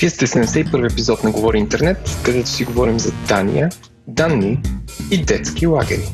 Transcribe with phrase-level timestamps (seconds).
[0.00, 3.70] Вие сте 71 епизод на Говори Интернет, където си говорим за Дания,
[4.06, 4.62] данни
[5.10, 6.08] и детски лагери.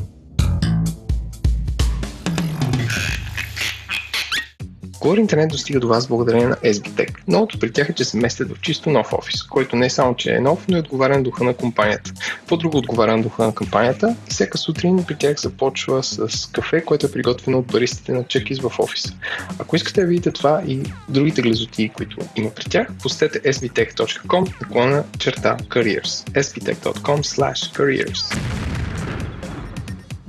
[5.03, 7.15] Говори интернет достига до вас благодарение на SBTech.
[7.27, 10.35] Новото при тях е, че се местят в чисто нов офис, който не само, че
[10.35, 12.11] е нов, но е отговаря на духа на компанията.
[12.47, 17.11] По-друго отговаря на духа на компанията, всяка сутрин при тях започва с кафе, което е
[17.11, 19.13] приготвено от баристите на чекис в офиса.
[19.59, 25.03] Ако искате да видите това и другите глезоти, които има при тях, посетете sbtech.com наклона
[25.19, 26.41] черта careers.
[26.41, 28.37] sbtech.com slash careers.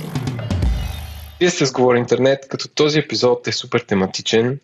[1.41, 4.59] Вие сте с Говори Интернет, като този епизод е супер тематичен.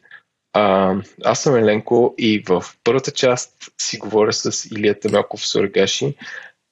[0.53, 6.15] А, аз съм Еленко и в първата част си говоря с Илия Темелков Сургаши,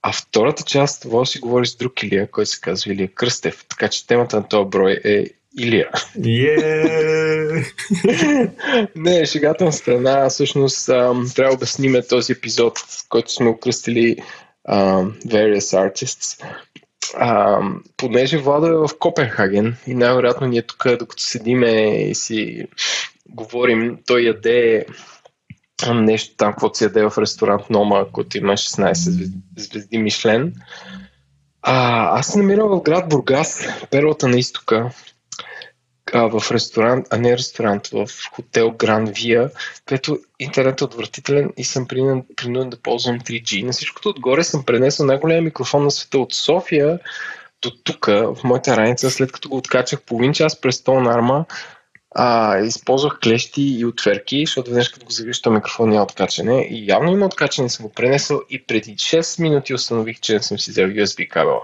[0.02, 3.66] а втората част това си говори с друг Илия, който се казва Илия Кръстев.
[3.70, 5.26] Така че темата на този брой е
[5.60, 5.90] Илия.
[6.20, 7.66] Yeah!
[8.96, 10.30] Не, шегата на страна.
[10.30, 12.80] Всъщност трябва да обясним този епизод,
[13.10, 14.18] който сме окръстили
[14.68, 16.44] Various Artists.
[17.18, 17.60] А,
[17.98, 22.68] понеже Владо е в Копенхаген и най-вероятно ние тук, докато седиме и си
[23.30, 24.86] говорим, той яде
[25.94, 30.54] нещо там, каквото си яде в ресторант Нома, който има 16 звезди Мишлен.
[31.62, 34.90] А, аз се намирам в град Бургас, перлата на изтока,
[36.16, 39.50] а, в ресторант, а не ресторант, в хотел Гранд Вия,
[39.86, 43.64] където интернет е отвратителен и съм принуден да ползвам 3G.
[43.64, 47.00] На всичкото отгоре съм пренесъл най-големия микрофон на света от София
[47.62, 51.46] до тук, в моята раница, след като го откачах половин час през тон арма,
[52.16, 56.68] а, използвах клещи и отверки, защото веднъж като го завиш, то микрофон няма откачане.
[56.72, 60.60] И явно има откачане, съм го пренесъл и преди 6 минути установих, че не съм
[60.60, 61.62] си взел USB кабела.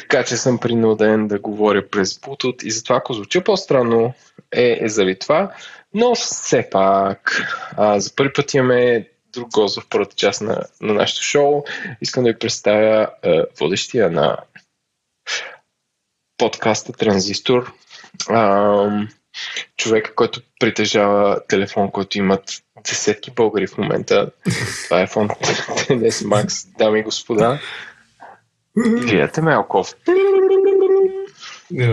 [0.00, 4.14] Така че съм принуден да говоря през Bluetooth и затова ако звуча по-странно
[4.52, 5.52] е, е заради това.
[5.94, 7.42] Но все пак,
[7.76, 11.64] а, за първи път имаме друг гост в първата част на, на нашето шоу.
[12.00, 14.36] Искам да ви представя а, водещия на
[16.38, 17.72] подкаста Транзистор.
[18.28, 19.06] А,
[19.76, 24.30] човека, който притежава телефон, който имат десетки българи в момента.
[24.84, 26.10] Това е фонд TNS
[26.44, 27.60] Max, дами и господа.
[28.76, 29.94] Илия Темелков.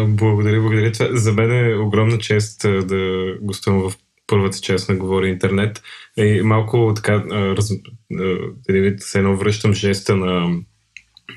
[0.08, 0.92] Благодаря, благодаря.
[0.92, 5.82] Това, за мен е огромна чест да гостувам в първата част на Говори Интернет.
[6.18, 7.74] И малко така, раз,
[8.98, 10.58] се едно връщам жеста на,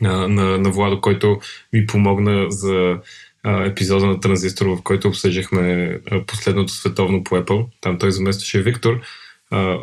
[0.00, 1.40] на, на, на Владо, който
[1.72, 2.98] ми помогна за
[3.46, 7.66] епизода на Транзистор, в който обсъждахме последното световно по Apple.
[7.80, 9.00] Там той заместваше Виктор,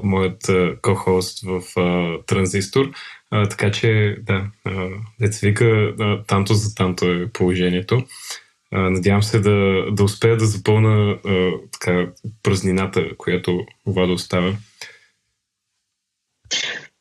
[0.04, 0.42] моят
[0.82, 1.62] ко-хост в
[2.26, 2.92] Транзистор.
[3.32, 4.46] А, така че, да,
[5.20, 8.04] деца вика, а, танто за танто е положението.
[8.72, 12.08] А, надявам се да, да успея да запълна а, така,
[12.44, 14.56] празнината, която Владо оставя.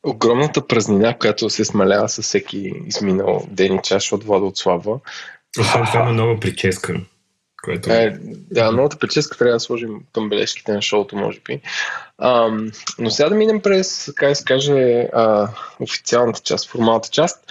[0.03, 5.01] Огромната празнина, която се смалява със всеки изминал ден и час, от Владо отслабва.
[5.61, 7.01] Освен това има нова прическа.
[7.63, 7.91] Което...
[7.91, 8.19] Е,
[8.51, 11.61] да, новата прическа трябва да сложим към бележките на шоуто, може би.
[12.25, 12.51] А,
[12.99, 15.49] но сега да минем през, как се каже, а,
[15.81, 17.45] официалната част, формалната част.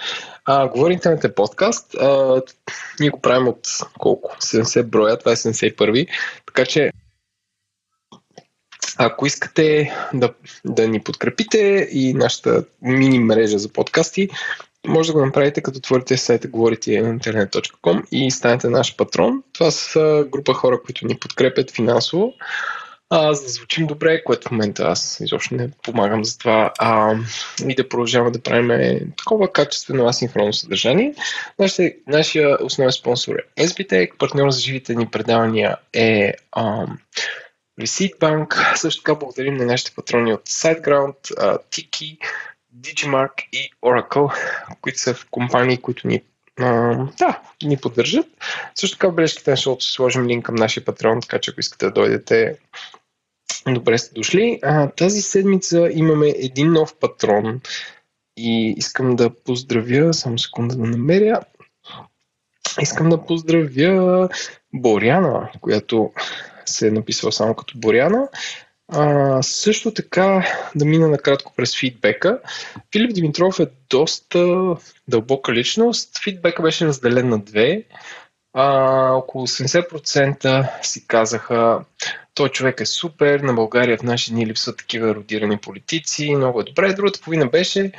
[0.44, 1.94] А, говори интернет подкаст.
[1.94, 2.42] А,
[3.00, 4.36] ние го правим от колко?
[4.40, 6.08] 70 броя, това е 71.
[6.46, 6.90] Така че
[8.98, 10.30] ако искате да,
[10.64, 14.28] да ни подкрепите и нашата мини мрежа за подкасти,
[14.86, 19.42] може да го направите като отворите сайта говорите на internet.com и станете наш патрон.
[19.52, 22.34] Това са група хора, които ни подкрепят финансово.
[23.14, 27.14] А, за да звучим добре, което в момента аз изобщо не помагам за това, а,
[27.68, 31.14] и да продължаваме да правим такова качествено асинхронно съдържание.
[31.58, 36.86] Нашия, нашия основен спонсор е SBTech, партньор за живите ни предавания е а,
[37.80, 41.16] Receipt Bank, също така благодарим на нашите патрони от SiteGround,
[41.70, 42.18] Tiki,
[42.80, 44.32] Digimark и Oracle,
[44.80, 46.22] които са в компании, които ни
[46.60, 48.26] а, да, ни поддържат.
[48.74, 51.60] Също така в бележките на шоуто ще сложим линк към нашия патрон, така че ако
[51.60, 52.56] искате да дойдете,
[53.68, 54.58] добре сте дошли.
[54.62, 57.60] А, тази седмица имаме един нов патрон
[58.36, 61.40] и искам да поздравя, само секунда да намеря,
[62.80, 64.28] искам да поздравя
[64.74, 66.12] Боряна, която
[66.66, 68.28] се е написала само като Боряна.
[68.88, 72.40] А, също така да мина накратко през фидбека.
[72.92, 74.74] Филип Димитров е доста
[75.08, 76.18] дълбока личност.
[76.24, 77.84] Фидбека беше разделен на две.
[78.54, 81.84] А, около 80% си казаха,
[82.34, 86.64] той човек е супер, на България в наши дни липсват такива еродирани политици, много е
[86.64, 86.92] добре.
[86.92, 87.92] Другата половина беше,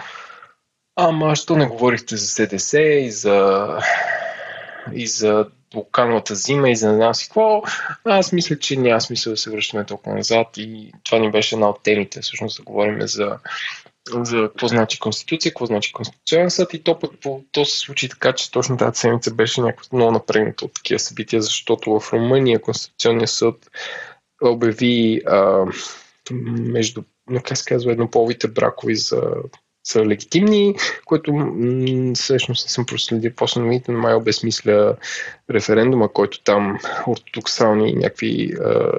[0.96, 3.68] ама що не говорихте за СДС и за,
[4.94, 7.64] и за локалната зима и за не знам си какво,
[8.06, 11.70] аз мисля, че няма смисъл да се връщаме толкова назад и това ни беше една
[11.70, 13.38] от темите, всъщност да говорим за,
[14.10, 18.10] за какво значи Конституция, какво значи Конституционен съд и то пък по, то се случи
[18.10, 22.62] така, че точно тази седмица беше някакво много напрегнато от такива събития, защото в Румъния
[22.62, 23.70] Конституционният съд
[24.44, 25.66] обяви а,
[26.52, 27.04] между,
[27.44, 29.22] как се казва, еднополовите бракови за
[29.84, 31.54] са легитимни, което
[32.16, 34.96] всъщност не съм проследил после новините, но май обезмисля
[35.50, 38.92] референдума, който там ортодоксални някакви, а,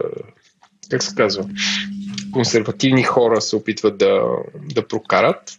[0.91, 1.49] как се казва,
[2.35, 4.23] консервативни хора се опитват да,
[4.75, 5.53] да прокарат,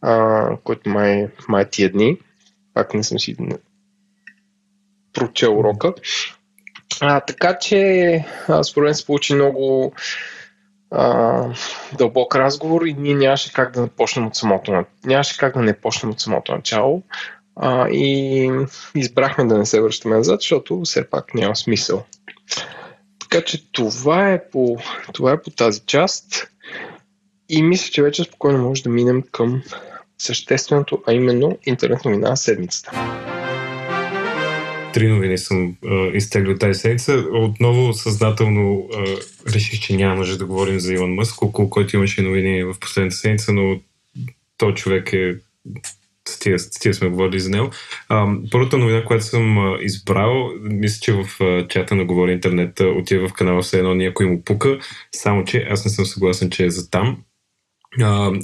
[0.00, 2.18] а, който май, май тия дни.
[2.74, 3.36] Пак не съм си
[5.12, 5.94] прочел урока.
[7.00, 8.24] А, така че,
[8.62, 9.92] според мен се получи много
[10.90, 11.44] а,
[11.98, 16.12] дълбок разговор и ние нямаше как да почнем от самото нямаше как да не почнем
[16.12, 17.02] от самото начало
[17.56, 18.50] а, и
[18.94, 22.04] избрахме да не се връщаме назад, защото все пак няма смисъл.
[23.32, 24.76] Така че това е по,
[25.12, 26.48] това е по тази част
[27.48, 29.62] и мисля, че вече спокойно може да минем към
[30.18, 32.92] същественото, а именно интернет новина на седмицата
[34.94, 37.24] три новини съм а, изтеглил тази седмица.
[37.32, 39.04] Отново съзнателно а,
[39.52, 43.16] реших, че няма нужда да говорим за Илон Мъск, около който имаше новини в последната
[43.16, 43.80] седмица, но
[44.56, 45.34] той човек е
[46.28, 47.70] с тия, с тия сме говорили за него.
[48.50, 51.26] Първата новина, която съм избрал, мисля, че в
[51.68, 54.78] чата на Говори Интернет отива в канала все едно някой му пука,
[55.12, 57.18] само че аз не съм съгласен, че е за там.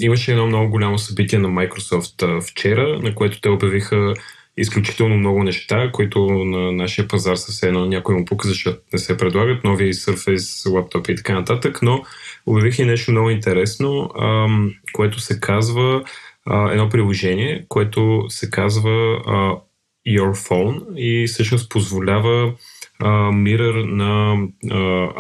[0.01, 4.15] Имаше едно много голямо събитие на Microsoft вчера, на което те обявиха
[4.57, 8.99] изключително много неща, които на нашия пазар са все едно някой му пука, защото не
[8.99, 12.03] се предлагат нови Surface лаптопи и така нататък, но
[12.47, 14.11] обявих и нещо много интересно,
[14.93, 16.05] което се казва
[16.51, 19.57] едно приложение, което се казва а,
[20.09, 22.55] Your Phone и всъщност позволява
[23.03, 24.33] Mirror на
[24.71, 24.77] а,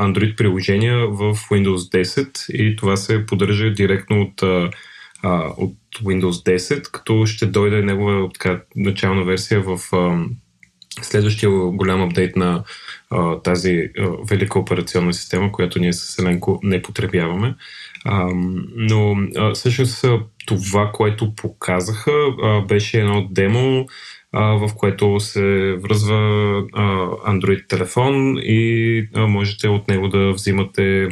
[0.06, 4.70] Android приложения в Windows 10 и това се поддържа директно от а,
[5.56, 10.24] от Windows 10, като ще дойде негова така, начална версия в а,
[11.02, 12.64] следващия голям апдейт на
[13.10, 17.54] а, тази а, велика операционна система, която ние с Еленко не потребяваме.
[18.04, 18.28] А,
[18.76, 20.04] но а, всъщност
[20.46, 23.86] това, което показаха, а, беше едно демо,
[24.32, 26.16] а, в което се връзва
[26.72, 31.08] а, Android телефон и а, можете от него да взимате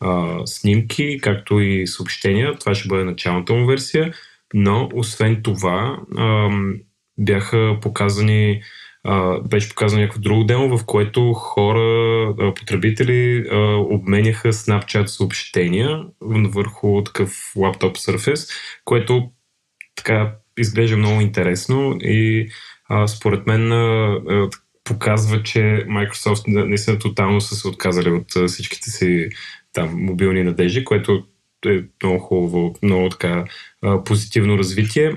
[0.00, 2.58] а, снимки, както и съобщения.
[2.58, 4.14] Това ще бъде началната му версия.
[4.54, 6.48] Но, освен това, а,
[7.18, 8.62] бяха показани
[9.04, 16.04] а, беше показано някакво друго демо, в което хора, а, потребители а, обменяха Snapchat съобщения
[16.20, 18.50] върху такъв лаптоп Surface,
[18.84, 19.30] което
[19.96, 22.48] така изглежда много интересно и
[22.88, 24.48] а, според мен а,
[24.84, 25.58] показва, че
[25.88, 29.28] Microsoft наистина тотално са се отказали от всичките си
[29.72, 31.24] там мобилни надежди, което
[31.66, 33.44] е много хубаво, много така
[33.82, 35.12] а, позитивно развитие.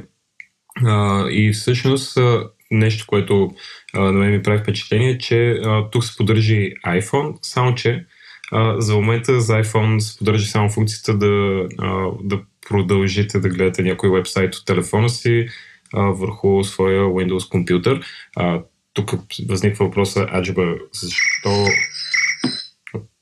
[0.86, 3.52] А, и всъщност а, нещо, което
[3.94, 8.06] а, на мен ми прави впечатление, че а, тук се поддържи iPhone, само че
[8.52, 13.82] а, за момента за iPhone се поддържа само функцията да, а, да продължите да гледате
[13.82, 15.48] някой вебсайт от телефона си
[15.94, 18.06] а, върху своя Windows компютър.
[18.36, 18.62] А,
[18.94, 19.12] тук
[19.50, 21.66] възниква въпроса, аджиба, защо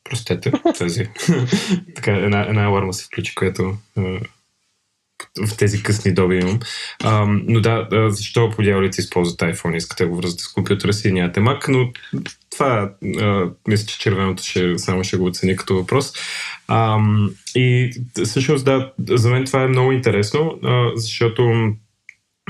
[0.10, 1.06] Простете, тази.
[1.96, 3.78] така, една, една аларма се включи, която
[5.48, 6.60] в тези късни доби имам.
[7.04, 9.76] А, но да, защо по дяволите използват iPhone?
[9.76, 11.92] Искате да го връзвате с компютъра си и нямате Mac, но
[12.52, 16.14] това а, мисля, че червеното ще, само ще го оцени като въпрос.
[16.68, 17.00] А,
[17.56, 17.92] и
[18.24, 21.74] всъщност да, за мен това е много интересно, а, защото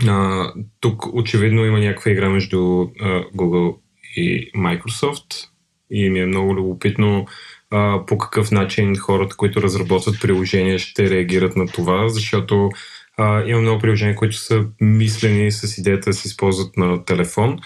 [0.08, 0.48] а,
[0.80, 2.88] тук очевидно има някаква игра между а,
[3.36, 3.76] Google
[4.16, 5.50] и Microsoft
[5.92, 7.26] и ми е много любопитно
[7.76, 12.70] а, по какъв начин хората, които разработват приложения, ще реагират на това, защото
[13.18, 17.60] а, има много приложения, които са мислени с идеята да се използват на телефон.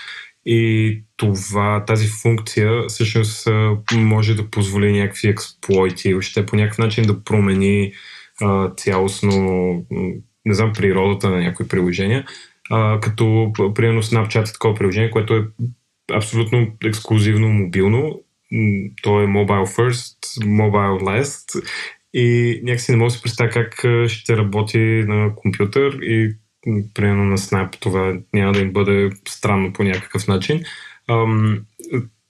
[0.46, 3.48] И това, тази функция всъщност
[3.94, 7.94] може да позволи някакви експлойти, въобще по някакъв начин да промени
[8.42, 9.32] а, цялостно,
[10.46, 12.26] не знам, природата на някои приложения,
[12.70, 15.48] а, като примерно Snapchat е такова приложение, което е
[16.14, 18.22] абсолютно ексклюзивно мобилно
[19.02, 21.64] то е mobile first, mobile last
[22.14, 26.36] и някакси не мога да си представя как ще работи на компютър и
[26.94, 30.64] примерно на Snap това няма да им бъде странно по някакъв начин.
[31.10, 31.60] Ам,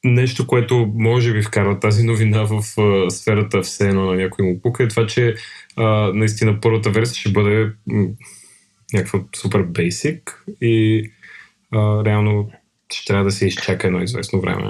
[0.03, 4.61] нещо, което може би вкарва тази новина в а, сферата все едно на някой му
[4.61, 5.35] пука е това, че
[5.75, 8.07] а, наистина първата версия ще бъде м-
[8.93, 10.21] някаква супер basic
[10.61, 11.03] и
[11.71, 12.51] а, реално
[12.93, 14.69] ще трябва да се изчака едно известно време.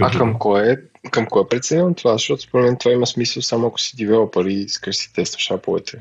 [0.00, 0.76] А към кое,
[1.10, 2.12] към кое преценявам това?
[2.12, 5.98] Защото според мен това има смисъл само ако си девелопър и искаш си тестваш аповете.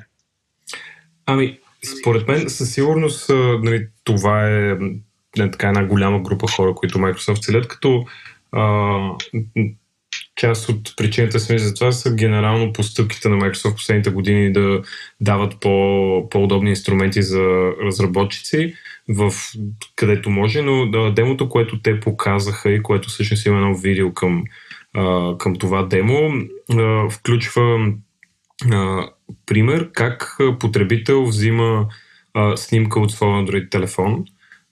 [1.25, 1.59] Ами,
[1.99, 3.29] според мен със сигурност
[3.63, 4.77] нали, това е
[5.37, 8.05] не, така една голяма група хора, които Microsoft целят, като
[8.51, 8.97] а,
[10.35, 14.81] част от причината си за това са генерално постъпките на Microsoft последните години да
[15.21, 15.69] дават по,
[16.29, 18.75] по-удобни инструменти за разработчици
[19.09, 19.33] в
[19.95, 24.43] където може, но да, демото, което те показаха и което всъщност има едно видео към,
[24.93, 26.31] а, към това демо,
[26.73, 27.93] а, включва
[28.71, 29.09] а,
[29.45, 31.87] пример как потребител взима
[32.33, 34.25] а, снимка от своя Android телефон,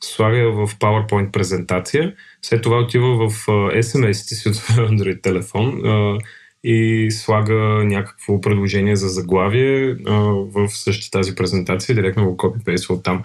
[0.04, 6.18] слага в PowerPoint презентация, след това отива в SMS-ите си от Android телефон а,
[6.64, 9.94] и слага някакво предложение за заглавие
[10.54, 13.24] в същата тази презентация, директно го копипейства от там.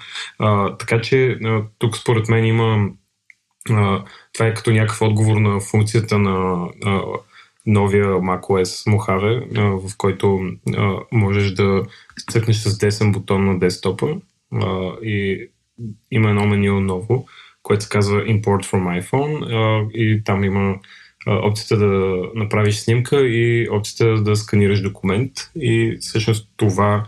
[0.79, 1.39] Така че
[1.79, 2.89] тук според мен има
[4.33, 6.67] това е като някакъв отговор на функцията на
[7.67, 9.59] новия macOS Mojave,
[9.89, 10.41] в който
[11.13, 11.83] можеш да
[12.31, 14.17] цъкнеш с десен бутон на десктопа
[15.03, 15.49] и
[16.11, 17.27] има едно меню ново,
[17.63, 20.77] което се казва Import from iPhone и там има
[21.27, 25.33] опцията да направиш снимка и опцията да сканираш документ.
[25.57, 27.07] И всъщност това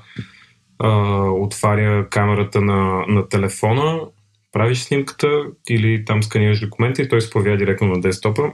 [0.79, 0.91] а,
[1.31, 4.01] отваря камерата на, на телефона,
[4.53, 8.53] правиш снимката или там сканираш документа и той се появява директно на десктопа.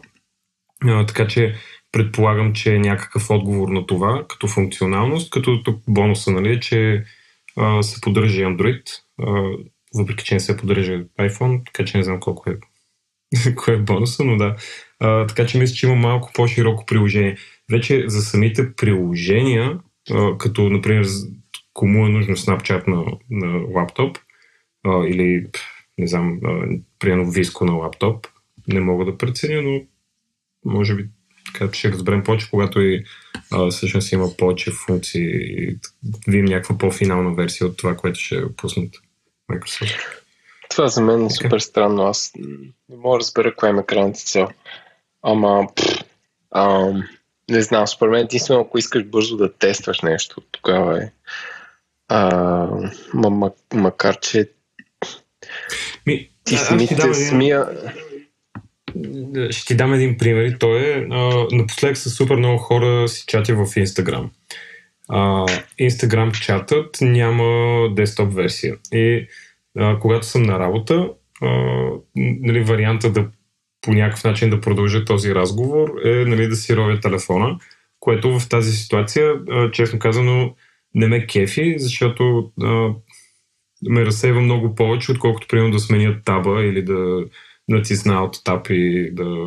[0.84, 1.54] А, така че
[1.92, 7.04] предполагам, че е някакъв отговор на това като функционалност, като тук бонуса нали, е, че
[7.56, 8.82] а, се поддържа Android,
[9.22, 9.50] а,
[9.94, 12.56] въпреки че не се поддържа iPhone, така че не знам колко е
[13.56, 14.56] кое е бонуса, но да.
[15.00, 17.36] А, така че мисля, че има малко по-широко приложение.
[17.70, 19.78] Вече за самите приложения,
[20.10, 21.06] а, като например
[21.74, 24.18] кому е нужно Snapchat на, на лаптоп
[24.86, 25.46] а, или
[25.98, 26.40] не знам,
[26.98, 28.26] примерно Виско на лаптоп,
[28.68, 29.80] не мога да преценя, но
[30.64, 31.08] може би
[31.52, 33.04] така ще разберем повече, когато и
[33.52, 35.78] а, всъщност има повече функции и
[36.28, 38.94] видим някаква по-финална версия от това, което ще пуснат
[39.52, 40.20] Microsoft.
[40.70, 42.02] Това за мен е супер странно.
[42.02, 42.32] Аз
[42.88, 44.48] не мога да разбера коя е крайната цел.
[45.22, 46.04] Ама, пфф,
[46.54, 47.02] ам,
[47.50, 51.12] не знам, според мен единствено ако искаш бързо да тестваш нещо, тогава е.
[52.08, 52.30] А,
[53.14, 54.50] ма, макар, че
[56.06, 57.68] Ми, ти самите смия...
[59.50, 60.56] Ще ти дам един пример.
[60.60, 63.66] Той е, а, напоследък са супер много хора си чатя в.
[65.08, 65.46] А,
[65.80, 67.44] Instagram чатът няма
[67.94, 68.76] десктоп версия.
[68.92, 69.26] И
[69.78, 71.10] а, когато съм на работа,
[71.42, 71.48] а,
[72.16, 73.28] нали, варианта да
[73.80, 77.58] по някакъв начин да продължа този разговор е нали, да си ровя телефона,
[78.00, 80.54] което в тази ситуация, а, честно казано,
[80.94, 82.90] не ме кефи, защото а,
[83.88, 87.24] ме разсейва много повече, отколкото примерно да сменя таба или да
[87.68, 89.46] натисна от таб и да,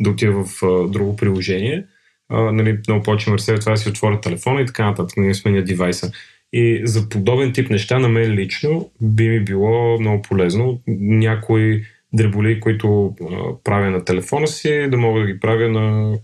[0.00, 1.84] да отида в а, друго приложение.
[2.28, 5.22] А, нали, много повече ме разсейва това да си отворя телефона и така нататък, не
[5.22, 6.12] нали, сменя девайса.
[6.52, 10.80] И за подобен тип неща на мен лично би ми било много полезно.
[10.98, 16.18] Някои дреболи, които а, правя на телефона си, да мога да ги правя на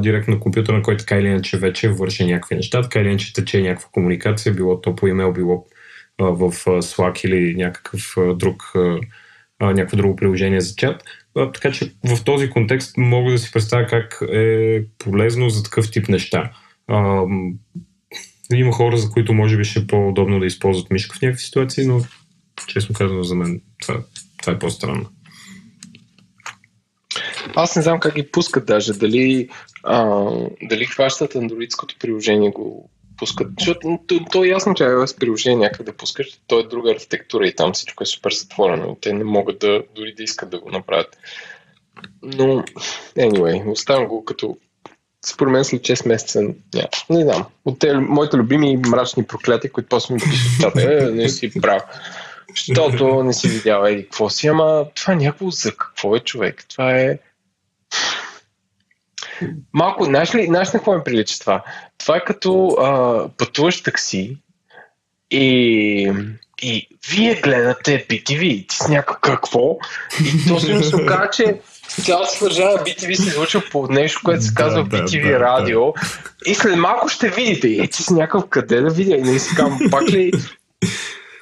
[0.00, 3.32] директно на компютъра, на който така или иначе вече върши някакви неща, така или иначе
[3.32, 5.66] тече някаква комуникация, било то по имейл, било
[6.20, 9.00] а, в Slack или някакъв а, друг, а,
[9.60, 11.02] някакво друго приложение за чат.
[11.36, 15.90] А, така че в този контекст мога да си представя как е полезно за такъв
[15.90, 16.52] тип неща.
[16.88, 17.22] А,
[18.54, 21.86] има хора, за които може би ще е по-удобно да използват мишка в някакви ситуации,
[21.86, 22.00] но
[22.66, 24.00] честно казано за мен това,
[24.40, 25.06] това е по-странно.
[27.54, 28.92] Аз не знам как ги пускат даже.
[28.92, 29.48] Дали,
[29.82, 30.28] а,
[30.62, 33.48] дали хващат андроидското приложение го пускат.
[33.58, 37.54] Защото то, то е ясно, че iOS приложение някъде пускаш, то е друга архитектура и
[37.54, 38.96] там всичко е супер затворено.
[39.00, 41.16] Те не могат да, дори да искат да го направят.
[42.22, 42.64] Но,
[43.16, 44.56] anyway, оставям го като
[45.26, 49.88] според мен след 6 месеца, ня, не знам, от те, моите любими мрачни проклятия, които
[49.88, 51.82] после ми пишат е, не си прав.
[52.56, 56.64] Защото не си видял еди какво си, ама това някакво за какво е човек?
[56.68, 57.18] Това е...
[59.72, 61.64] Малко, знаеш ли, знаеш на какво ми прилича това?
[61.98, 64.36] Това е като а, пътуваш такси
[65.30, 66.12] и,
[66.62, 69.78] и вие гледате BTV, ти с някакво какво?
[70.20, 71.60] И то се оказа, че
[72.04, 75.80] цялата държава BTV се излучва по нещо, което се казва да, BTV да, радио.
[75.80, 76.00] Да.
[76.46, 77.68] И след малко ще видите.
[77.68, 79.16] И ти си някакъв къде да видя.
[79.16, 80.32] И не си казвам, пак ли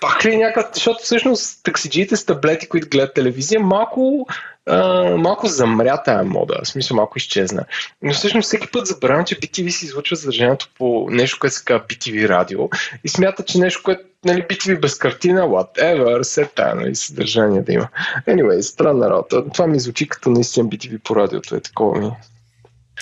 [0.01, 4.27] пак ли някакъв, защото всъщност таксиджиите с таблети, които гледат телевизия, малко,
[4.67, 7.65] а, малко замря тая мода, в смисъл малко изчезна.
[8.03, 11.87] Но всъщност всеки път забравям, че BTV се излучва съдържанието по нещо, което се казва
[11.87, 12.69] BTV радио
[13.05, 17.73] и смята, че нещо, което нали, BTV без картина, whatever, се тая нали, съдържание да
[17.73, 17.89] има.
[18.29, 19.51] Anyway, странна работа.
[19.51, 22.11] Това ми звучи като наистина BTV по радиото, е такова ми.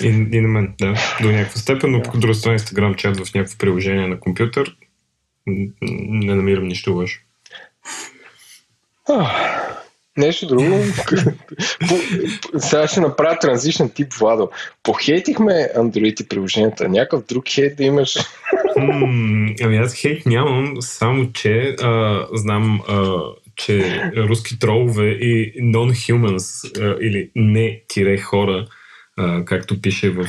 [0.02, 3.34] И, и на мен, да, до някаква степен, но по друга страна Instagram чат в
[3.34, 4.76] някакво приложение на компютър
[5.80, 7.20] не намирам нищо лошо.
[10.18, 10.80] Нещо друго.
[12.58, 14.50] Сега ще направя транзишен тип, Владо.
[14.82, 16.88] Похейтихме Android и приложенията.
[16.88, 18.16] Някакъв друг хейт да имаш?
[19.62, 23.18] ами аз хейт нямам, само че а, знам, а,
[23.56, 28.66] че руски тролове и non-humans а, или не-хора хора
[29.44, 30.26] както пише в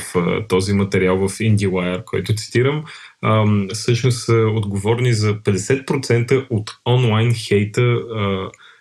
[0.48, 2.84] този материал в IndieWire, който цитирам,
[3.74, 8.00] всъщност са отговорни за 50% от онлайн хейта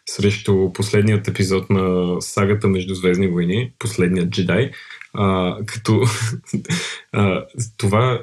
[0.10, 4.72] срещу последният епизод на сагата Между Звездни войни, последният джедай,
[5.14, 6.04] а, като
[7.12, 7.46] а,
[7.78, 8.22] това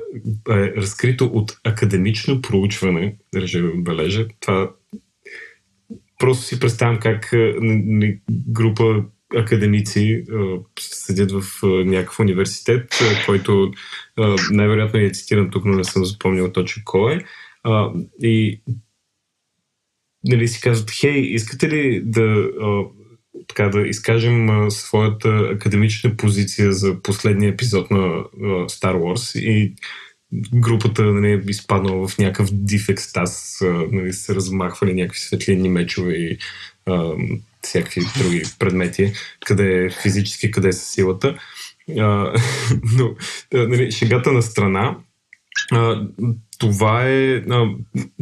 [0.50, 4.26] е разкрито от академично проучване, държа да отбележа.
[4.40, 4.70] Това
[6.18, 7.34] просто си представям как
[8.30, 10.24] група академици
[10.78, 12.88] седят в някакъв университет,
[13.26, 13.72] който
[14.50, 17.24] най-вероятно е цитиран тук, но не съм запомнил точно кой е.
[18.22, 18.60] И
[20.24, 22.50] нали, си казват, хей, искате ли да,
[23.48, 28.24] така, да изкажем своята академична позиция за последния епизод на
[28.68, 29.74] Star Wars и
[30.54, 33.58] групата нали, е изпаднала в някакъв див екстаз,
[33.92, 36.38] нали, се размахвали някакви светлини мечове и
[37.66, 39.12] всякакви други предмети,
[39.46, 41.38] къде е физически, къде е силата.
[41.98, 42.32] А,
[42.98, 43.14] но,
[43.52, 44.96] нали, шегата на страна,
[45.72, 46.06] а,
[46.58, 47.68] това е, а,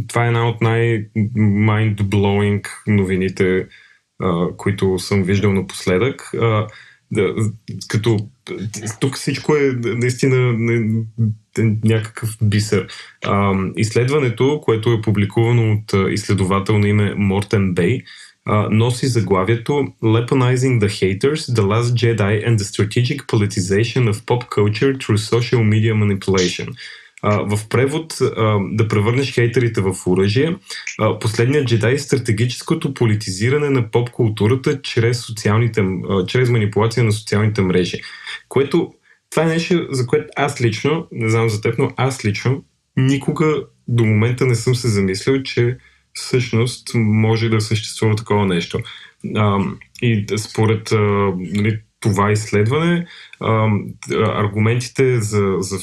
[0.08, 3.66] това е една от най-mind-blowing новините,
[4.22, 6.34] а, които съм виждал напоследък.
[6.34, 6.66] А,
[7.10, 7.34] да,
[7.88, 8.18] като
[9.00, 11.04] тук всичко е наистина не,
[11.84, 12.86] някакъв бисер.
[13.24, 18.02] А, изследването, което е публикувано от изследовател на име Мортен Бей,
[18.70, 24.92] носи заглавието Weaponizing the Haters, The Last Jedi and the Strategic Politicization of Pop Culture
[24.96, 26.68] Through Social Media Manipulation.
[27.24, 30.56] Uh, в превод uh, да превърнеш хейтерите в оръжие.
[31.00, 37.12] Uh, последният джедай е стратегическото политизиране на поп културата чрез, социалните, uh, чрез манипулация на
[37.12, 38.00] социалните мрежи.
[38.48, 38.92] Което
[39.30, 42.64] това е нещо, за което аз лично, не знам за теб, но аз лично
[42.96, 45.76] никога до момента не съм се замислил, че
[46.14, 48.80] всъщност може да съществува такова нещо.
[49.36, 49.58] А,
[50.02, 50.98] и според а,
[51.36, 53.06] нали, това изследване,
[53.40, 53.68] а,
[54.12, 55.78] аргументите, за, за,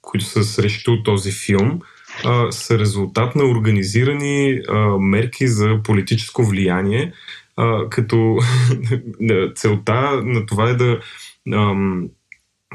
[0.00, 1.80] които са срещу този филм,
[2.24, 7.12] а, са резултат на организирани а, мерки за политическо влияние,
[7.56, 8.38] а, като
[9.54, 11.00] целта на това е да
[11.52, 11.74] а,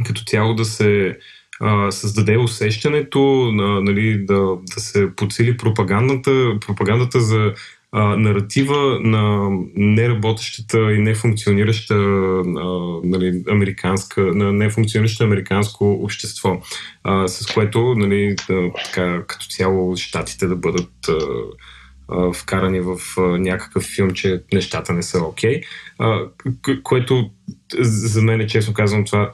[0.05, 1.17] като цяло да се
[1.61, 3.19] а, създаде усещането,
[3.53, 7.53] на, нали, да, да се подсили пропагандата, пропагандата за
[7.91, 12.43] а, наратива на неработещата и нефункционираща а,
[13.03, 16.61] нали, американска, на нефункционираща американско общество,
[17.03, 21.17] а, с което нали, да, така, като цяло щатите да бъдат а,
[22.07, 25.61] а, вкарани в а, някакъв филм, че нещата не са окей,
[25.99, 27.29] okay, което
[27.79, 29.33] за мен, честно казвам, това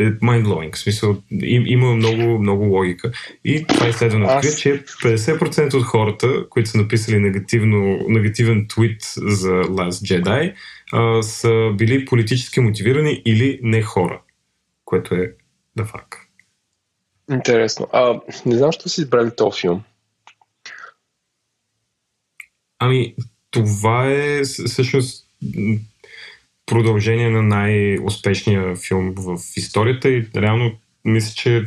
[0.00, 0.74] е mind-blowing.
[0.74, 3.12] В смисъл, им, има много, много логика.
[3.44, 4.60] И това изследване открива, Аз...
[4.60, 10.54] че 50% от хората, които са написали негативно, негативен твит за Last Jedi,
[10.92, 14.20] а, са били политически мотивирани или не хора,
[14.84, 15.32] което е
[15.76, 16.18] да факт.
[17.32, 17.88] Интересно.
[17.92, 19.82] А, не знам, що си избрали този филм.
[22.78, 23.14] Ами,
[23.50, 25.26] това е всъщност
[26.66, 30.72] продължение на най-успешния филм в историята и реално
[31.04, 31.64] мисля, че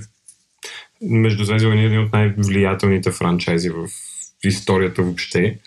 [1.02, 3.88] между Звезди е един от най-влиятелните франчайзи в
[4.44, 5.60] историята въобще.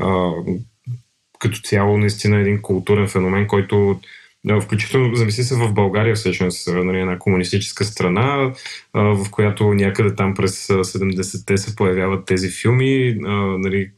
[0.00, 0.30] А,
[1.38, 4.00] като цяло наистина един културен феномен, който
[4.44, 8.52] да, включително замисли се в България всъщност, нали, една комунистическа страна,
[8.92, 13.16] а, в която някъде там през 70-те се появяват тези филми.
[13.24, 13.90] А, нали,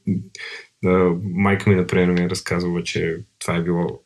[0.86, 4.01] а, майка ми, например, ми е разказвала, че това е било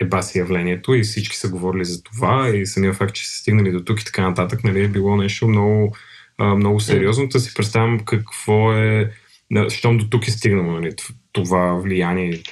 [0.00, 3.84] ебаси явлението и всички са говорили за това и самия факт, че са стигнали до
[3.84, 5.96] тук и така нататък, нали, е било нещо много,
[6.38, 7.28] много сериозно.
[7.28, 9.10] Да си представям какво е,
[9.68, 10.94] щом до тук е стигнало нали,
[11.32, 12.42] това влияние.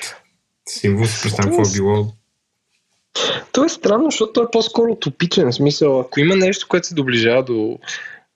[0.68, 2.14] Символ си представям какво е било
[3.52, 5.52] то е странно, защото той е по-скоро утопичен.
[5.52, 7.78] смисъл, ако има нещо, което се доближава до...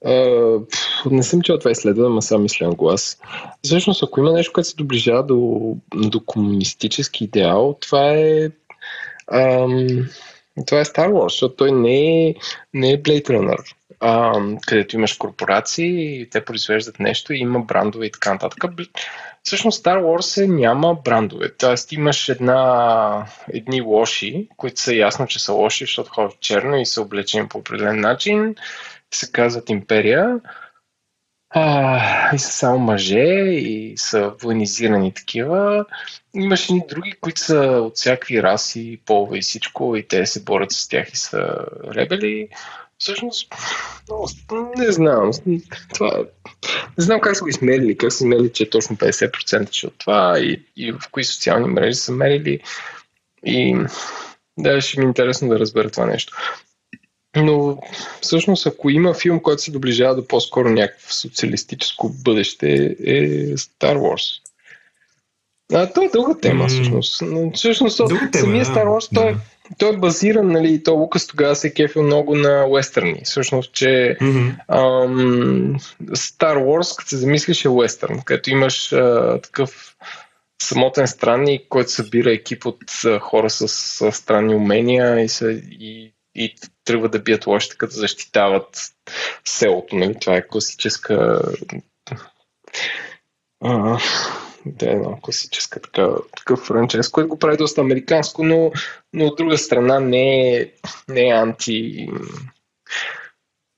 [0.05, 0.65] Uh,
[1.11, 3.19] не съм чел това изследване, ама сам мисля на глас.
[3.63, 5.59] Всъщност, ако има нещо, което се доближава до,
[5.95, 8.49] до комунистически идеал, това е
[9.31, 10.09] um,
[10.65, 12.35] това е Star Wars, защото той не е,
[12.73, 14.33] не е Blade Runner, а,
[14.67, 18.63] където имаш корпорации и те произвеждат нещо и има брандове и така нататък.
[19.43, 21.53] Всъщност Star Wars е, няма брандове.
[21.57, 26.85] Тоест имаш една, едни лоши, които са ясно, че са лоши, защото ходят черно и
[26.85, 28.55] са облечени по определен начин.
[29.11, 30.39] Се казват империя.
[31.49, 35.85] А, и са само мъже и са военизирани такива.
[36.33, 40.71] Имаш и други, които са от всякакви раси, полове и всичко, и те се борят
[40.71, 42.49] с тях и са ребели.
[42.97, 43.53] Всъщност,
[44.77, 45.31] не знам.
[45.93, 46.23] Това,
[46.97, 50.39] не знам как са го измерили, как са измерили, че точно 50% че от това
[50.39, 52.59] и, и в кои социални мрежи са мерили.
[53.45, 53.77] И
[54.57, 56.37] да, ще ми е интересно да разбера това нещо.
[57.35, 57.77] Но
[58.21, 64.41] всъщност, ако има филм, който се доближава до по-скоро някакво социалистическо бъдеще, е Star Wars.
[65.73, 67.23] А, това е дълга тема, всъщност.
[67.53, 69.21] Всъщност, тема, самия Star Wars, да.
[69.21, 69.35] той,
[69.77, 73.21] той е базиран, нали, то Лукас тогава се е кефил много на уестърни.
[73.23, 74.55] Всъщност, че mm-hmm.
[74.67, 79.95] ам, Star Wars, като се замислиш, е уестърн, където имаш а, такъв
[80.61, 86.13] самотен странник, който събира екип от а, хора с, с странни умения и, са, и,
[86.35, 86.55] и
[86.89, 88.67] тръгва да бият лошите, като защитават
[89.45, 89.95] селото.
[89.95, 90.15] Нали?
[90.21, 91.41] Това е класическа
[93.63, 93.99] а,
[94.65, 98.71] да е една класическа така, такъв франчайз, който го прави доста американско, но,
[99.13, 100.71] но от друга страна не е,
[101.09, 102.09] не е анти...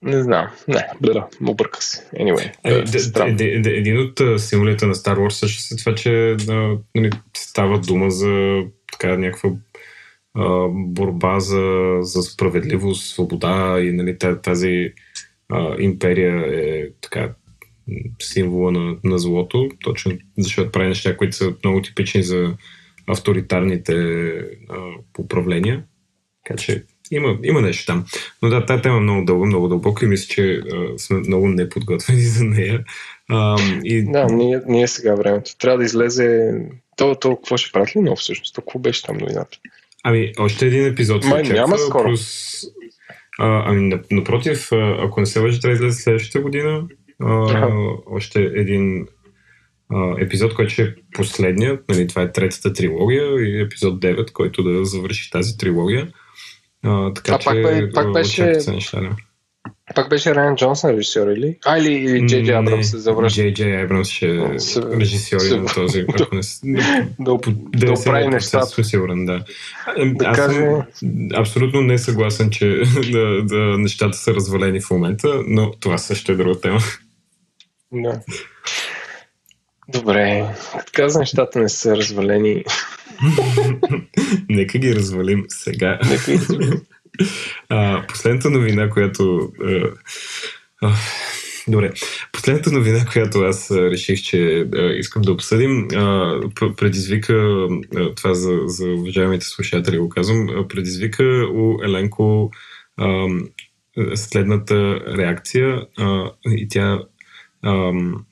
[0.04, 0.48] Не знам.
[0.68, 2.10] Не, бля, му бърка се.
[2.16, 6.38] Anyway, е, е, един от символите на Star Wars също е това, че
[6.96, 9.50] нали, става дума за така някаква
[10.72, 14.94] борба за, за справедливост, свобода и нали, тази
[15.50, 17.34] а, империя е така
[18.22, 22.56] символа на, на злото, точно защото прави неща, които са много типични за
[23.08, 23.94] авторитарните
[24.70, 24.78] а,
[25.20, 25.84] управления.
[26.44, 28.06] Така че има, има нещо там.
[28.42, 31.48] Но да, тази тема е много дълга, много дълбока и мисля, че а, сме много
[31.48, 32.84] неподготвени за нея.
[33.30, 34.12] А, и...
[34.12, 35.58] Да, ние, ние сега времето.
[35.58, 36.52] Трябва да излезе...
[36.98, 38.56] То, то какво ще правят ли много всъщност?
[38.56, 39.58] То какво беше там новината?
[40.04, 41.26] Ами, още един епизод.
[41.26, 42.04] Май, няма скоро.
[42.04, 42.52] Плюс...
[43.40, 44.68] А, ами, напротив,
[45.00, 46.84] ако не се лъжи, трябва да излезе следващата година
[47.24, 47.68] а,
[48.06, 49.08] още един
[49.90, 51.90] а, епизод, който ще е последният.
[51.90, 56.12] Нали, това е третата трилогия и епизод 9, който да завърши тази трилогия.
[56.84, 58.46] А, така а, че пак, пак беше...
[58.68, 59.16] неща, да.
[59.96, 61.58] Пак беше Райан Джонсън режисьор или?
[61.66, 63.36] А, или, или Джей Джей Абрамс се завърши?
[63.36, 64.40] Джей Джей Абрамс ще е
[65.00, 66.06] режисьор на този.
[66.10, 66.42] Ако не,
[67.20, 68.66] да, да, да оправи нещата.
[68.66, 69.44] Съм сигурен, да.
[70.06, 70.60] да Аз каже...
[70.94, 72.68] съм абсолютно не съгласен, че
[73.12, 76.80] да, да, нещата са развалени в момента, но това също е друга тема.
[77.94, 78.22] Да.
[79.90, 80.46] Добре,
[80.92, 82.64] каза, нещата не са развалени.
[84.50, 86.00] Нека ги развалим сега.
[86.10, 86.82] Нека ги развалим.
[87.70, 89.52] А, последната новина, която...
[89.64, 89.90] А,
[90.82, 90.96] а,
[91.68, 91.92] добре,
[92.32, 96.40] последната новина, която аз реших, че а, искам да обсъдим, а,
[96.78, 102.52] предизвика, а, това за, за уважаемите слушатели го казвам, предизвика у Еленко
[102.98, 103.28] а,
[104.16, 107.00] следната реакция а, и тя
[107.66, 108.26] ам,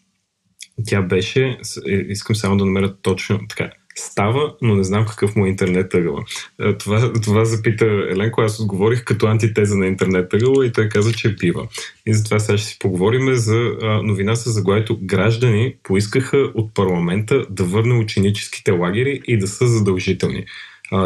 [0.87, 5.45] тя беше, е, искам само да намеря точно така, става, но не знам какъв му
[5.45, 6.23] е интернет ъгъла.
[6.61, 11.13] Е, това, това запита Еленко, аз отговорих като антитеза на интернет ъгъла и той каза,
[11.13, 11.67] че бива.
[12.05, 13.71] И затова сега ще си поговорим за
[14.03, 20.45] новина с заглавието Граждани поискаха от парламента да върне ученическите лагери и да са задължителни.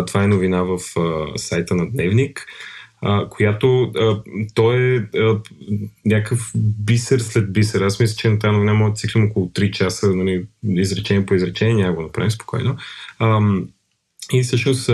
[0.07, 0.79] Това е новина в
[1.35, 2.45] сайта на Дневник.
[3.29, 4.21] Която а,
[4.53, 5.39] той е а,
[6.05, 7.81] някакъв бисер след бисер.
[7.81, 11.33] Аз мисля, че на тази новина може да циклим около 3 часа, нали, изречение по
[11.33, 12.77] изречение, няма го направим спокойно.
[13.19, 13.39] А,
[14.33, 14.89] и всъщност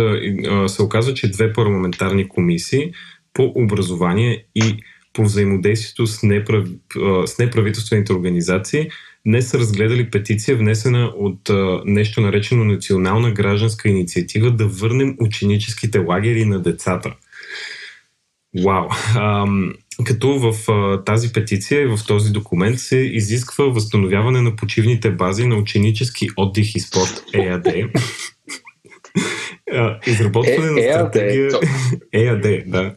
[0.68, 2.94] се оказва, че две парламентарни комисии
[3.34, 4.78] по образование и
[5.14, 6.68] по взаимодействието с, неправ...
[7.26, 8.90] с неправителствените организации
[9.26, 16.00] днес са разгледали петиция, внесена от а, нещо наречено Национална гражданска инициатива да върнем ученическите
[16.00, 17.16] лагери на децата.
[18.64, 18.88] Вау!
[19.16, 19.74] Ам,
[20.06, 25.48] като в а, тази петиция и в този документ се изисква възстановяване на почивните бази
[25.48, 27.68] на ученически отдих и спорт ЕАД.
[30.08, 31.52] Изработване на стратегия
[32.14, 32.96] ЕАД, да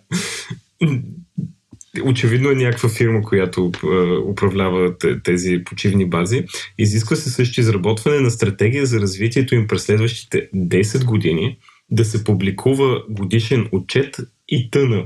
[2.04, 3.86] очевидно е някаква фирма, която е,
[4.30, 6.44] управлява тези почивни бази.
[6.78, 11.58] Изисква се също изработване на стратегия за развитието им през следващите 10 години,
[11.90, 14.16] да се публикува годишен отчет
[14.48, 15.04] и тъна.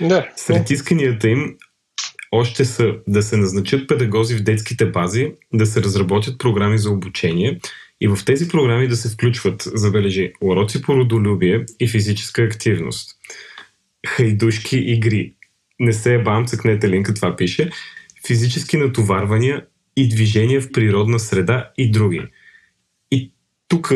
[0.00, 0.28] Да.
[0.36, 1.56] Сред исканията им
[2.32, 7.60] още са да се назначат педагози в детските бази, да се разработят програми за обучение
[8.00, 13.10] и в тези програми да се включват, забележи, уроци по родолюбие и физическа активност,
[14.06, 15.34] хайдушки игри,
[15.78, 17.70] не се е бам, цъкнете линка, това пише,
[18.26, 19.66] физически натоварвания
[19.96, 22.22] и движение в природна среда и други.
[23.10, 23.32] И
[23.68, 23.92] тук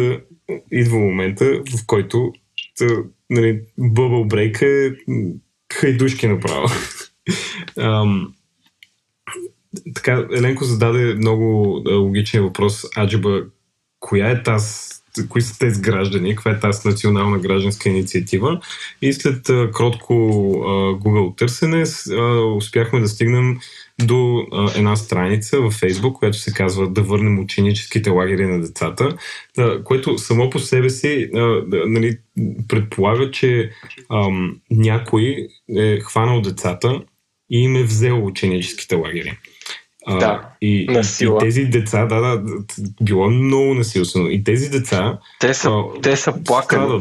[0.72, 2.32] идва момента, в който
[3.30, 4.96] нали, Bubble Break е
[5.72, 6.68] хайдушки направо.
[7.78, 8.34] Ам,
[9.94, 11.44] така, Еленко зададе много
[11.90, 12.84] логичен въпрос.
[12.98, 13.42] Аджиба,
[14.00, 14.96] коя е тази
[15.28, 18.60] кои са тези граждани, каква е тази национална гражданска инициатива.
[19.02, 22.22] И след а, кротко а, Google търсене а,
[22.56, 23.58] успяхме да стигнем
[24.04, 29.16] до а, една страница във Facebook, която се казва Да върнем ученическите лагери на децата,
[29.58, 32.18] а, което само по себе си а, нали,
[32.68, 33.70] предполага, че
[34.08, 34.28] а,
[34.70, 37.02] някой е хванал децата
[37.50, 39.38] и им е взел ученическите лагери.
[40.08, 41.38] Да, и, насила.
[41.38, 42.42] и тези деца, да, да,
[43.02, 44.30] било много насилствено.
[44.30, 45.18] И тези деца.
[45.40, 47.00] Те са, а, те са плакани.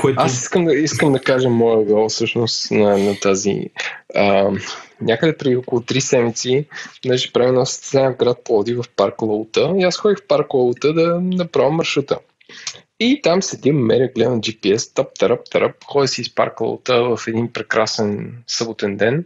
[0.00, 0.22] Което...
[0.22, 3.70] Аз искам да, искам да кажа моя гол всъщност на, на тази.
[4.14, 4.50] А,
[5.00, 6.66] някъде преди около 3 седмици
[7.08, 10.92] беше правим на в град Плоди в парк Лаута и аз ходих в парк Лаута
[10.92, 12.18] да направя маршрута.
[13.00, 17.52] И там седим, меря, гледам GPS, тъп, тарап, тарап, ходя си из парклаута в един
[17.52, 19.24] прекрасен съботен ден.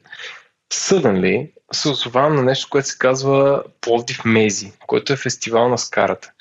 [0.72, 6.32] Suddenly се озовавам на нещо, което се казва Пловдив Мези, който е фестивал на скарата.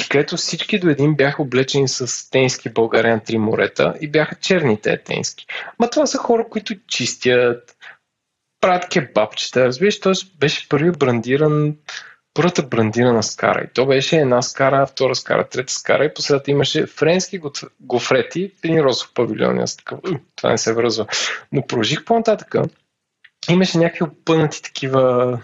[0.00, 4.34] И където всички до един бяха облечени с тенски България на три морета и бяха
[4.34, 5.46] черни те тенски.
[5.78, 7.76] Ма това са хора, които чистят,
[8.60, 10.12] правят кебабчета, разбираш, т.е.
[10.38, 11.76] беше първи брандиран
[12.34, 13.64] първата брандирана скара.
[13.64, 17.40] И то беше една скара, втора скара, трета скара и последата имаше френски
[17.80, 19.58] гофрети в един розов павилион.
[19.58, 19.96] Аз така,
[20.36, 21.06] това не се връзва.
[21.52, 22.54] Но продължих по-нататък.
[23.50, 25.40] Имаше някакви опънати такива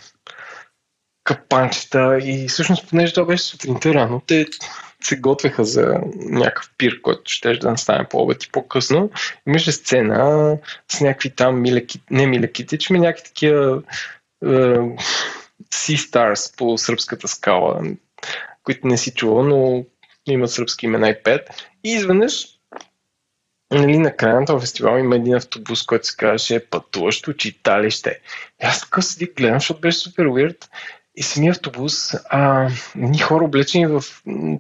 [1.26, 4.46] капанчета и всъщност, понеже това беше сутринта рано, те
[5.02, 9.10] се готвеха за някакъв пир, който ще да настане по обед и по-късно.
[9.46, 10.58] Имаше сцена
[10.92, 13.82] с някакви там милеки, не милеките, че ми някакви такива
[14.44, 14.46] е,
[15.74, 17.82] Sea Stars по сръбската скала,
[18.62, 19.84] които не си чувал, но
[20.26, 21.50] имат сръбски имена и пет.
[21.84, 22.46] И изведнъж
[23.70, 28.20] нали, на края на този фестивал има един автобус, който се казваше пътуващо читалище.
[28.62, 30.70] И аз така седи гледам, защото беше супер уирд.
[31.16, 34.04] И самия автобус, а, ни хора облечени в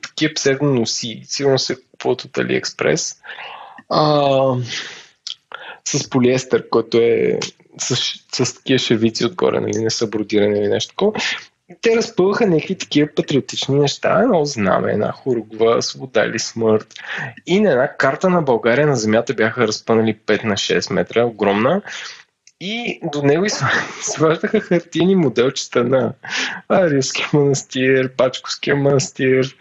[0.02, 3.16] такива псевдоноси, сигурно се купуват от AliExpress,
[3.90, 4.54] а,
[5.84, 7.38] с полиестър, който е
[7.78, 7.96] с,
[8.44, 11.12] с такива шевици отгоре, нали, не са бродирани или нещо такова.
[11.82, 16.94] Те разпълваха някакви такива патриотични неща, едно знаме, една хорогва, свобода или смърт.
[17.46, 21.82] И на една карта на България на земята бяха разпънали 5 на 6 метра, огромна.
[22.60, 23.46] И до него
[24.02, 26.12] сваждаха хартини моделчета на
[26.68, 29.56] Арилския манастир, Пачковския манастир,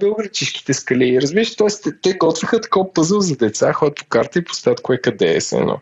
[0.00, 1.22] Белгречишките скали.
[1.22, 1.92] Разбираш, т.е.
[2.02, 5.80] те готвиха такова пъзъл за деца, ходят по карта и поставят кое къде е едно.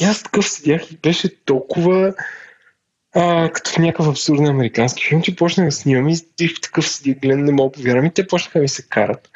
[0.00, 2.14] И аз такъв седях и беше толкова
[3.16, 7.14] а, като в някакъв абсурден американски филм, че почнах да снимам и, и такъв седи,
[7.14, 9.28] гледам, не мога повярвам и те почнаха ми се карат.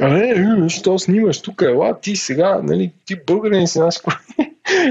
[0.00, 3.96] Абе, е, що снимаш тук, ела, ти сега, нали, ти българин си наш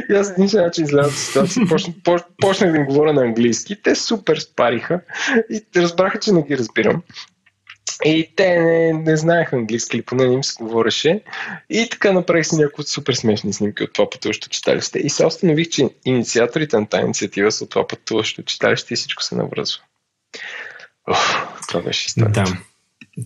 [0.10, 1.96] И аз един начин изляза от ситуация, почнах,
[2.42, 3.82] почнах да им говоря на английски.
[3.84, 5.02] Те супер спариха
[5.52, 7.04] и разбраха, че не ги разбирам.
[8.06, 11.22] И те не, не знаеха английски или поне не им се говореше.
[11.70, 15.00] И така направих си някои супер смешни снимки от това пътуващо читалище.
[15.00, 19.24] И се установих, че инициаторите на тази инициатива са от това пътуващо читалище и всичко
[19.24, 19.82] се навръзва.
[21.08, 21.20] Ох,
[21.68, 22.32] това беше история.
[22.32, 22.46] Да.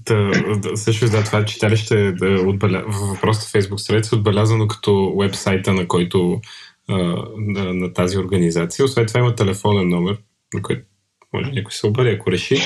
[0.05, 0.15] Та,
[0.55, 2.83] да, също да, това читалище да отбеля...
[2.87, 6.41] в Facebook страница е отбелязано като вебсайта, на който
[7.37, 8.85] на, на тази организация.
[8.85, 10.17] Освен това има телефонен номер,
[10.53, 10.81] на който
[11.33, 12.57] може някой се обади, ако реши.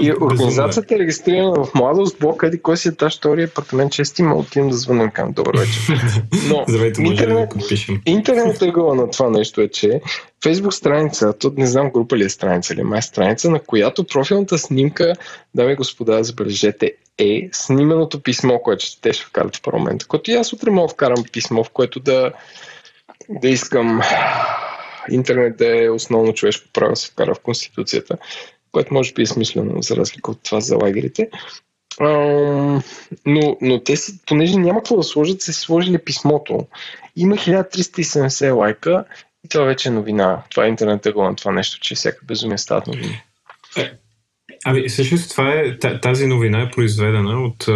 [0.00, 4.22] И организацията е регистрирана в младост, блок, еди кой си е тази втория апартамент, чести
[4.22, 5.82] има отивам да звънем към добър вечер.
[6.48, 10.00] Но Здравейте, интернет, да интернет ъгъла на това нещо е, че
[10.44, 14.58] Facebook страница, тут не знам група ли е страница или май страница, на която профилната
[14.58, 15.12] снимка,
[15.54, 20.06] дами и господа, забележете, е сниманото писмо, което те ще вкарат в парламента.
[20.08, 22.32] Като и аз утре мога вкарам писмо, в което да,
[23.28, 24.00] да искам
[25.10, 28.18] интернет да е основно човешко право да се вкара в Конституцията
[28.72, 31.28] което може би е смислено за разлика от това за лагерите.
[32.00, 32.08] А,
[33.26, 36.66] но, но те си, понеже няма какво да сложат, са си сложили писмото.
[37.16, 39.04] Има 1370 лайка
[39.44, 40.42] и това вече е новина.
[40.50, 43.22] Това е интернет ъгъл на това нещо, че всяка безумие стават новини.
[43.76, 43.92] Е,
[44.64, 47.66] ами, всъщност това е, тази новина е произведена от,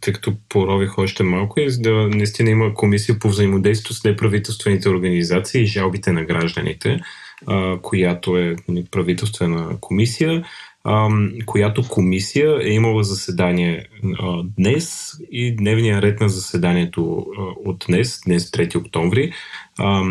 [0.00, 5.62] тъй като порових още малко, и да наистина има комисия по взаимодействие с неправителствените организации
[5.62, 7.00] и жалбите на гражданите
[7.46, 10.44] а, която е нали, правителствена комисия,
[10.84, 11.08] а,
[11.46, 13.86] която комисия е имала заседание
[14.18, 19.32] а, днес и дневният ред на заседанието а, от днес, днес 3 октомври,
[19.78, 20.02] а,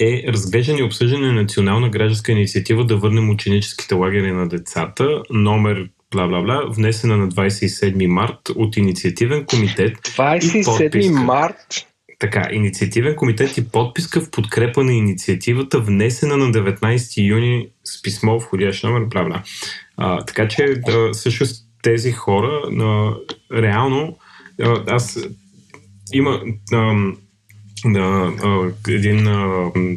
[0.00, 5.88] е разглеждане и обсъждане на национална гражданска инициатива да върнем ученическите лагери на децата, номер
[6.10, 9.96] бла-бла-бла, внесена на 27 март от инициативен комитет.
[9.98, 11.87] 27 март?
[12.18, 18.38] Така, инициативен комитет и подписка в подкрепа на инициативата, внесена на 19 юни с писмо,
[18.40, 19.42] входящ номер, бла,
[20.26, 21.44] така че да, също
[21.82, 23.14] тези хора, а,
[23.62, 24.18] реално,
[24.62, 25.18] а, аз
[26.12, 26.42] има...
[26.72, 27.12] А,
[27.84, 28.32] на
[28.88, 29.28] един,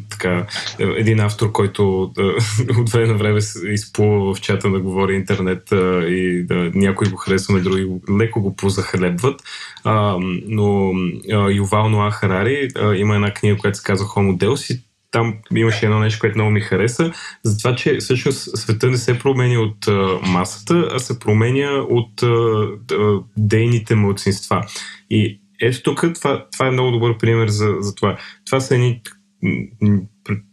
[0.10, 0.48] така,
[0.80, 2.02] един автор, който
[2.80, 3.39] от време на време
[3.72, 5.72] изплува в чата да говори интернет
[6.08, 7.88] и да, някои го харесваме, други
[8.20, 9.41] леко го позахлебват.
[10.48, 10.91] Но
[11.52, 16.00] Ювал Ноа Харари има една книга, която се казва Homo Deus и там имаше едно
[16.00, 17.12] нещо, което много ми хареса,
[17.44, 19.88] за това, че всъщност света не се променя от
[20.28, 22.24] масата, а се променя от
[23.38, 24.63] дейните младсинства.
[25.10, 28.17] И ето тук това, това е много добър пример за, за това.
[28.45, 29.02] Това са едни,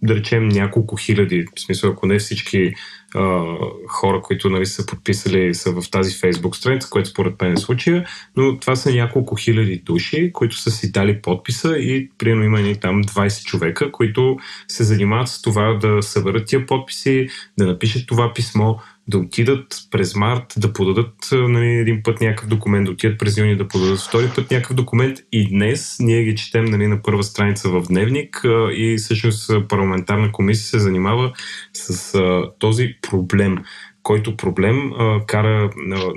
[0.02, 2.74] да речем, няколко хиляди, в смисъл, ако не всички
[3.14, 3.56] а,
[3.88, 8.06] хора, които нали, са подписали, са в тази фейсбук страница, което според мен е случая,
[8.36, 12.76] но това са няколко хиляди души, които са си дали подписа и примерно има ни
[12.76, 14.36] там 20 човека, които
[14.68, 18.74] се занимават с това да съберат тия подписи, да напишат това писмо,
[19.08, 23.56] да отидат през март, да подадат нали, един път някакъв документ, да отидат през юни,
[23.56, 25.18] да подадат втори път някакъв документ.
[25.32, 28.40] И днес ние ги четем нали, на първа страница в Дневник
[28.72, 31.32] и всъщност парламентарна комисия се занимава
[31.72, 33.58] с а, този проблем,
[34.02, 36.12] който проблем а, кара а,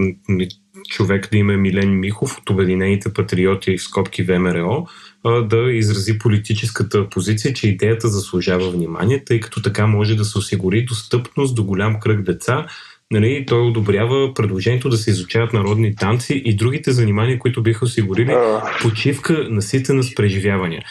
[0.90, 4.88] човек да има Милен Михов от Обединените патриоти в скобки ВМРО,
[5.44, 10.86] да изрази политическата позиция, че идеята заслужава внимание, тъй като така може да се осигури
[10.86, 12.66] достъпност до голям кръг деца.
[13.12, 18.36] Нали, той одобрява предложението да се изучават народни танци и другите занимания, които биха осигурили
[18.82, 20.84] почивка наситена с преживявания.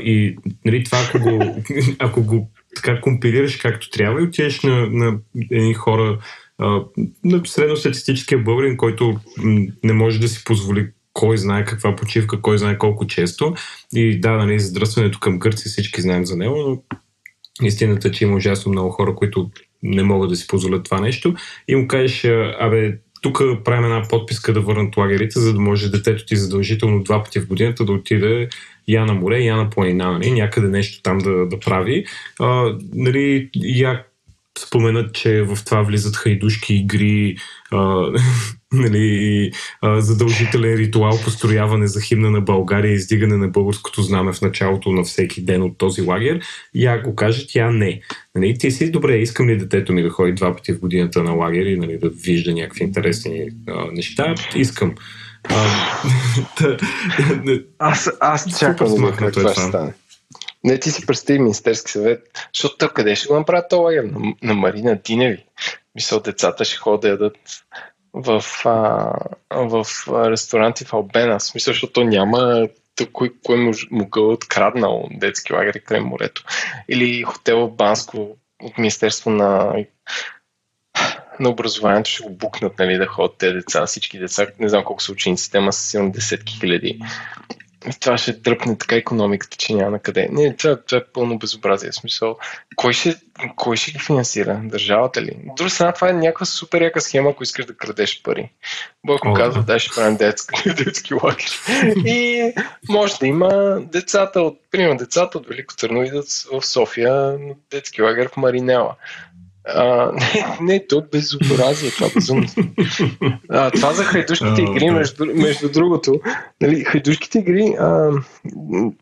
[0.00, 1.62] и нали, това, ако го,
[1.98, 5.18] ако го така компилираш както трябва и отидеш на, на
[5.50, 6.18] едни хора,
[7.24, 9.16] на средностатистическия българин, който
[9.84, 13.54] не може да си позволи кой знае каква почивка, кой знае колко често.
[13.92, 16.82] И да, нали, задръстването към Гърция всички знаем за него, но
[17.66, 19.50] истината е, че има ужасно много хора, които
[19.82, 21.34] не могат да си позволят това нещо.
[21.68, 22.24] И му кажеш,
[22.60, 27.22] абе, тук правим една подписка да върнат лагерите, за да може детето ти задължително два
[27.22, 28.48] пъти в годината да отиде
[28.88, 32.04] я на море, я на планина, нали, някъде нещо там да, да прави.
[32.40, 34.04] А, нали, я
[34.58, 37.36] споменат, че в това влизат хайдушки игри,
[37.72, 38.06] а,
[38.72, 39.50] нали,
[39.82, 45.02] а, задължителен ритуал, построяване за химна на България, издигане на българското знаме в началото на
[45.02, 46.40] всеки ден от този лагер.
[46.74, 48.00] И ако каже, тя не.
[48.34, 51.32] Нали, ти си добре, искам ли детето ми да ходи два пъти в годината на
[51.32, 54.34] лагер и нали, да вижда някакви интересни а, неща?
[54.56, 54.94] Искам.
[56.60, 59.94] А, аз, аз чакам да как това ще стане.
[60.64, 64.04] Не, ти си представи Министерски съвет, защото къде ще го направят този лагер?
[64.04, 65.44] На, на Марина Диневи.
[65.94, 67.36] Мисля, децата ще ходят да ядат
[68.12, 69.12] в, а,
[69.50, 69.86] в
[70.30, 71.38] ресторанти в Албена.
[71.38, 72.68] В смисъл, защото няма
[73.12, 76.44] кой, кой могъл откраднал детски лагери край морето.
[76.88, 79.74] Или хотел в Банско от Министерство на,
[81.40, 84.46] на образованието ще го букнат нали, да ходят тези деца, всички деца.
[84.58, 87.00] Не знам колко са учениците, ама са сигурно десетки хиляди.
[88.00, 90.28] това ще дръпне така економиката, че няма на къде.
[90.32, 91.92] Не, това, това е пълно безобразие.
[91.92, 92.36] Смисъл,
[92.76, 93.16] кой ще,
[93.56, 94.60] кой ще ги финансира?
[94.64, 95.36] Държавата ли?
[95.48, 98.50] От друга страна, това е някаква супер яка схема, ако искаш да крадеш пари.
[99.06, 101.60] Бойко казва, да, ще правим детски, детски лагер.
[102.06, 102.52] И
[102.88, 108.02] може да има децата от, примерно, децата от Велико Търно идат в София на детски
[108.02, 108.96] лагер в Маринела.
[109.74, 112.46] А, не, не, то безобразие, това безумно.
[113.48, 116.20] А, това за хайдушките игри, между, между другото,
[116.60, 118.10] нали, хайдушките игри, а,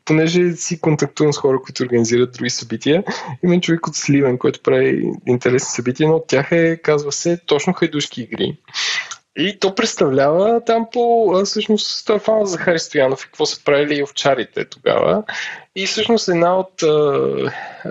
[0.05, 3.05] понеже си контактувам с хора, които организират други събития,
[3.45, 7.73] има човек от Сливен, който прави интересни събития, но от тях е, казва се, точно
[7.73, 8.57] хайдушки игри.
[9.39, 13.65] И то представлява там по, всъщност, той е фан за Хари Стоянов и какво са
[13.65, 15.23] правили овчарите тогава.
[15.77, 16.73] И всъщност една от...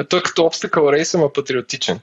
[0.09, 1.99] Той като обстакъл рейс, ама патриотичен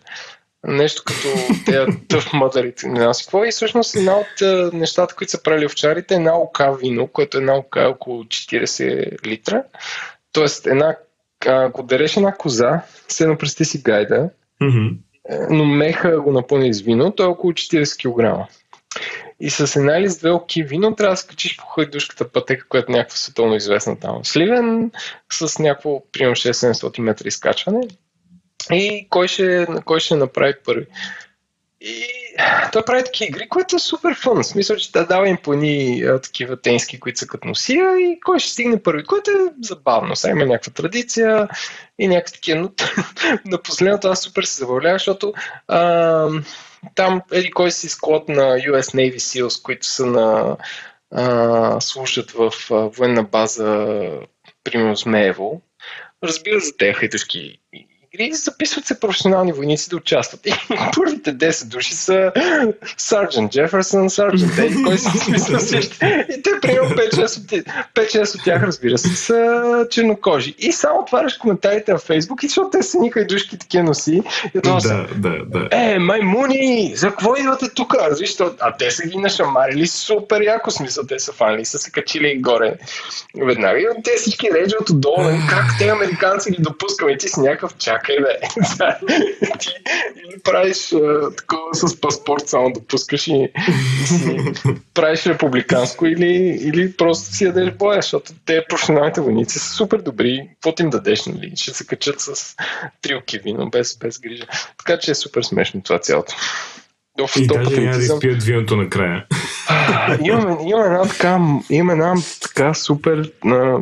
[0.67, 1.29] нещо като
[1.67, 3.45] тези тъв мъдърите, не знам си какво.
[3.45, 7.41] И всъщност една от нещата, които са правили овчарите е една ока вино, което е
[7.41, 9.63] една ока около 40 литра.
[10.33, 10.97] Тоест, една,
[11.47, 14.31] ако дереш една коза, се напрести си гайда,
[14.63, 14.97] mm-hmm.
[15.51, 18.49] но меха го напълни с вино, то е около 40 кг.
[19.41, 22.93] И с една или с две оки вино трябва да скачиш по хайдушката пътека, която
[22.93, 24.25] е някаква световно известна там.
[24.25, 24.91] Сливен
[25.33, 27.89] с някакво, примерно 600 метра изкачване
[28.71, 30.87] и кой ще, кой ще направи първи.
[31.81, 32.05] И
[32.73, 34.43] той прави такива игри, което е супер фън.
[34.43, 38.21] В смисъл, че да дава им по едни такива тенски, които са като носия и
[38.25, 40.17] кой ще стигне първи, което е забавно.
[40.17, 41.49] Сега има някаква традиция
[41.99, 42.61] и някакви такива.
[42.61, 42.71] Но
[43.45, 45.33] на последното аз супер се забавлявам, защото
[45.69, 46.29] а,
[46.95, 50.57] там еди кой си склад на US Navy SEALs, които са на
[51.11, 54.11] а, служат в а, военна база,
[54.65, 55.63] примерно Змеево,
[56.25, 57.59] разбира за тези хайтушки
[58.15, 60.47] игри, записват се професионални войници да участват.
[60.47, 60.55] И
[60.97, 62.33] първите 10 души са
[62.97, 65.99] Сарджент Джеферсън, Сарджент Ей, кой си смисъл всички.
[66.03, 70.55] И те, примерно 5-6 от, тях, разбира се, са чернокожи.
[70.59, 74.23] И само отваряш коментарите на Фейсбук и защото те са ника и душки такива носи.
[74.55, 75.69] И да, са, да, да.
[75.71, 77.95] Е, маймуни, за какво идвате тук?
[78.11, 78.55] Защо?
[78.61, 82.75] А те са ги нашамарили супер яко, смисъл, те са фанали, са се качили горе
[83.47, 83.81] веднага.
[83.81, 88.17] И те всички реджват отдолу, как те американци ги допускаме, ти си някакъв чак чакай
[88.21, 88.41] бе.
[89.59, 89.69] ти
[90.25, 93.53] или правиш а, такова с паспорт, само да пускаш и,
[94.03, 94.53] и си
[94.95, 100.49] правиш републиканско или, или просто си ядеш боя, защото те професионалните войници са супер добри.
[100.53, 101.53] Какво ти им дадеш, нали?
[101.57, 102.57] Ще се качат с
[103.03, 104.47] трилки вино, без, без грижа.
[104.79, 106.35] Така че е супер смешно това цялото.
[107.19, 109.27] В и даже няма да изпият виното накрая.
[110.25, 111.39] имаме, имаме една така,
[111.71, 113.79] имаме една така супер а,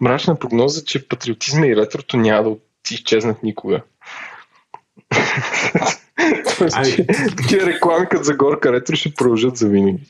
[0.00, 2.56] мрачна прогноза, че патриотизма и ретрото няма да
[2.90, 3.82] изчезнат никога.
[7.36, 10.00] Такива реклами като за горка ретро ще продължат за винаги.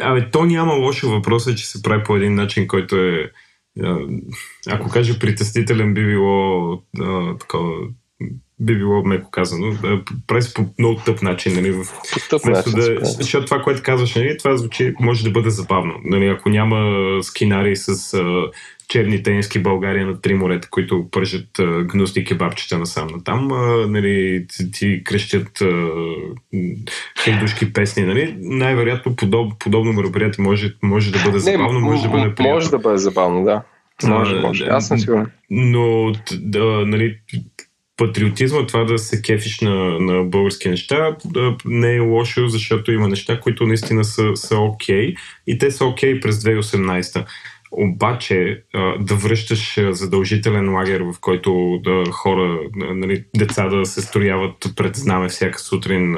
[0.00, 3.30] Абе, то няма лошо въпрос, че се прави по един начин, който е
[4.68, 7.72] ако кажа притеснителен би било а, такова
[8.60, 9.76] би било меко казано,
[10.26, 11.84] прави по много тъп начин, нали, в,
[12.30, 15.94] тъп начин, да, защото това, което казваш, нали, това звучи, може да бъде забавно.
[16.04, 18.50] Нали, ако няма скинари с а,
[18.88, 21.48] черни тениски България на три морета, които пържат
[21.84, 25.62] гнусни кебабчета насам на там, а, нали, ти, ти крещят
[27.24, 28.02] хейдушки песни.
[28.02, 28.36] Нали?
[28.40, 32.54] Най-вероятно подоб, подобно мероприятие може, може да бъде забавно, Не, може да бъде приятно.
[32.54, 33.62] Може да бъде забавно, да.
[34.04, 34.64] Може, може.
[34.64, 35.26] Аз съм сигурен.
[35.50, 37.18] Но да, нали,
[37.96, 43.08] патриотизма, това да се кефиш на, на български неща, да, не е лошо, защото има
[43.08, 45.16] неща, които наистина са, са окей okay,
[45.46, 47.24] и те са окей okay през 2018.
[47.70, 48.62] Обаче
[49.00, 55.28] да връщаш задължителен лагер, в който да хора, нали, деца да се строяват пред знаме
[55.28, 56.16] всяка сутрин,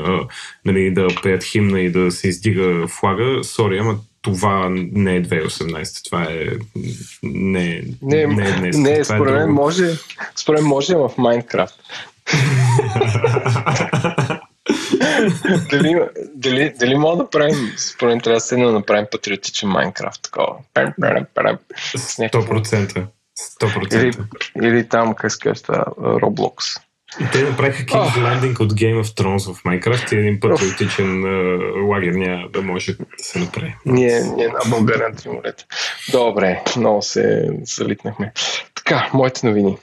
[0.64, 6.04] нали, да пеят химна и да се издига флага, сори, ама това не е 2018,
[6.04, 6.46] това е
[7.22, 8.78] не, не, не е днес.
[8.78, 9.96] Не, е според, е мен може,
[10.36, 11.74] според може в Майнкрафт.
[15.70, 16.00] дали,
[16.34, 20.56] дали, дали мога да правим, според мен трябва да направим патриотичен Майнкрафт, такова.
[20.76, 23.06] 100%.
[23.60, 23.96] 100%.
[23.96, 24.12] Или,
[24.68, 26.80] или там, как се казва, Roblox.
[27.20, 28.40] И те направиха King's oh.
[28.40, 32.92] Landing от Game of Thrones в Minecraft и един патриотичен uh, лагер няма да може
[32.92, 33.76] да се направи.
[33.86, 35.64] Ние, ние на България морета.
[36.12, 38.32] Добре, много се залитнахме.
[38.74, 39.78] Така, моите новини.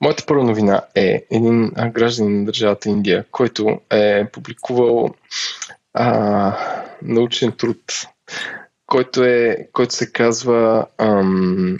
[0.00, 5.14] Моята първа новина е един гражданин на държавата Индия, който е публикувал
[5.94, 6.56] а,
[7.02, 7.78] научен труд,
[8.86, 11.76] който, е, който се казва ам,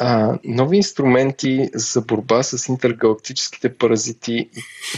[0.00, 4.48] а, нови инструменти за борба с интергалактическите паразити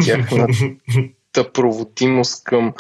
[0.00, 0.48] и тяхна,
[1.52, 2.74] проводимост към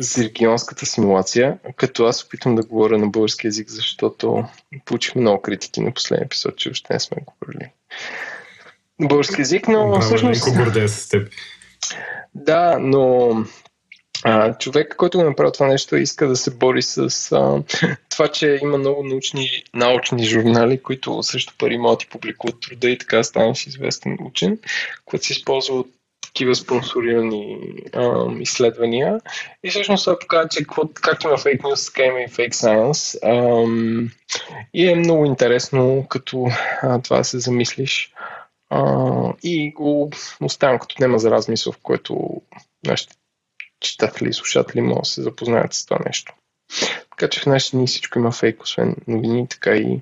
[0.00, 4.44] зиргионската симулация, като аз опитвам да говоря на български язик, защото
[4.84, 7.70] получих много критики на последния епизод, че още не сме говорили
[9.08, 10.46] български язик, но Браво, всъщност...
[10.46, 11.28] Ленко, гордея с теб.
[12.34, 13.30] Да, но
[14.24, 17.62] а, човек, който го направи това нещо, иска да се бори с а,
[18.08, 22.98] това, че има много научни, научни журнали, които също пари могат да публикуват труда и
[22.98, 24.58] така станеш известен учен,
[25.04, 25.86] който се използва от
[26.22, 27.58] такива спонсорирани
[27.92, 29.20] а, изследвания.
[29.64, 32.52] И всъщност това показва, че както има фейк news, така има и фейк.
[32.64, 32.92] А,
[34.74, 36.46] и е много интересно, като
[36.82, 38.12] а, това се замислиш.
[38.70, 40.10] А, и го
[40.40, 42.42] оставям като тема за размисъл, в който
[42.86, 43.14] нашите
[43.80, 46.34] читатели и слушатели могат да се запознаят с това нещо.
[47.10, 50.00] Така че в нашите дни всичко има фейк, освен новини, така и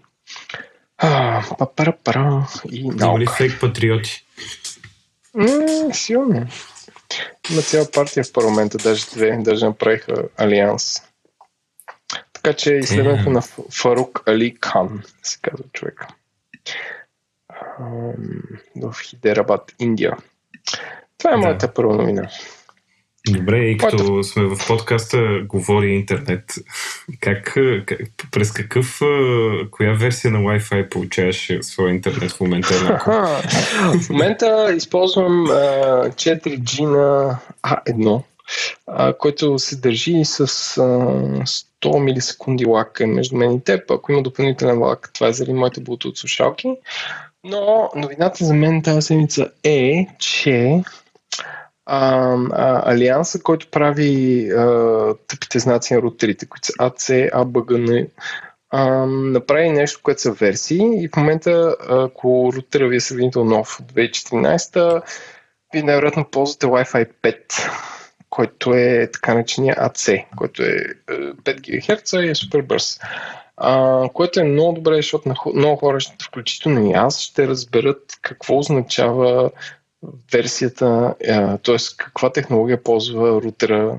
[0.98, 1.42] а,
[1.76, 3.32] пара пара и Има ли наука.
[3.32, 4.24] фейк патриоти?
[5.34, 5.48] М,
[5.92, 6.46] силно.
[7.50, 11.02] Има цяла партия в парламента, даже две, даже направиха алианс.
[12.32, 13.32] Така че изследването Е.
[13.32, 13.42] на
[13.72, 16.06] Фарук Али Хан, се казва човека.
[18.76, 20.16] В Хидерабад, Индия.
[21.18, 21.38] Това е Да.
[21.38, 22.28] моята първа новина.
[23.30, 26.54] Добре, и като Моята- сме в подкаста Говори интернет,
[27.20, 27.56] как,
[27.86, 27.98] как,
[28.30, 29.00] през какъв,
[29.70, 32.74] коя версия на Wi-Fi получаваш своя интернет в момента?
[32.90, 33.42] Аха.
[34.00, 35.52] В момента използвам а,
[36.10, 38.22] 4G на A1,
[38.86, 40.46] а, който се държи с а,
[41.82, 43.90] 100 милисекунди лак е между мен и теб.
[43.90, 46.68] Ако има допълнителен лак, това е заради моите Bluetooth слушалки.
[47.48, 50.82] Но новината за мен тази седмица е, че
[51.86, 58.08] а, а, Алианса, който прави а, тъпите знаци на рутерите, които са AC, ABGN,
[58.70, 63.80] а, направи нещо, което са версии и в момента, ако рутера ви е сравнително нов
[63.80, 65.02] от 2014,
[65.72, 67.36] вие най-вероятно ползвате Wi-Fi 5,
[68.30, 70.76] който е така наречения AC, който е
[71.08, 73.00] е, 5 ГГц и е супер бърз.
[73.60, 79.50] А, което е много добре, защото много хора, включително и аз, ще разберат какво означава
[80.32, 81.14] версията,
[81.64, 81.76] т.е.
[81.96, 83.98] каква технология ползва рутера,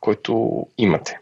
[0.00, 1.18] който имате.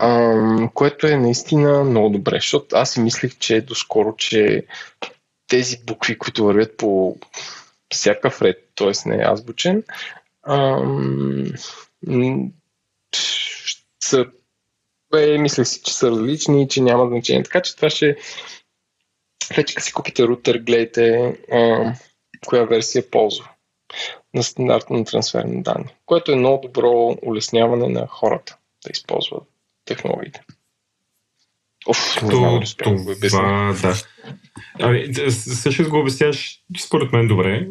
[0.00, 4.66] Ам, което е наистина много добре, защото аз си мислех, че доскоро, че
[5.48, 7.16] тези букви, които вървят по
[7.90, 9.08] всякакъв ред, т.е.
[9.08, 9.82] не е азбучен,
[10.46, 11.44] м,
[14.04, 14.26] са,
[15.16, 17.42] бе, мислех си, че са различни и че няма значение.
[17.42, 18.16] Така че това ще
[19.56, 21.94] вече като си купите рутер, гледайте ам,
[22.46, 23.48] коя версия ползва
[24.34, 29.42] на стандартно трансфер на данни, което е много добро улесняване на хората да използват
[29.84, 30.40] технологиите.
[31.88, 33.28] Оф, не знам да го обясня.
[33.28, 33.94] Това, да.
[34.80, 37.68] Ами, също го обясняваш според мен добре.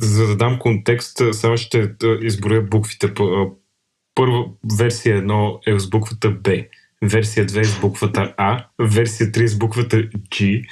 [0.00, 3.14] За да дам контекст, само ще да изброя буквите.
[3.14, 3.50] П- а,
[4.14, 4.44] Първа
[4.78, 6.52] версия 1 е с буквата Б,
[7.02, 10.64] версия 2 е с буквата А, версия 3 е с буквата G,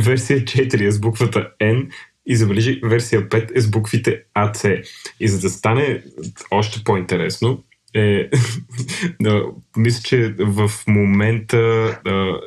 [0.00, 1.88] версия 4 е с буквата N.
[2.26, 4.64] И забележи, версия 5 е с буквите АЦ.
[5.20, 6.02] И за да стане
[6.50, 8.30] още по-интересно, е,
[9.20, 9.44] да,
[9.76, 11.56] мисля, че в момента
[12.04, 12.40] а,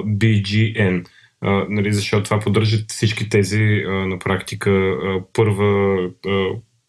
[0.06, 1.06] BGN.
[1.42, 5.98] А, нали, защото това поддържат всички тези а, на практика а, първа,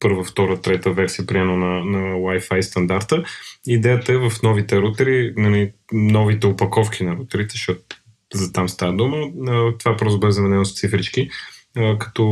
[0.00, 3.24] първа, втора, трета версия, примерно на, на Wi-Fi стандарта.
[3.66, 7.80] Идеята е в новите рутери, нали, новите опаковки на рутерите, защото
[8.34, 9.16] за там става дума,
[9.78, 11.28] това просто бе заменено с цифрички,
[11.98, 12.24] като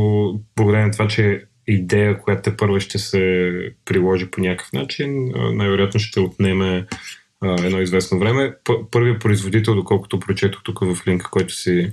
[0.55, 3.51] благодарение на това, че идея, която те първа ще се
[3.85, 6.85] приложи по някакъв начин, най-вероятно ще отнеме
[7.41, 8.55] а, едно известно време.
[8.91, 11.89] Първият производител, доколкото прочетох тук в линка, който си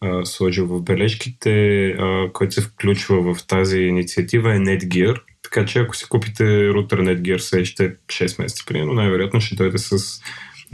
[0.00, 5.20] а, сложил в бележките, а, който се включва в тази инициатива е Netgear.
[5.42, 10.20] Така че ако си купите рутер Netgear следващите 6 месеца, примерно, най-вероятно ще дойде с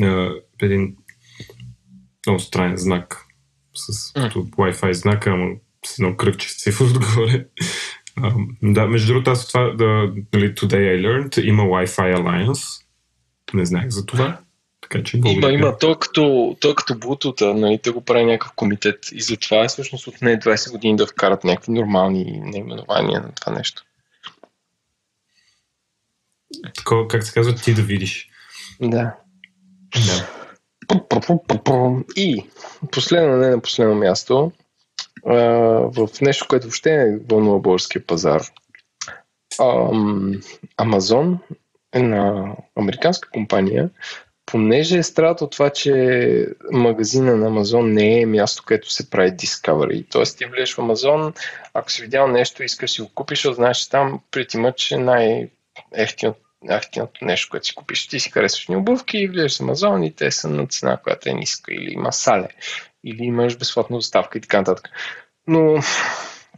[0.03, 0.30] а,
[0.62, 0.96] един
[2.26, 3.26] много странен знак
[3.74, 7.46] с като Wi-Fi знака, ама с едно кръгче с цифра отгоре.
[8.16, 8.32] А,
[8.62, 9.84] да, между другото, аз това, да,
[10.34, 12.82] нали, Today I Learned, има Wi-Fi Alliance.
[13.54, 14.38] Не знаех за това.
[14.80, 15.54] Така че Има, благодаря.
[15.54, 15.78] има.
[15.78, 20.22] Той като, той като Bluetooth, нали, те го прави някакъв комитет и затова всъщност от
[20.22, 23.84] не 20 години да вкарат някакви нормални наименования на това нещо.
[26.74, 28.30] Такова, как се казва, ти да видиш.
[28.80, 29.14] Да.
[30.06, 30.28] Да.
[32.16, 32.44] И
[32.92, 34.52] последно, не на последно място,
[35.25, 38.43] в нещо, което въобще не вълнува българския пазар,
[40.77, 41.39] Амазон
[41.95, 43.91] е на американска компания,
[44.47, 50.07] понеже страдат от това, че магазина на Амазон не е място, където се прави Discovery.
[50.11, 51.33] Тоест ти влезеш в Амазон,
[51.75, 57.25] ако си видял нещо искаш си го купиш, знаеш, че там притима, че най-ефтиното ефтиното
[57.25, 58.09] нещо, което си купиш.
[58.09, 61.29] Ти си харесваш ни обувки и влезеш в Амазон и те са на цена, която
[61.29, 62.49] е ниска или има сале,
[63.05, 64.88] или имаш безплатна доставка и така нататък.
[65.46, 65.78] Но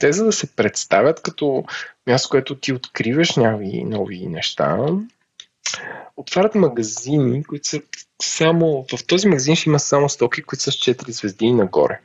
[0.00, 1.64] те за да се представят като
[2.06, 4.78] място, което ти откриваш някакви нови неща,
[6.16, 7.82] отварят магазини, които са
[8.22, 8.86] само...
[8.96, 12.00] В този магазин ще има само стоки, които са с 4 звезди и нагоре.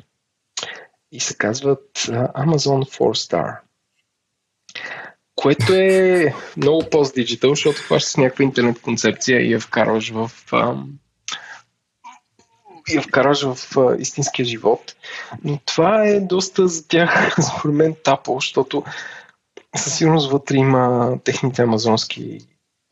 [1.12, 3.58] И се казват Amazon 4 Star.
[5.36, 11.07] Което е много пост-диджитал, защото хващаш с някаква интернет концепция и я вкарваш в и
[12.90, 13.58] я вкараш в
[14.00, 14.96] истинския живот.
[15.44, 18.84] Но това е доста за тях, според мен, тапо, защото
[19.76, 22.40] със сигурност вътре има техните амазонски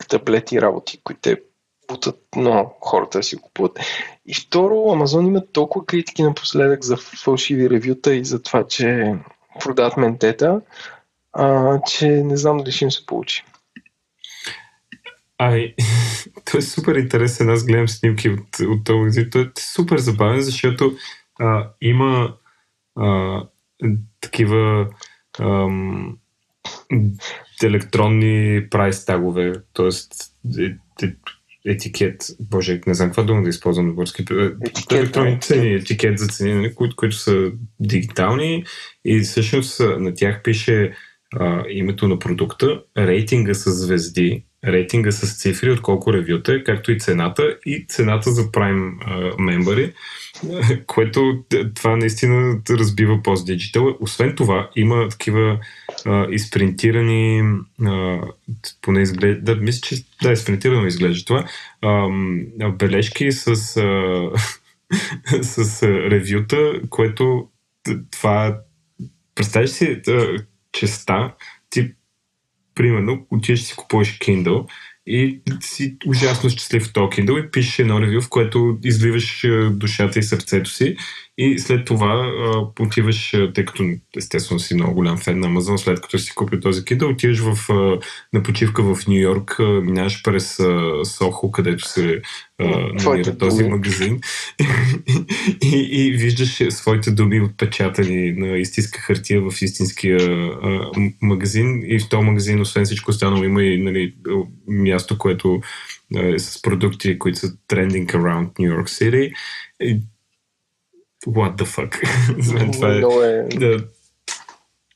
[0.10, 1.42] таблети работи, които те
[1.88, 3.80] бутат но хората да си купуват.
[4.26, 9.16] И второ, Амазон има толкова критики напоследък за фалшиви ревюта и за това, че
[9.60, 10.62] продават ментета,
[11.34, 13.44] а, че не знам дали ще им се получи.
[15.38, 15.76] Ай,
[16.52, 17.50] той е супер интересен.
[17.50, 19.30] Аз гледам снимки от, от този магазин.
[19.32, 20.98] Той е супер забавен, защото
[21.40, 22.36] а, има
[22.96, 23.42] а,
[24.22, 24.88] такива
[25.40, 26.18] ам,
[27.64, 29.90] електронни прайс тагове, т.е.
[31.66, 34.26] етикет, боже, не знам каква дума да използвам на български,
[34.92, 38.66] електронни цени, етикет за цени, нали, които, които са дигитални
[39.06, 40.94] и всъщност на тях пише
[41.36, 47.00] а, името на продукта, рейтинга с звезди, рейтинга с цифри, отколко ревюта е, както и
[47.00, 48.94] цената и цената за Prime
[49.40, 49.94] мембари,
[50.88, 51.44] което
[51.76, 53.98] това наистина разбива пост диджитал.
[54.00, 55.60] Освен това, има такива
[55.90, 57.42] uh, изпринтирани
[57.82, 58.32] uh,
[58.82, 61.46] поне изглежда, да, мисля, че да, изпринтирано изглежда това,
[61.84, 64.40] uh, бележки с, uh,
[65.42, 67.48] с ревюта, което
[68.12, 68.58] това
[69.36, 70.02] представяш си
[70.72, 71.34] честа,
[72.76, 74.66] примерно, отиваш си купуваш Kindle
[75.08, 80.20] и си ужасно щастлив в този Kindle и пишеш едно ревю, в което изливаш душата
[80.20, 80.96] и сърцето си
[81.38, 83.84] и след това а, отиваш, тъй като
[84.18, 87.70] естествено си много голям фен на Амазон, след като си купил този Kindle, отиваш в,
[87.70, 88.00] а,
[88.34, 92.22] на почивка в Нью Йорк, минаваш през а, Сохо, където се
[92.60, 92.66] а,
[93.04, 93.70] намира този думи.
[93.70, 94.20] магазин
[94.60, 94.66] и,
[95.76, 100.18] и, и виждаш своите думи отпечатани на истинска хартия в истинския
[100.64, 104.14] а, магазин и в този магазин, освен всичко останало, има и нали,
[104.68, 105.62] място, което
[106.16, 109.34] е с продукти, които са trending around New York City.
[109.82, 110.00] И
[111.28, 112.72] what the fuck.
[112.74, 113.48] това е, много е...
[113.56, 113.78] Да,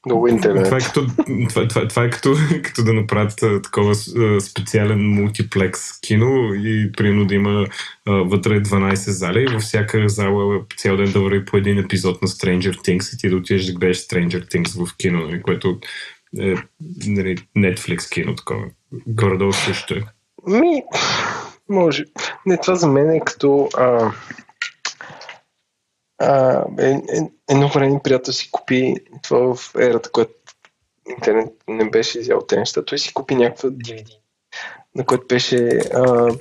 [0.05, 0.65] много интернет.
[0.65, 1.07] Това е, като,
[1.49, 3.95] това, това, това е като, като да направят такова
[4.41, 7.67] специален мултиплекс кино и примерно да има
[8.05, 12.21] а, вътре 12 зали и във всяка зала цял ден да върви по един епизод
[12.21, 15.79] на Stranger Things и ти да отидеш да гледаш Stranger Things в кино, нали, което
[16.39, 16.55] е
[17.07, 18.65] нали, Netflix кино такова.
[19.07, 20.01] Горе-долу също е.
[20.47, 20.83] Ми,
[21.69, 22.03] може.
[22.45, 24.11] Не, това за мен е като а,
[26.19, 30.33] а, е, е, едно време приятел си купи това в ерата, която
[31.09, 32.85] интернет не беше взял те неща.
[32.85, 34.09] Той си купи някаква DVD,
[34.95, 36.31] на който беше а,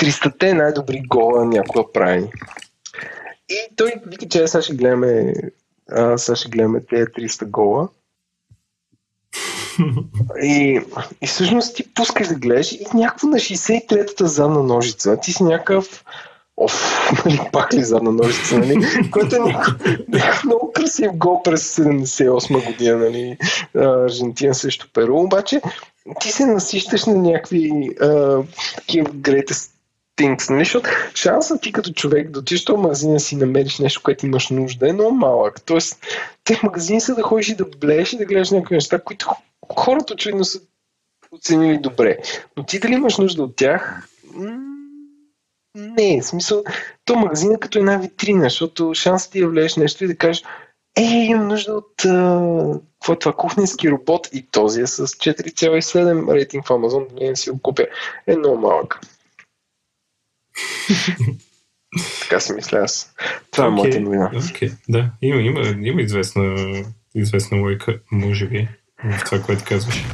[0.00, 2.30] 300-те най-добри гола някога прави.
[3.48, 5.34] И той вика, че сега ще гледаме,
[5.90, 7.88] а, сега ще гледаме тези 300 гола.
[10.42, 10.80] И,
[11.22, 15.20] и всъщност ти пускаш да гледаш и някакво на 63-та задна ножица.
[15.20, 16.04] Ти си някакъв
[16.64, 18.86] Оф, нали, пак ли задна ножица, нали?
[19.10, 19.38] Което е
[20.44, 23.38] много красив гол през 78 година, нали?
[23.76, 25.60] Аржентина срещу Перу, обаче
[26.20, 27.90] ти се насищаш на някакви
[28.76, 29.70] такива greatest
[30.18, 30.64] things, нали?
[30.64, 34.88] Защото шансът ти като човек да отидеш в магазина си намериш нещо, което имаш нужда
[34.88, 35.62] е много малък.
[35.64, 36.06] Тоест,
[36.44, 39.30] те магазини са да ходиш и да блееш и да гледаш някакви неща, които
[39.72, 40.60] хората очевидно са
[41.32, 42.18] оценили добре.
[42.56, 44.08] Но ти дали имаш нужда от тях?
[45.74, 46.64] Не, в смисъл,
[47.04, 50.42] то магазина като една витрина, защото шанс ти да влезеш нещо и да кажеш,
[50.96, 56.34] е, имам нужда от а, какво е това, кухненски робот и този е с 4,7
[56.34, 57.86] рейтинг в Амазон, не си го купя.
[58.26, 59.00] Е много малък.
[62.22, 63.14] така си мисля аз.
[63.50, 63.68] Това okay.
[63.68, 64.30] е моята новина.
[64.30, 64.72] Okay.
[64.88, 66.54] Да, има, има, има известна,
[67.14, 68.68] известна лойка, може би,
[69.04, 70.04] в това, което казваш.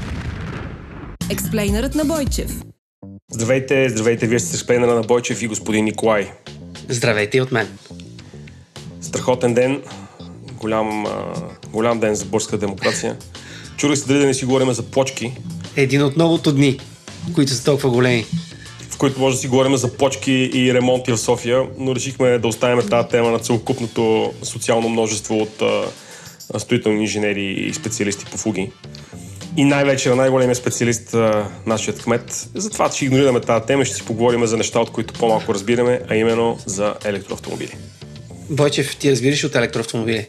[1.30, 2.50] Експлейнерът на Бойчев.
[3.30, 6.30] Здравейте, здравейте, вие сте Шпенера на Бойчев и господин Николай.
[6.88, 7.68] Здравейте и от мен.
[9.00, 9.82] Страхотен ден,
[10.52, 11.06] голям,
[11.72, 13.16] голям ден за българска демокрация.
[13.76, 15.32] Чули се дали да не си говорим за почки,
[15.76, 16.80] един от многото дни,
[17.34, 18.24] които са толкова големи.
[18.90, 22.48] В които може да си говорим за почки и ремонти в София, но решихме да
[22.48, 28.70] оставим тази тема на целокупното социално множество от а, строителни инженери и специалисти по фуги.
[29.58, 31.16] И най-вече на най-големия специалист,
[31.66, 32.48] нашият кмет.
[32.54, 36.00] Затова ще игнорираме тази тема и ще си поговорим за неща, от които по-малко разбираме,
[36.08, 37.76] а именно за електроавтомобили.
[38.50, 40.26] Бойчев, ти разбираш от електроавтомобили?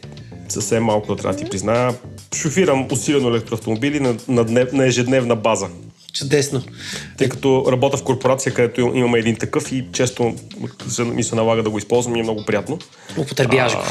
[0.48, 1.94] Съвсем малко да трябва да ти призная.
[2.34, 5.68] Шофирам усилено електроавтомобили на, на, днев, на ежедневна база.
[6.12, 6.62] Чудесно.
[7.18, 10.34] Тъй като работя в корпорация, където имаме един такъв и често
[11.04, 12.78] ми се налага да го използвам и е много приятно.
[13.16, 13.82] Употребяваш го.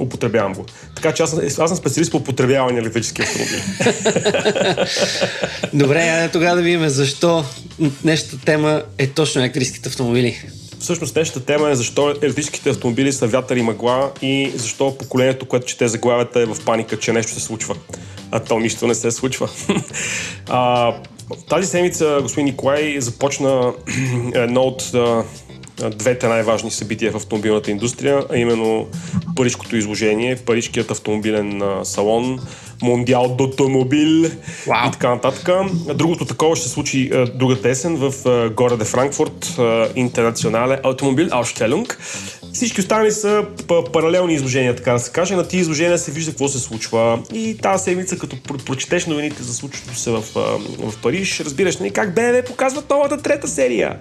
[0.00, 0.64] Употребявам го.
[0.94, 3.62] Така че аз, аз съм специалист по употребяване на електрически автомобили.
[5.84, 7.44] Добре, айде тогава да видим защо
[8.02, 10.42] днешната тема е точно електрическите автомобили.
[10.80, 15.66] Всъщност днешната тема е защо електрическите автомобили са вятър и мъгла и защо поколението, което
[15.66, 17.76] чете заглавията е в паника, че нещо се случва.
[18.30, 19.48] А то нищо не се случва.
[20.48, 20.92] а,
[21.48, 23.72] тази седмица господин Николай започна
[24.34, 24.92] едно от
[25.96, 28.86] двете най-важни събития в автомобилната индустрия, а именно
[29.36, 32.40] Парижкото изложение, Парижкият автомобилен салон,
[32.82, 34.30] Мондиал d'automobile
[34.66, 34.88] wow.
[34.88, 35.48] и така нататък.
[35.94, 38.12] Другото такова ще се случи другата есен в
[38.50, 39.58] города Франкфурт,
[39.96, 41.96] Интернационале Автомобил Ausstellung.
[42.52, 43.44] Всички останали са
[43.92, 45.36] паралелни изложения, така да се каже.
[45.36, 47.22] На тези изложения се вижда какво се случва.
[47.32, 50.22] И тази седмица, като прочетеш новините за случващото се в,
[50.78, 53.98] в Париж, разбираш нали, как БМВ показват новата трета серия.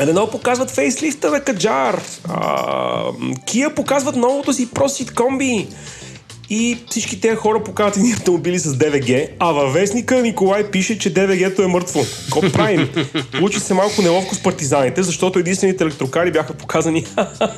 [0.00, 2.02] Едно показват фейслифта на Каджар.
[3.46, 5.68] Кия показват новото си просит комби.
[6.54, 11.10] И всички тези хора показват едни автомобили с ДВГ, а във вестника Николай пише, че
[11.10, 12.00] ДВГ-то е мъртво.
[12.24, 12.88] Какво правим?
[13.38, 17.04] Получи се малко неловко с партизаните, защото единствените електрокари бяха показани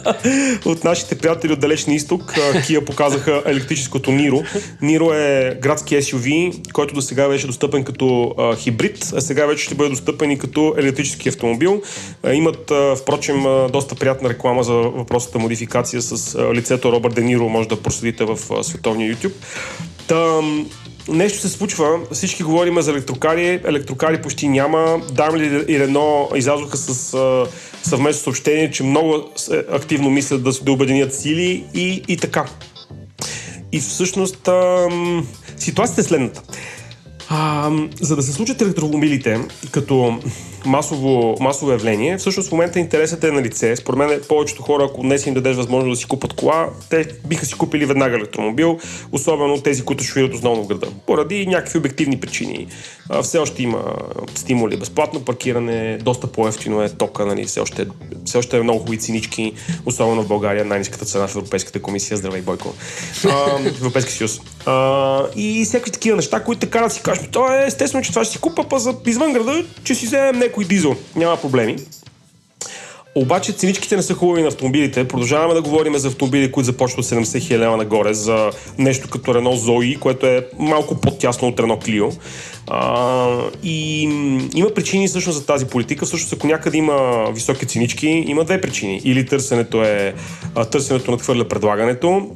[0.65, 2.35] от нашите приятели от Далечния изток.
[2.67, 4.43] Кия показаха електрическото Ниро.
[4.83, 9.65] Ниро е градски SUV, който до сега беше достъпен като а, хибрид, а сега вече
[9.65, 11.83] ще бъде достъпен и като електрически автомобил.
[12.23, 17.15] А, имат, а, впрочем, а, доста приятна реклама за въпросата модификация с а, лицето Робърт
[17.15, 19.33] Де Ниро, може да проследите в а, световния YouTube.
[20.07, 20.41] Та,
[21.09, 25.01] нещо се случва, всички говорим за електрокари, електрокари почти няма.
[25.13, 27.17] Дамли и Рено излязоха с
[27.83, 29.31] съвместно съобщение, че много
[29.73, 32.45] активно мислят да, да обединят сили и, и така.
[33.73, 34.89] И всъщност а,
[35.57, 36.43] ситуацията е следната.
[37.29, 37.71] А,
[38.01, 40.19] за да се случат електромобилите като
[40.65, 43.77] масово, масово явление, всъщност в момента интересът е на лице.
[43.77, 47.47] Според мен повечето хора, ако днес им дадеш възможност да си купат кола, те биха
[47.47, 48.79] си купили веднага електромобил,
[49.13, 50.87] особено тези, които шофират основно в града.
[51.07, 52.67] Поради някакви обективни причини.
[53.23, 53.85] Все още има
[54.35, 57.87] стимули, безплатно паркиране, доста по-ефтино е тока, нали, все, още,
[58.25, 59.53] все още е много хубави цинички,
[59.87, 62.17] особено в България, най-низката цена в Европейската комисия.
[62.17, 62.75] Здравей, Бойко.
[63.25, 64.41] А, в Европейския съюз.
[65.37, 68.33] И всякакви такива неща, които така да си кажеш, то е естествено, че това ще
[68.33, 70.97] си купа, па за извън града, че си вземем някой дизел.
[71.17, 71.77] Няма проблеми.
[73.15, 75.09] Обаче ценичките не са хубави на автомобилите.
[75.09, 79.57] Продължаваме да говорим за автомобили, които започват от 70 хиляди нагоре, за нещо като Renault
[79.57, 82.19] Zoe, което е малко по-тясно от Renault Clio.
[82.67, 84.03] А, и
[84.55, 86.07] има причини всъщност за тази политика.
[86.07, 89.01] Всъщност, ако някъде има високи ценички, има две причини.
[89.05, 90.15] Или търсенето е
[90.71, 92.31] търсенето надхвърля предлагането,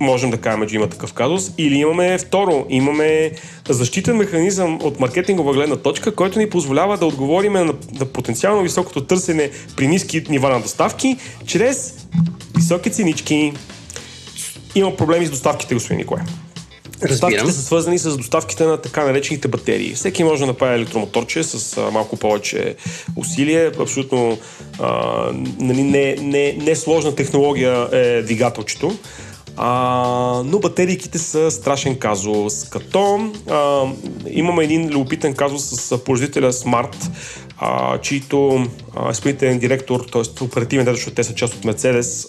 [0.00, 1.50] можем да кажем, че има такъв казус.
[1.58, 3.30] Или имаме второ, имаме
[3.68, 9.04] защитен механизъм от маркетингова гледна точка, който ни позволява да отговорим на, на потенциално високото
[9.04, 12.06] търсене при ниски нива на доставки, чрез
[12.56, 13.52] високи ценички.
[14.74, 16.22] Има проблеми с доставките, господин Николай.
[17.08, 19.94] Доставките са свързани с доставките на така наречените батерии.
[19.94, 22.76] Всеки може да направи електромоторче с а, малко повече
[23.16, 23.70] усилие.
[23.80, 24.38] Абсолютно
[24.78, 24.92] а,
[25.58, 28.96] нали, не, не, не сложна технология е двигателчето.
[29.56, 32.68] А, но батерийките са страшен казус.
[32.68, 33.84] Като а,
[34.30, 36.96] имаме един любопитен казус с производителя Smart,
[37.58, 38.66] а, чийто
[39.10, 40.44] изпълнителен директор, т.е.
[40.44, 41.64] оперативен директор, защото те са част от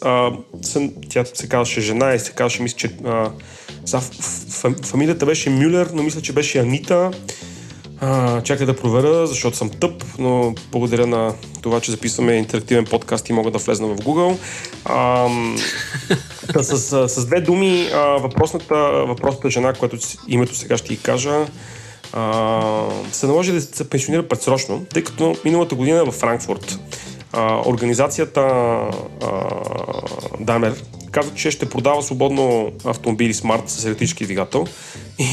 [0.02, 3.32] а, съм, тя се казваше жена и се казваше, мисля, че а,
[4.86, 7.12] фамилията беше Мюлер, но мисля, че беше Анита.
[8.04, 13.30] А, чакай да проверя, защото съм тъп, но благодаря на това, че записваме интерактивен подкаст
[13.30, 14.38] и мога да влезна в Google.
[16.54, 18.76] А, с, с, с две думи, а, въпросната,
[19.08, 19.98] въпросната жена, която
[20.28, 21.46] името сега ще ти кажа,
[22.14, 22.62] а,
[23.12, 26.80] се наложи да се пенсионира предсрочно, тъй като миналата година във Франкфурт
[27.34, 28.52] а, организацията
[30.40, 34.66] Дамер каза, че ще продава свободно автомобили Smart с електрически двигател.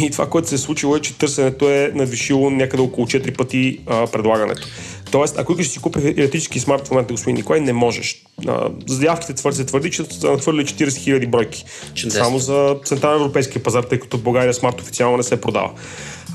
[0.02, 3.80] И това, което се е случило е, че търсенето е надвишило някъде около 4 пъти
[3.86, 4.68] а, предлагането.
[5.10, 8.24] Тоест, ако искаш да си купи електрически смарт в момента, господин Николай, не можеш.
[8.46, 11.64] А, заявките твърди, се твърди, че са нахвърли 40 000 бройки.
[11.94, 12.24] Чудесно.
[12.24, 15.70] Само за Централен европейския пазар, тъй като в България смарт официално не се продава.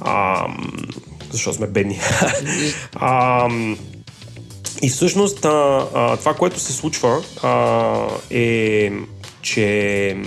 [0.02, 0.46] А,
[1.32, 2.00] защо сме бедни?
[2.96, 3.50] а,
[4.84, 8.92] и всъщност а, а, това, което се случва а, е,
[9.42, 10.18] че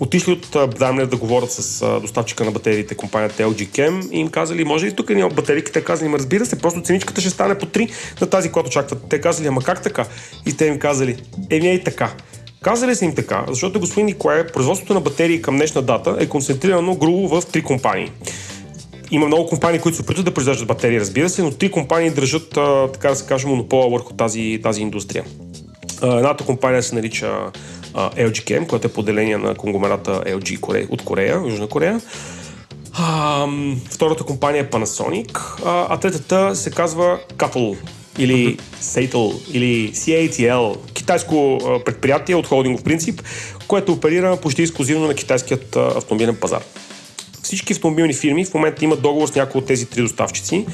[0.00, 4.64] отишли от Daimler да говорят с доставчика на батериите, компанията LG Chem и им казали,
[4.64, 5.72] може ли тук ни батерийки?
[5.72, 7.90] Те казали, ма разбира се, просто ценичката ще стане по 3
[8.20, 9.04] на тази, която очакват.
[9.10, 10.06] Те казали, ама как така?
[10.46, 11.16] И те им казали,
[11.50, 12.12] еми и така.
[12.62, 16.94] Казали са им така, защото господин Николай, производството на батерии към днешна дата е концентрирано
[16.94, 18.10] грубо в три компании.
[19.14, 22.48] Има много компании, които се опитват да произвеждат батерии, разбира се, но три компании държат,
[22.92, 25.24] така да се каже, монопола върху тази, тази индустрия.
[26.02, 27.50] Едната компания се нарича
[27.94, 32.00] а, LG Chem, която е поделение на конгломерата LG от Корея, Южна Корея.
[33.90, 37.76] Втората компания е Panasonic, а, а третата се казва Cattle
[38.18, 43.22] или Seitel или CATL, китайско предприятие от холдингов принцип,
[43.68, 46.62] което оперира почти ексклюзивно на китайският автомобилен пазар.
[47.44, 50.66] Всички автомобилни фирми в момента имат договор с някои от тези три доставчици.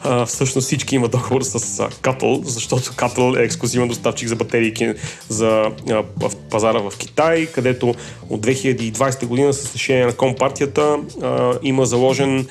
[0.00, 1.58] А, всъщност всички имат договор с
[2.02, 4.94] Cattle, защото Cattle е ексклюзивен доставчик за батерии
[5.28, 7.94] за а, в пазара в Китай, където
[8.30, 12.46] от 2020 година с решение на Компартията а, има заложен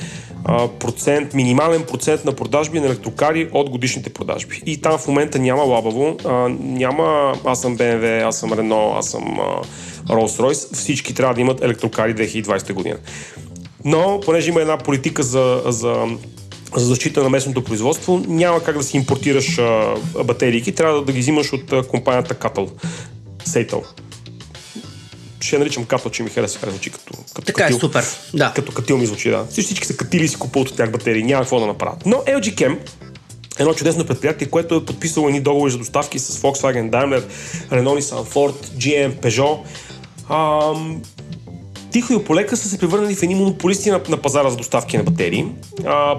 [0.79, 4.61] процент, минимален процент на продажби на електрокари от годишните продажби.
[4.65, 6.17] И там в момента няма лабаво,
[6.59, 9.61] няма аз съм BMW, аз съм Renault, аз съм а,
[10.13, 12.97] Rolls-Royce, всички трябва да имат електрокари 2020 година.
[13.87, 16.05] Но, понеже има една политика за, за,
[16.75, 21.11] за защита на местното производство, няма как да си импортираш а, батерийки, трябва да, да
[21.11, 22.69] ги взимаш от а, компанията Cattle.
[23.45, 23.83] Сейтъл.
[25.39, 27.79] Ще я наричам Cattle, че ми хареса как звучи като, като Така е, катил.
[27.79, 28.05] супер.
[28.33, 28.53] Да.
[28.55, 29.45] Като катил ми звучи, да.
[29.49, 32.05] Всички, всички са катили и си купуват от тях батерии, няма какво да направят.
[32.05, 32.77] Но LG Chem,
[33.59, 37.23] едно чудесно предприятие, което е подписало едни договори за доставки с Volkswagen, Daimler,
[37.71, 39.59] Renault, Nissan, Ford, GM, Peugeot.
[40.29, 41.01] Ам,
[41.97, 45.03] тихо и полека са се превърнали в едни монополисти на, на пазара за доставки на
[45.03, 45.45] батерии.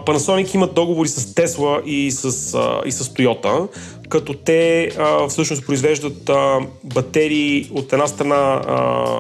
[0.07, 3.69] Panasonic имат договори с Tesla и с, а, и с Toyota,
[4.09, 9.19] като те а, всъщност произвеждат а, батерии от една страна а,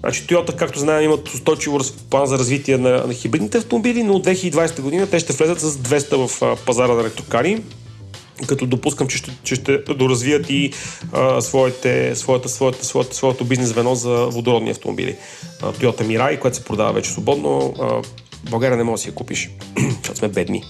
[0.00, 1.80] Значи Toyota, както знаем, имат устойчиво
[2.10, 5.76] план за развитие на, на хибридните автомобили, но от 2020 година те ще влезат с
[5.76, 7.62] 200 в а, пазара на електрокари
[8.46, 10.72] като допускам, че ще, че ще доразвият и
[11.12, 15.16] а, своите, своята, своята, своята, своето бизнес звено за водородни автомобили.
[15.62, 17.84] А, Toyota Mirai, което се продава вече свободно, а,
[18.46, 19.50] в България не може да си я купиш,
[19.98, 20.62] защото сме бедни.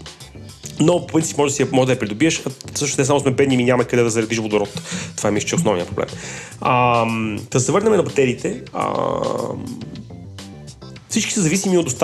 [0.81, 2.43] Но по принцип може да, си, я- може да я придобиеш,
[2.75, 4.83] също не само сме бедни, ми няма къде да заредиш водород.
[5.17, 6.09] Това е мисля, че е основният проблем.
[6.61, 7.05] А,
[7.51, 8.63] да се върнем на батериите.
[8.73, 8.93] А,
[11.15, 11.95] всички са зависими от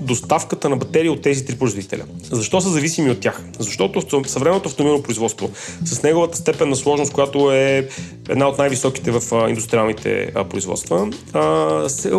[0.00, 2.02] доставката на батерии от тези три производителя.
[2.30, 3.42] Защо са зависими от тях?
[3.58, 5.50] Защото съвременното автомобилно производство,
[5.84, 7.88] с неговата степен на сложност, която е
[8.28, 11.10] една от най-високите в индустриалните производства,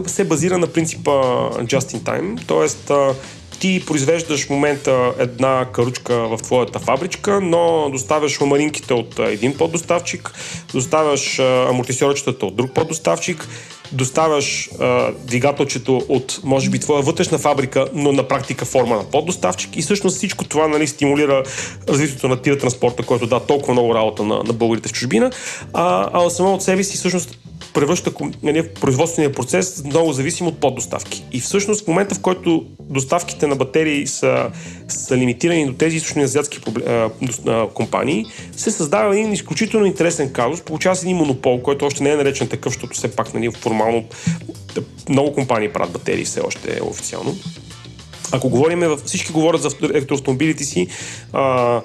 [0.08, 1.12] се, базира на принципа
[1.60, 3.14] just in time, т.е.
[3.60, 10.34] ти произвеждаш в момента една каручка в твоята фабричка, но доставяш ламаринките от един поддоставчик,
[10.74, 13.47] доставяш амортисьорчетата от друг поддоставчик,
[13.92, 19.78] доставяш а, двигателчето от, може би, твоя вътрешна фабрика, но на практика форма на поддоставчик.
[19.78, 21.44] И всъщност всичко това нали, стимулира
[21.90, 25.32] развитието на тира транспорта, който да толкова много работа на, на българите в чужбина,
[25.74, 27.38] а, а само от себе си всъщност
[27.74, 28.11] превръща
[28.43, 31.24] нали, производствения процес много зависим от поддоставки.
[31.32, 34.51] И всъщност в момента, в който доставките на батерии са,
[34.88, 39.86] са лимитирани до тези източни азиатски пробле- а, дос- а, компании, се създава един изключително
[39.86, 40.61] интересен казус.
[40.61, 44.05] Получава се един монопол, който още не е наречен такъв, защото все пак нали, формално
[45.09, 47.36] много компании правят батерии все още официално.
[48.32, 50.88] Ако говорим, всички говорят за авто- електроавтомобилите си
[51.34, 51.82] а,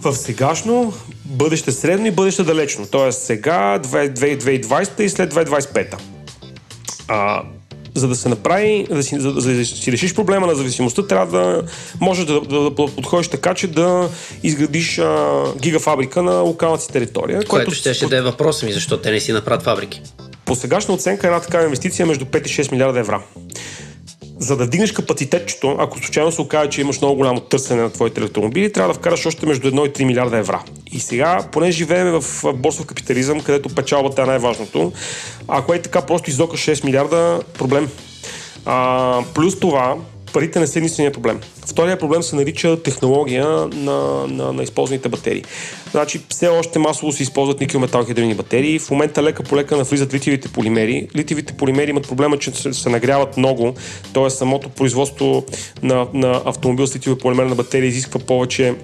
[0.00, 0.92] в сегашно,
[1.24, 2.86] бъдеще средно и бъдеще далечно.
[2.90, 5.94] Тоест сега, 2020 и след 2025.
[7.08, 7.42] А,
[7.94, 11.38] за да се направи, да си, за, за да си решиш проблема на зависимостта, трябва
[11.38, 11.62] да
[12.00, 14.08] можеш да, да, да подходиш така, че да
[14.42, 17.44] изградиш а, гигафабрика на локалната си територия.
[17.44, 20.02] Което ще, ще да е въпроса ми, защо те не си направят фабрики.
[20.44, 23.22] по сегашна оценка една такава инвестиция е между 5 и 6 милиарда евро.
[24.38, 28.20] За да вдигнеш капацитетчето, ако случайно се окаже, че имаш много голямо търсене на твоите
[28.20, 30.60] електромобили, трябва да вкараш още между 1 и 3 милиарда евро.
[30.92, 34.92] И сега, поне живеем в борсов капитализъм, където печалбата е най-важното,
[35.48, 37.88] ако е така просто изокаш 6 милиарда, проблем.
[38.66, 39.96] А, плюс това,
[40.32, 41.40] парите не са единствения проблем.
[41.66, 45.44] Втория проблем се нарича технология на, на, на използваните батерии.
[45.90, 48.78] Значи, все още масово се използват никел метал хидрини батерии.
[48.78, 51.08] В момента лека по лека навлизат литиевите полимери.
[51.16, 53.74] Литиевите полимери имат проблема, че се, нагряват много,
[54.14, 54.30] т.е.
[54.30, 55.44] самото производство
[55.82, 58.74] на, на автомобил с литиеви полимерна батерия изисква повече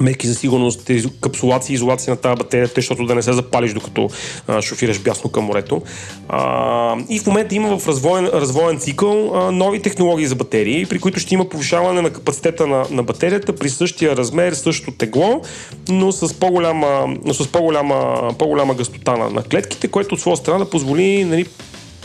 [0.00, 0.90] мерки за сигурност,
[1.20, 4.10] капсулация и изолация на тази батерия, защото да не се запалиш докато
[4.46, 5.82] а, шофираш бясно към морето.
[6.28, 10.98] А, и в момента има в развоен, развоен цикъл а, нови технологии за батерии, при
[10.98, 15.42] които ще има повишаване на капацитета на, на батерията при същия размер, същото тегло,
[15.88, 20.58] но с по-голяма, но с по-голяма, по-голяма гъстота на, на клетките, което от своя страна
[20.58, 21.46] да позволи нали,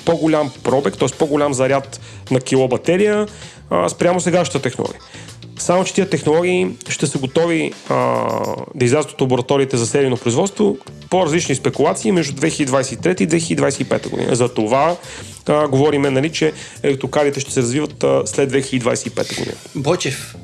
[0.06, 1.08] по-голям пробег, т.е.
[1.20, 3.28] по-голям заряд на кило батерия
[3.70, 5.00] а, спрямо сегашната технология.
[5.62, 7.96] Само, че тия технологии ще са готови а,
[8.76, 10.78] да излязат от лабораториите за серийно производство
[11.10, 14.36] по различни спекулации между 2023 и 2025 година.
[14.36, 14.96] За това
[15.48, 16.54] а, говориме, нали, че
[16.84, 19.56] електрокарите ще се развиват а, след 2025 година.
[19.76, 20.36] Бочев,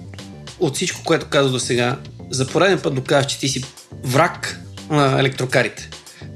[0.60, 1.98] от всичко, което каза до сега,
[2.30, 3.64] за пореден път доказваш, че ти си
[4.04, 4.60] враг
[4.90, 5.90] на електрокарите.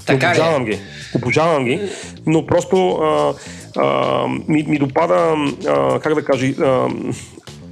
[0.06, 0.78] Така Обожавам ги.
[1.14, 1.80] Обожавам ги,
[2.26, 3.34] но просто а,
[3.76, 5.34] а, ми, ми допада,
[5.68, 6.88] а, как да кажа, а,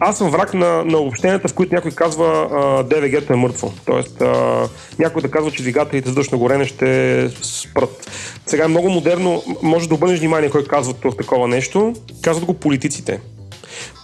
[0.01, 2.48] аз съм враг на, на общенията, в които някой казва
[2.90, 3.72] ДВГ-то е мъртво.
[3.84, 8.11] Тоест, а, някой да казва, че двигателите с на горене ще спрат.
[8.46, 11.94] Сега е много модерно, може да обърнеш внимание кой казва такова нещо.
[12.22, 13.20] Казват го политиците.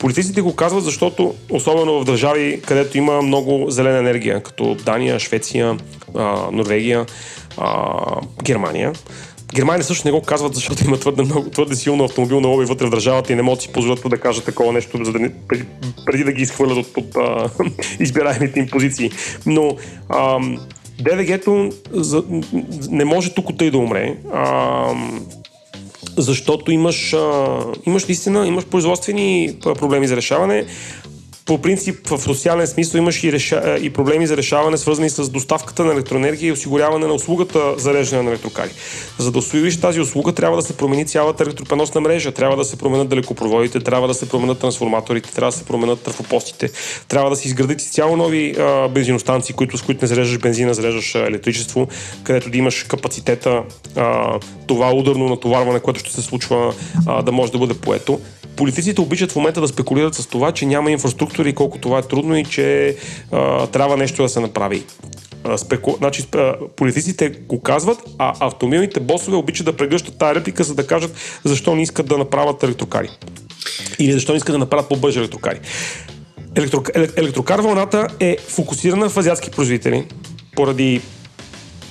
[0.01, 5.77] Политиците го казват, защото особено в държави, където има много зелена енергия, като Дания, Швеция,
[6.15, 7.07] а, Норвегия,
[7.57, 7.97] а,
[8.43, 8.93] Германия,
[9.55, 12.91] Германия също не го казват, защото има твърде, много, твърде силно автомобилно лоби вътре в
[12.91, 15.65] държавата и не могат да си позволят да кажат такова нещо, за да не, преди,
[16.07, 17.51] преди да ги изхвърлят от, от а,
[18.01, 19.11] избираемите им позиции.
[19.47, 19.77] Но
[20.09, 20.39] а,
[21.01, 22.25] ДВГ-то за,
[22.91, 24.17] не може тук и да умре.
[24.33, 24.95] А,
[26.17, 30.67] защото имаш, а, имаш наистина, имаш производствени проблеми за решаване
[31.47, 33.79] по принцип в социален смисъл имаш и, реша...
[33.83, 38.23] и проблеми за решаване, свързани с доставката на електроенергия и осигуряване на услугата за реждане
[38.23, 38.71] на електрокари.
[39.19, 42.77] За да осигуриш тази услуга, трябва да се промени цялата електропреносна мрежа, трябва да се
[42.77, 46.71] променят далекопроводите, трябва да се променят трансформаторите, трябва да се променят трафопостите,
[47.09, 51.15] трябва да се изградят изцяло нови а, бензиностанции, които, с които не зареждаш бензина, зареждаш
[51.15, 51.89] електричество,
[52.23, 53.63] където да имаш капацитета,
[53.97, 56.75] а, това ударно натоварване, което ще се случва,
[57.07, 58.21] а, да може да бъде поето.
[58.57, 62.03] Политиците обичат в момента да спекулират с това, че няма инфраструктура и колко това е
[62.03, 62.97] трудно и че
[63.33, 64.83] а, трябва нещо да се направи.
[65.57, 65.95] Спеку...
[65.99, 66.25] Значи,
[66.77, 71.75] политиците го казват, а автомобилните босове обичат да прегръщат тази реплика, за да кажат защо
[71.75, 73.09] не искат да направят електрокари.
[73.99, 75.61] Или защо не искат да направят по-бързи електрокари.
[76.57, 76.83] Електро...
[77.17, 80.05] Електрокар вълната е фокусирана в азиатски производители
[80.57, 81.01] поради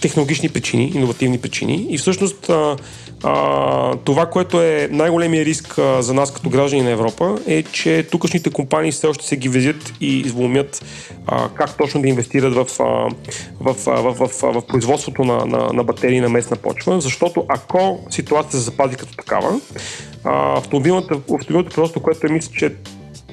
[0.01, 2.75] технологични причини, иновативни причини и всъщност а,
[3.27, 8.07] а, това, което е най-големия риск а, за нас като граждани на Европа е, че
[8.11, 10.85] тукашните компании все още се ги везят и изломят
[11.27, 12.83] а, как точно да инвестират в, а,
[13.59, 17.45] в, а, в, в, в, в производството на, на, на батерии на местна почва, защото
[17.47, 19.59] ако ситуацията се запази като такава,
[20.23, 22.75] автомобилното, автомобилното просто, което е мисля, че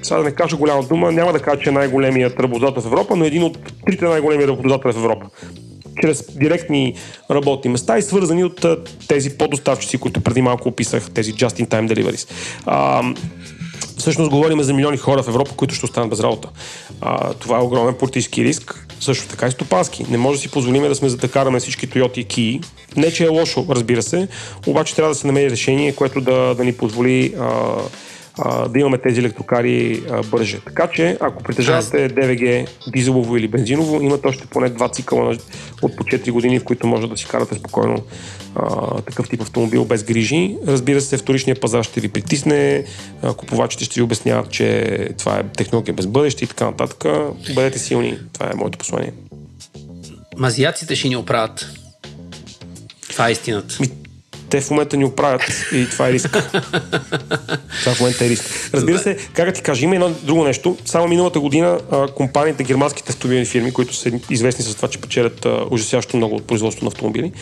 [0.03, 3.16] сега да не кажа голяма дума, няма да кажа, че е най-големият работодател в Европа,
[3.16, 5.26] но един от трите най-големи работодатели в Европа
[6.01, 6.95] чрез директни
[7.30, 8.66] работни места и свързани от
[9.09, 12.30] тези подоставчици, които преди малко описах, тези just-in-time deliveries.
[12.66, 13.03] А,
[13.99, 16.49] всъщност говорим за милиони хора в Европа, които ще останат без работа.
[17.01, 20.07] А, това е огромен политически риск, също така и стопански.
[20.11, 21.18] Не може да си позволим да сме за
[21.61, 22.66] всички Toyota и Kia.
[22.97, 24.28] Не, че е лошо, разбира се,
[24.66, 27.74] обаче трябва да се намери решение, което да, да ни позволи а,
[28.39, 30.61] а, да имаме тези електрокари а, бърже.
[30.64, 35.37] Така че, ако притежавате ДВГ дизелово или бензиново, имате още поне два цикъла
[35.83, 38.03] от по 4 години, в които може да си карате спокойно
[38.55, 40.57] а, такъв тип автомобил без грижи.
[40.66, 42.85] Разбира се, вторичният пазар ще ви притисне,
[43.22, 47.05] а, купувачите ще ви обясняват, че това е технология без бъдеще и така нататък.
[47.55, 48.18] Бъдете силни.
[48.33, 49.12] Това е моето послание.
[50.37, 51.66] Мазияците ще ни оправят.
[53.11, 53.76] Това е истината.
[53.80, 53.89] Ми,
[54.53, 55.42] те в момента ни оправят
[55.72, 56.30] и това е риск.
[57.80, 58.70] това в момента е риск.
[58.74, 60.76] Разбира се, как да ти кажа, има едно друго нещо.
[60.84, 65.46] Само миналата година а, компаниите, германските автомобилни фирми, които са известни с това, че печелят
[65.46, 67.32] а, ужасящо много от производство на автомобили,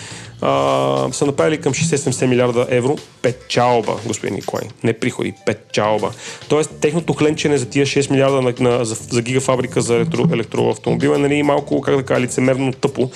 [0.41, 4.65] а, са направили към 60-70 милиарда евро печалба, господин Николай.
[4.85, 6.11] Не приходи, печалба.
[6.49, 11.11] Тоест, техното хленчене за тия 6 милиарда на, на, за, за гигафабрика за електро, електроавтомобил
[11.11, 13.11] е нали, малко, как да кажа, лицемерно тъпо,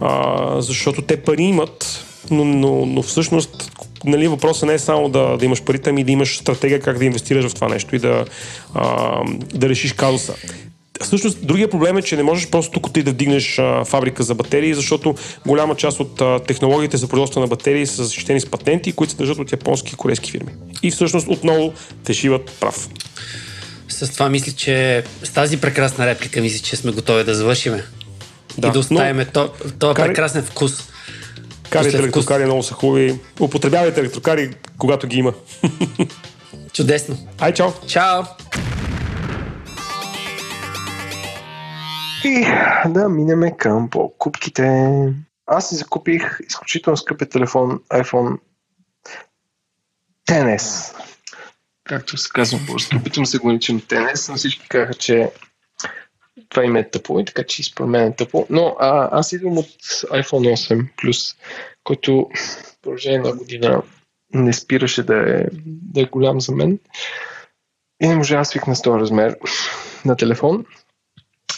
[0.00, 3.72] а, защото те пари имат, но, но, но всъщност
[4.04, 7.04] нали, въпросът не е само да, да имаш парите, ами да имаш стратегия как да
[7.04, 8.24] инвестираш в това нещо и да,
[8.74, 9.20] а,
[9.54, 10.34] да решиш казуса.
[11.02, 14.34] Всъщност, другия проблем е, че не можеш просто тук ти да вдигнеш а, фабрика за
[14.34, 15.14] батерии, защото
[15.46, 19.16] голяма част от а, технологиите за производство на батерии са защитени с патенти, които се
[19.16, 20.52] държат от японски и корейски фирми.
[20.82, 21.72] И всъщност отново
[22.04, 22.88] те шиват прав.
[23.88, 27.84] С това мисля, че с тази прекрасна реплика мисля, че сме готови да завършиме.
[28.58, 29.24] Да, и да оставим но...
[29.24, 30.08] то, този кари...
[30.08, 30.88] прекрасен вкус.
[31.70, 33.20] Карите електрокари много са хубави.
[33.40, 35.34] Употребявайте електрокари, когато ги има.
[36.72, 37.16] Чудесно.
[37.38, 37.70] Ай, чао.
[37.88, 38.22] Чао.
[42.24, 42.46] И
[42.86, 44.88] да, минеме към покупките.
[45.46, 48.38] Аз си закупих изключително скъпи телефон iPhone
[50.28, 50.96] XS.
[51.84, 55.30] Както се казва по Опитвам се го наричам XS, но всички казаха, че
[56.48, 58.46] това име е тъпо и така че според мен е тъпо.
[58.50, 59.68] Но а, аз идвам от
[60.04, 61.36] iPhone 8 Plus,
[61.84, 63.82] който в продължение на година
[64.34, 66.78] не спираше да е, да е голям за мен.
[68.02, 69.36] И не може да свикна с този размер
[70.04, 70.64] на телефон.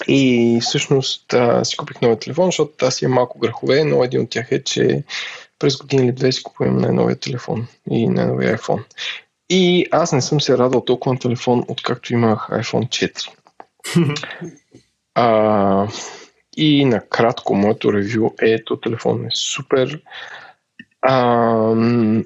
[0.09, 4.31] И всъщност а, си купих новия телефон, защото аз имам малко грехове, но един от
[4.31, 5.05] тях е, че
[5.59, 8.85] през години или две си купувам най-новия телефон и най-новия iPhone.
[9.51, 13.29] И аз не съм се радвал толкова на телефон, откакто имах iPhone 4.
[15.21, 15.89] а,
[16.57, 20.01] и накратко, моето ревю е, то телефон е супер.
[21.03, 21.75] А,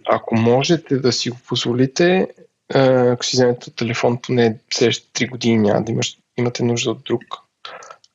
[0.09, 2.29] ако можете да си го позволите,
[2.75, 7.23] ако си вземете телефон поне следващите 3 години, няма да имаш, имате нужда от друг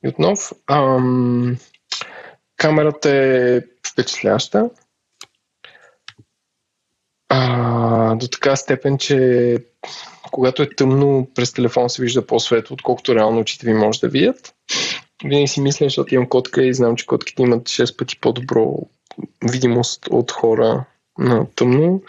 [0.05, 0.41] и отново.
[0.67, 1.57] Ам,
[2.57, 3.61] камерата е
[3.91, 4.69] впечатляща.
[7.29, 7.66] А,
[8.17, 9.57] до така степен, че
[10.31, 14.53] когато е тъмно, през телефон се вижда по-светло, отколкото реално очите ви може да видят.
[15.23, 18.77] Винаги си мисля, защото имам котка и знам, че котките имат 6 пъти по-добро
[19.43, 20.85] видимост от хора
[21.17, 22.01] на тъмно.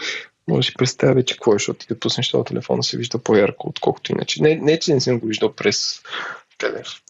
[0.49, 3.19] Може да си представя, че какво е, защото ти да пуснеш този телефон се вижда
[3.19, 4.43] по-ярко, отколкото иначе.
[4.43, 6.01] Не, не, че не съм го виждал през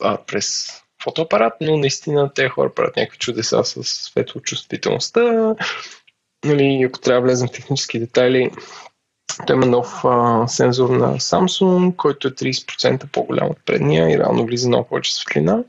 [0.00, 0.68] а, през
[1.02, 5.54] фотоапарат, но наистина те хора правят някакви чудеса с светлочувствителността.
[6.44, 8.50] Нали, ако трябва да влезем в технически детайли,
[9.46, 14.46] той има нов а, сензор на Samsung, който е 30% по-голям от предния и реално
[14.46, 15.64] влиза много повече светлина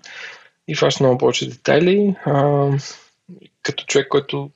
[0.67, 2.15] и фаща много повече детайли.
[2.25, 2.67] А,
[3.63, 4.49] като човек, който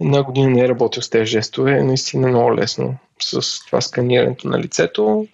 [0.00, 4.48] една година не е работил с тези жестове, е наистина много лесно с това сканирането
[4.48, 5.26] на лицето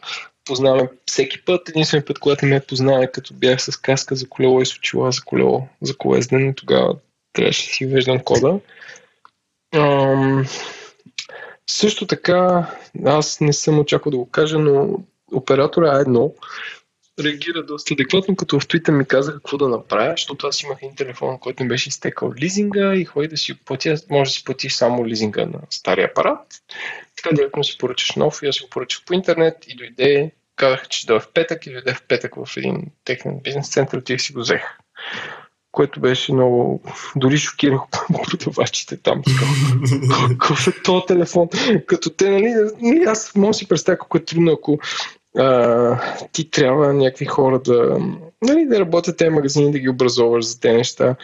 [0.50, 1.68] познаваме всеки път.
[1.68, 5.12] Единственият път, когато ме познава е като бях с каска за колело и с очила
[5.12, 6.96] за колело, за колездене, тогава
[7.32, 8.58] трябваше да си веждам кода.
[9.74, 10.46] Ам,
[11.70, 12.70] също така,
[13.04, 14.98] аз не съм очаквал да го кажа, но
[15.32, 16.32] оператора А1
[17.24, 20.96] реагира доста адекватно, като в Twitter ми каза какво да направя, защото аз имах един
[20.96, 24.72] телефон, който не беше изтекал лизинга и ходи да си платя, може да си платиш
[24.72, 26.46] само лизинга на стария апарат.
[27.16, 31.06] Така директно си поръчаш нов и аз го поръчах по интернет и дойде, казах, че
[31.06, 34.40] дойде в петък и дойде в петък в един техен бизнес център, отих си го
[34.40, 34.62] взех.
[35.72, 36.82] Което беше много...
[37.16, 37.80] Дори шокирах
[38.28, 39.22] продавачите там.
[40.30, 41.48] Какъв е този телефон?
[41.86, 44.78] Като те, нали, аз мога да си представя колко е трудно, ако
[45.38, 47.98] а, ти трябва някакви хора да,
[48.42, 51.16] нали, да работят тези магазини, да ги образоваш за тези неща.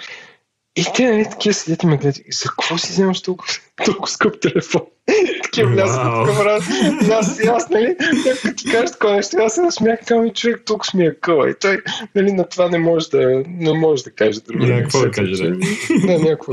[0.77, 2.17] И те, нали, такива седят и ме гледат.
[2.31, 3.53] За какво си вземаш толкова,
[3.85, 4.83] толкова скъп телефон?
[5.57, 6.59] такива влязат в камера.
[7.09, 10.63] И аз, и аз, нали, като ти кажеш такова нещо, аз се насмях, казвам, човек
[10.65, 11.51] толкова смия къла.
[11.51, 11.83] И той,
[12.15, 14.65] нали, на това не може да, не може да каже друго.
[14.65, 15.57] Някакво да каже, да.
[16.05, 16.53] Не, някакво.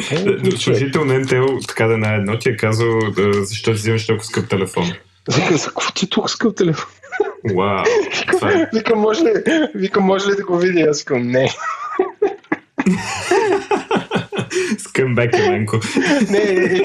[0.57, 2.99] Служител на НТЛ, така да на едно ти е казал,
[3.41, 4.91] защо си вземаш толкова скъп телефон.
[5.29, 6.89] За какво ти е толкова скъп телефон?
[7.55, 7.83] Вау.
[8.31, 9.31] Вика, вика, може ли,
[9.75, 10.89] вика, може ли да го видя?
[10.89, 11.49] Аз викам, не.
[14.93, 15.79] Скъмбек Еленко.
[16.29, 16.83] не, и,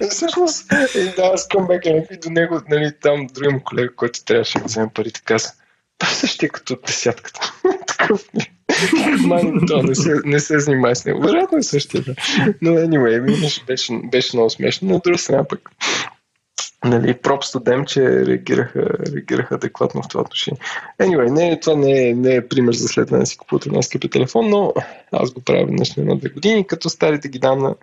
[0.00, 4.58] и, всъщност, и, да, Скъмбек Еленко и до него, нали, там другия колега, който трябваше
[4.58, 5.52] да вземе парите, каза,
[5.98, 7.52] това същия като от десятката.
[7.86, 8.40] Такъв ми.
[9.26, 11.20] Мани, то не се, не се занимай с него.
[11.20, 12.14] Вероятно е същия, да.
[12.62, 14.88] Но anyway, беше, беше, беше много смешно.
[14.88, 15.70] Но от друга страна пък
[16.84, 20.60] нали, пропсто дем, че реагираха, реагираха адекватно в това отношение.
[21.00, 24.10] Anyway, не, това не е, не е пример за след да си купувате една скъпи
[24.10, 24.72] телефон, но
[25.12, 27.74] аз го правя веднъж на две години, като старите ги дам на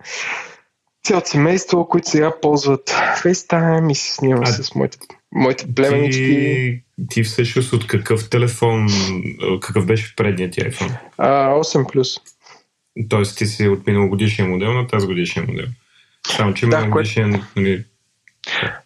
[1.03, 2.89] цялото семейство, които сега ползват
[3.23, 4.97] FaceTime и се снимам а, с моите,
[5.31, 6.23] моите племенички.
[6.23, 8.87] Ти, ти всъщност от какъв телефон,
[9.61, 10.97] какъв беше предният ти iPhone?
[11.17, 12.21] А, 8+.
[13.09, 15.65] Тоест ти си от миналогодишния модел на тази годишния модел.
[16.27, 17.41] Само, че да, миналогодишния кое...
[17.55, 17.85] нали,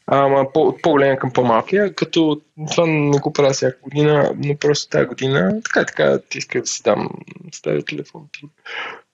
[0.07, 5.05] Ама по, по-голям към по-малкия, като това не го правя всяка година, но просто тази
[5.05, 7.09] година, така така, ти иска да си дам
[7.51, 8.28] стария телефон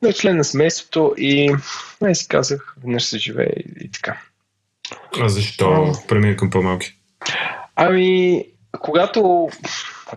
[0.01, 1.55] на член на семейството и
[2.01, 4.21] не си казах, веднъж се живее и, и така.
[5.21, 6.95] А защо премина към по-малки?
[7.75, 8.45] Ами,
[8.79, 9.49] когато,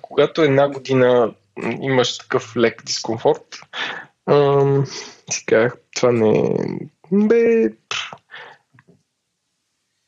[0.02, 1.34] когато една година
[1.80, 3.60] имаш такъв лек дискомфорт,
[4.30, 4.86] ам,
[5.30, 6.54] си казах, това не
[7.12, 7.68] бе,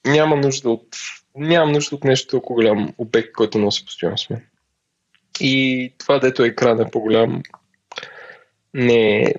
[0.07, 0.97] няма нужда от,
[1.37, 4.45] нямам нужда от нещо толкова голям обект, който носи постоянно сме.
[5.41, 7.43] И това, дето екран е по-голям,
[8.74, 9.35] не е,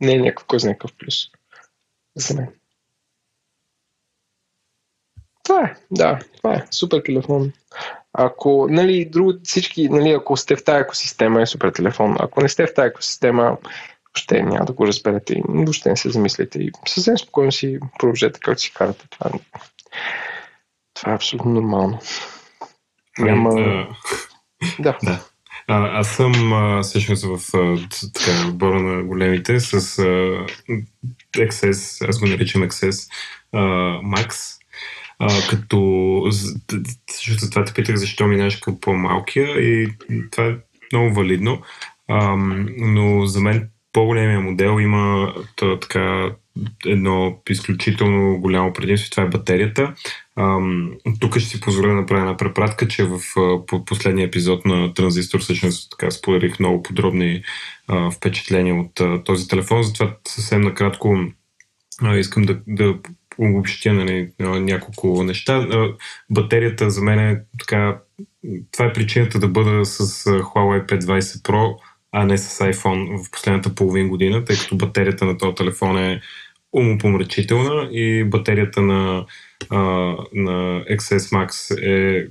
[0.00, 1.14] не е някакъв, кой знае какъв плюс
[2.16, 2.48] за мен.
[5.42, 6.66] Това е, да, това е.
[6.70, 7.52] Супер телефон.
[8.12, 12.16] Ако, нали, друго, всички, нали, ако сте в тази екосистема е супер телефон.
[12.18, 13.58] Ако не сте в тази екосистема,
[14.14, 18.40] въобще няма да го разберете и въобще не се замислите и съвсем спокойно си продължете
[18.40, 19.06] както си карате.
[19.10, 19.30] Това,
[20.94, 21.98] това е абсолютно нормално.
[23.18, 23.60] Няма...
[23.60, 23.86] А,
[24.80, 24.98] да.
[25.02, 25.24] да.
[25.68, 27.38] А, аз съм а, всъщност в
[28.14, 30.46] така, отбора на големите с а,
[31.36, 33.10] XS, аз го наричам XS
[33.52, 33.58] а,
[34.02, 34.58] Max,
[35.18, 36.22] а, като
[37.10, 39.88] също това те питах защо минаш към по-малкия и
[40.30, 40.56] това е
[40.92, 41.62] много валидно.
[42.08, 42.36] А,
[42.78, 46.30] но за мен по-големия модел има то, така
[46.86, 49.94] едно изключително голямо предимство, това е батерията.
[50.36, 50.90] Ам,
[51.20, 53.20] тук ще си позволя да направя една препратка, че в
[53.66, 57.42] по последния епизод на Транзистор всъщност така споделих много подробни
[57.88, 61.18] а, впечатления от а, този телефон, затова съвсем накратко
[62.02, 62.94] а, искам да, да
[63.38, 65.56] обобщя нали, няколко неща.
[65.56, 65.94] А,
[66.30, 67.98] батерията за мен е така,
[68.72, 71.74] това е причината да бъда с Huawei P20 Pro,
[72.12, 76.20] а не с iPhone в последната половин година, тъй като батерията на този телефон е
[76.72, 79.26] умопомрачителна и батерията на,
[79.70, 79.78] а,
[80.32, 82.28] на XS Max е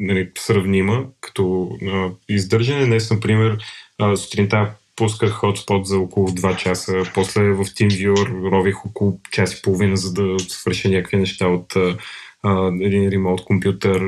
[0.00, 2.86] нали, сравнима като а, издържане.
[2.86, 3.58] Днес, например,
[3.98, 9.62] а, сутринта пусках хотспот за около 2 часа, после в TeamViewer рових около час и
[9.62, 11.76] половина, за да свърша някакви неща от
[12.42, 14.00] а, един ремонт компютър,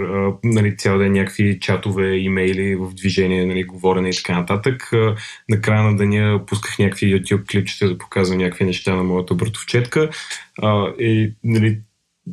[0.44, 4.92] нали, цял ден някакви чатове, имейли в движение, нали, говорене и така нататък.
[4.92, 5.16] А,
[5.78, 10.10] на деня пусках някакви YouTube клипчета да показвам някакви неща на моята братовчетка
[10.98, 11.80] и нали,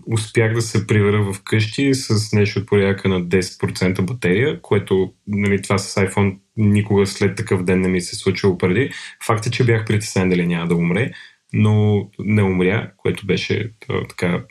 [0.08, 5.62] успях да се прибера в къщи с нещо от порядъка на 10% батерия, което нали,
[5.62, 8.92] това с iPhone никога след такъв ден не ми се е случило преди.
[9.26, 11.12] Факт е, че бях притеснен дали няма да умре,
[11.54, 13.72] но не умря, което беше
[14.10, 14.44] така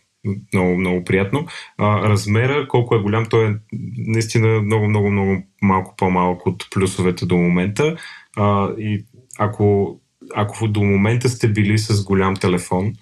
[0.54, 1.46] много, много приятно.
[1.78, 3.54] А, размера, колко е голям, той е
[3.96, 7.96] наистина много, много, много малко по-малък от плюсовете до момента.
[8.36, 9.06] А, и
[9.38, 9.98] ако,
[10.34, 12.92] ако до момента сте били с голям телефон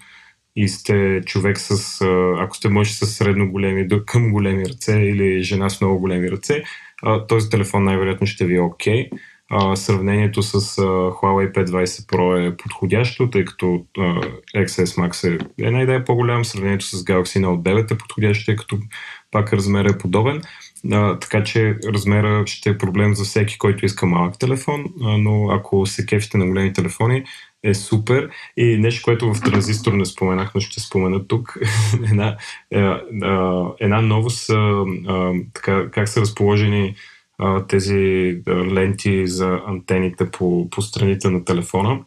[0.55, 2.01] и сте човек с,
[2.39, 6.63] ако сте мъж с средно големи към големи ръце или жена с много големи ръце,
[7.03, 9.09] а, този телефон най-вероятно ще ви е окей.
[9.09, 9.19] Okay
[9.49, 14.01] а, сравнението с а, Huawei P20 Pro е подходящо, тъй като а,
[14.55, 18.77] XS Max е една идея по-голям, сравнението с Galaxy Note 9 е подходящо, тъй като
[19.31, 20.41] пак размерът е подобен.
[20.91, 25.49] А, така че размера ще е проблем за всеки, който иска малък телефон, а, но
[25.51, 27.23] ако се кефите на големи телефони,
[27.63, 28.29] е супер.
[28.57, 31.57] И нещо, което в транзистор не споменах, но ще спомена тук,
[32.11, 32.37] една,
[32.71, 32.97] е, е,
[33.79, 34.51] една новост,
[35.53, 36.95] така, как са разположени
[37.67, 37.95] тези
[38.47, 41.99] ленти за антените по, по страните на телефона,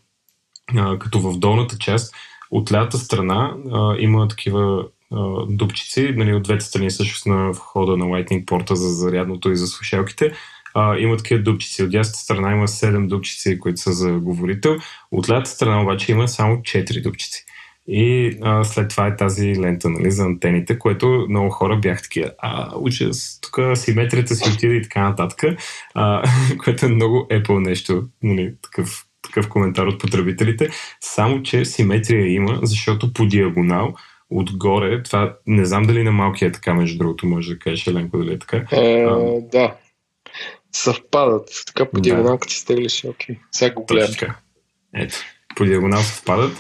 [0.98, 2.14] като в долната част
[2.50, 3.56] от лявата страна
[3.98, 8.88] има такива а, дупчици, нали, от двете страни също на входа на Lightning порта за
[8.88, 10.32] зарядното и за слушалките.
[10.74, 11.82] А, има такива дупчици.
[11.82, 14.76] От дясната страна има 7 дупчици, които са за говорител.
[15.10, 17.44] От лявата страна обаче има само 4 дупчици.
[17.88, 22.30] И а, след това е тази лента нали, за антените, което много хора бях такива,
[22.38, 25.42] а, ужас, тук симетрията си отиде и така нататък,
[25.94, 26.22] а,
[26.64, 30.68] което е много Apple нещо, нали, такъв, такъв коментар от потребителите,
[31.00, 33.94] само че симетрия има, защото по диагонал
[34.30, 38.18] отгоре, това не знам дали на малкия е така, между другото, може да кажеш, Еленко,
[38.18, 38.56] дали е така.
[38.72, 39.74] Е, а, да,
[40.72, 42.38] съвпадат, така по диагонал, да.
[42.38, 44.34] като стеглиш, окей, сега го гледам.
[44.94, 45.16] Ето,
[45.56, 46.52] по диагонал съвпадат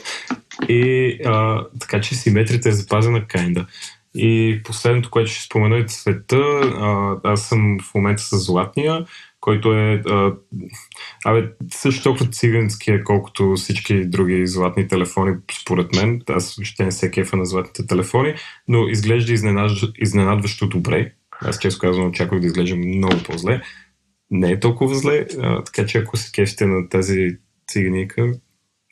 [0.68, 3.66] и а, така че симетрията е запазена кайнда.
[4.14, 6.36] И последното, което ще спомена е цвета.
[6.36, 9.06] А, аз съм в момента с златния,
[9.40, 10.32] който е а,
[11.24, 16.22] абе, също толкова циганския, колкото всички други златни телефони, според мен.
[16.28, 18.34] Аз ще не се кефа на златните телефони,
[18.68, 21.12] но изглежда изненадващо, изненадващо добре.
[21.40, 23.62] Аз често казвам, очаквах да изглежда много по-зле.
[24.30, 27.36] Не е толкова зле, а, така че ако се кефите на тази
[27.68, 28.32] циганика,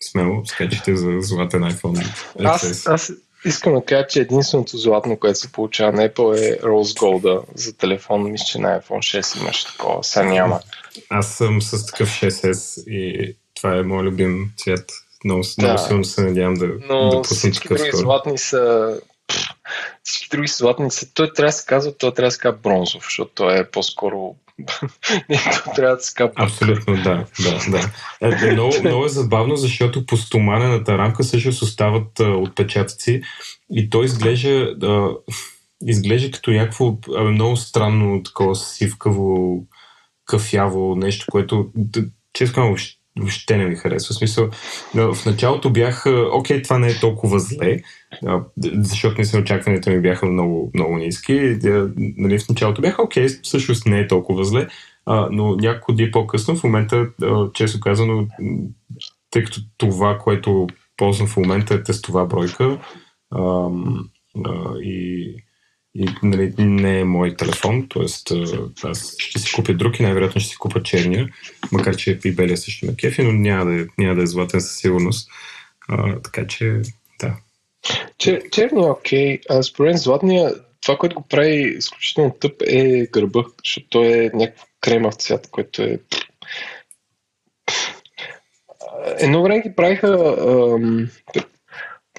[0.02, 2.06] смело скачате за златен iPhone.
[2.44, 3.12] Аз, аз
[3.44, 7.76] искам да кажа, че единственото златно, което се получава на Apple е Rose Gold за
[7.76, 8.30] телефон.
[8.30, 10.04] Мисля, че на iPhone 6 имаше такова.
[10.04, 10.60] Сега няма.
[11.08, 14.90] Аз съм с такъв 6S и това е моят любим цвет.
[15.24, 15.66] Много, да.
[15.66, 18.00] много силно се надявам да, Но да пусна такъв други скоро.
[18.00, 18.94] златни са
[20.02, 23.04] всички други златни са, той трябва да се казва, той трябва да се казва бронзов,
[23.04, 24.34] защото той е по-скоро
[25.28, 26.32] не, то трябва да се казва.
[26.36, 27.24] Абсолютно, да.
[27.42, 27.90] да, да.
[28.20, 33.22] Е, много, много е забавно, защото по стоманената рамка също остават отпечатъци
[33.70, 35.08] и той изглежда, а,
[35.86, 39.58] изглежда като някакво а, много странно такова сивкаво
[40.24, 41.70] кафяво нещо, което
[42.32, 42.76] честно
[43.18, 44.12] въобще не ми харесва.
[44.12, 44.48] В смисъл,
[44.94, 47.80] в началото бях, окей, това не е толкова зле,
[48.74, 51.58] защото съм очакванията ми бяха много, много ниски.
[51.96, 54.66] Нали, в началото бях, окей, всъщност не е толкова зле,
[55.30, 57.06] но няколко дни по-късно, в момента,
[57.54, 58.26] често казано,
[59.30, 60.66] тъй като това, което
[60.96, 62.78] ползвам в момента е тестова бройка
[64.82, 65.34] и
[65.94, 68.04] и нали, не е мой телефон, т.е.
[68.82, 71.28] аз ще си купя друг и най-вероятно ще си купя черния,
[71.72, 74.60] макар че и белия също ме кефи, но няма да, е, няма да е златен
[74.60, 75.30] със сигурност.
[75.88, 76.80] А, така че,
[77.20, 77.36] да.
[78.18, 83.44] Чер, черния е окей, а според златния, това, което го прави изключително тъп е гърба,
[83.64, 85.98] защото той е някакъв кремав цвят, който е...
[89.18, 91.08] Едно време ги правиха ам,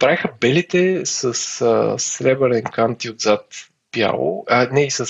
[0.02, 1.26] правиха белите с
[1.62, 3.46] а, сребърен канти отзад
[3.92, 5.06] бяло, а не и с, а,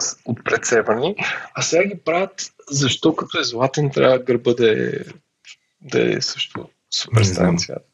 [0.00, 1.16] с отпрецевани,
[1.54, 4.90] а сега ги правят, защо като е златен трябва гърба да е,
[5.80, 7.88] да е също супер странен цвят.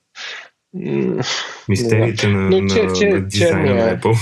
[1.68, 4.16] Мистериите на, Но, че, на, че, на дизайна на Apple.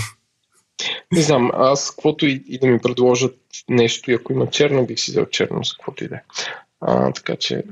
[1.12, 3.38] Не знам, аз каквото и, и да ми предложат
[3.68, 6.22] нещо, и ако има черно, бих си взел черно с каквото и да е.
[7.14, 7.62] Така че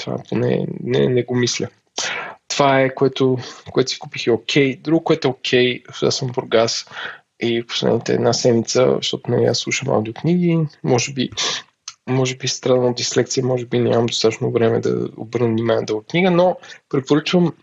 [0.00, 1.68] това поне не, не го мисля
[2.54, 3.38] това е, което,
[3.72, 4.76] което си купих и окей.
[4.76, 6.86] Друго, което е окей, аз съм Бургас
[7.40, 11.30] и последната една седмица, защото не аз слушам аудиокниги, може би
[12.06, 16.30] може би страдам от дислекция, може би нямам достатъчно време да обърна внимание да книга,
[16.30, 16.56] но
[16.88, 17.54] препоръчвам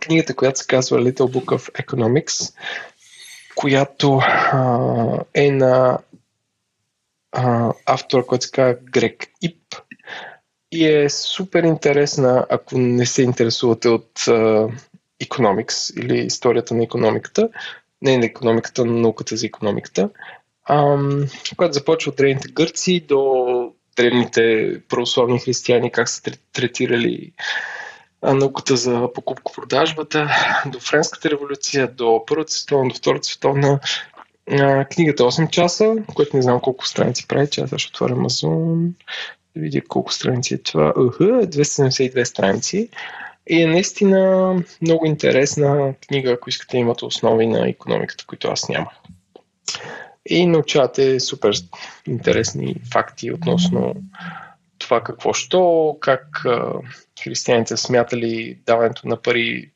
[0.00, 2.54] книгата, която се казва Little Book of Economics,
[3.54, 5.98] която а, е на
[7.32, 9.61] а, автора, който се казва Грег Ип
[10.72, 14.24] и е супер интересна, ако не се интересувате от
[15.20, 17.48] економикс или историята на економиката,
[18.02, 20.10] не на економиката, на науката за економиката,
[20.68, 21.26] ам,
[21.56, 23.46] която започва от древните гърци до
[23.96, 26.22] древните православни християни, как са
[26.52, 27.32] третирали
[28.22, 30.30] науката за покупко-продажбата,
[30.66, 33.80] до Френската революция, до Първата световна, до Втората световна.
[34.90, 38.94] книгата 8 часа, което не знам колко страници прави, че аз ще отворя Амазон
[39.56, 40.92] да видя колко страници е това.
[40.92, 42.88] Uh, 272 страници.
[43.46, 48.92] И е наистина много интересна книга, ако искате имате основи на економиката, които аз нямах.
[50.26, 51.54] И научавате супер
[52.06, 53.94] интересни факти относно
[54.78, 56.44] това какво що, как
[57.24, 59.70] християните смятали даването на пари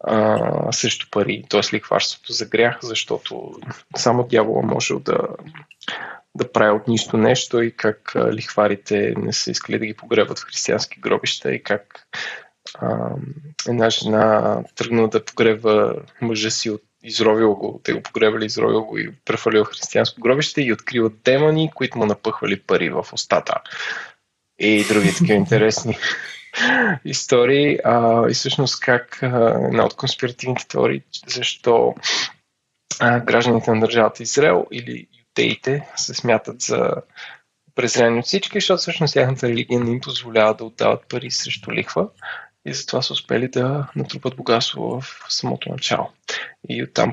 [0.00, 1.60] а, срещу пари, т.е.
[1.76, 3.52] лихварството за грях, защото
[3.96, 5.18] само дявола може да
[6.34, 10.38] да прави от нищо нещо и как а, лихварите не са искали да ги погребат
[10.38, 12.06] в християнски гробища и как
[12.74, 13.10] а,
[13.68, 18.98] една жена тръгна да погреба мъжа си от изровил го, те го погребали, изровил го
[18.98, 23.54] и префалил християнско гробище и откриват демони, които му напъхвали пари в устата.
[24.58, 25.98] И други такива интересни
[27.04, 27.78] истории.
[27.84, 31.94] А, и всъщност как а, една от конспиративните теории, защо
[33.00, 35.06] а, гражданите на държавата Израел или
[35.38, 36.90] юдеите се смятат за
[37.74, 42.08] презрени от всички, защото всъщност тяхната религия не им позволява да отдават пари срещу лихва
[42.66, 46.10] и затова са успели да натрупат богатство в самото начало.
[46.68, 47.12] И оттам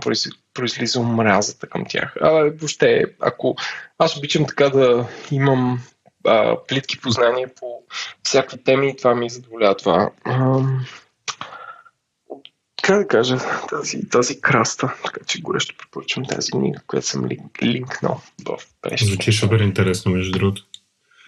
[0.54, 2.16] произлиза омразата към тях.
[2.22, 3.56] А въобще, ако
[3.98, 5.82] аз обичам така да имам
[6.28, 7.84] а, плитки познания по
[8.24, 10.12] всякакви теми, това ми задоволява това
[12.82, 13.38] как да кажа,
[13.70, 17.30] тази, тази краста, така че горещо препоръчвам тази книга, която съм
[17.64, 19.12] линкнал в пресата.
[19.12, 20.66] Звучи супер интересно, между другото.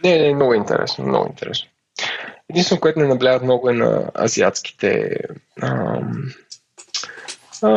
[0.04, 1.70] Не, не, много интересно, много интересно.
[2.50, 5.18] Единствено, което не наблягат много е на азиатските
[5.62, 6.34] ам,
[7.62, 7.70] а,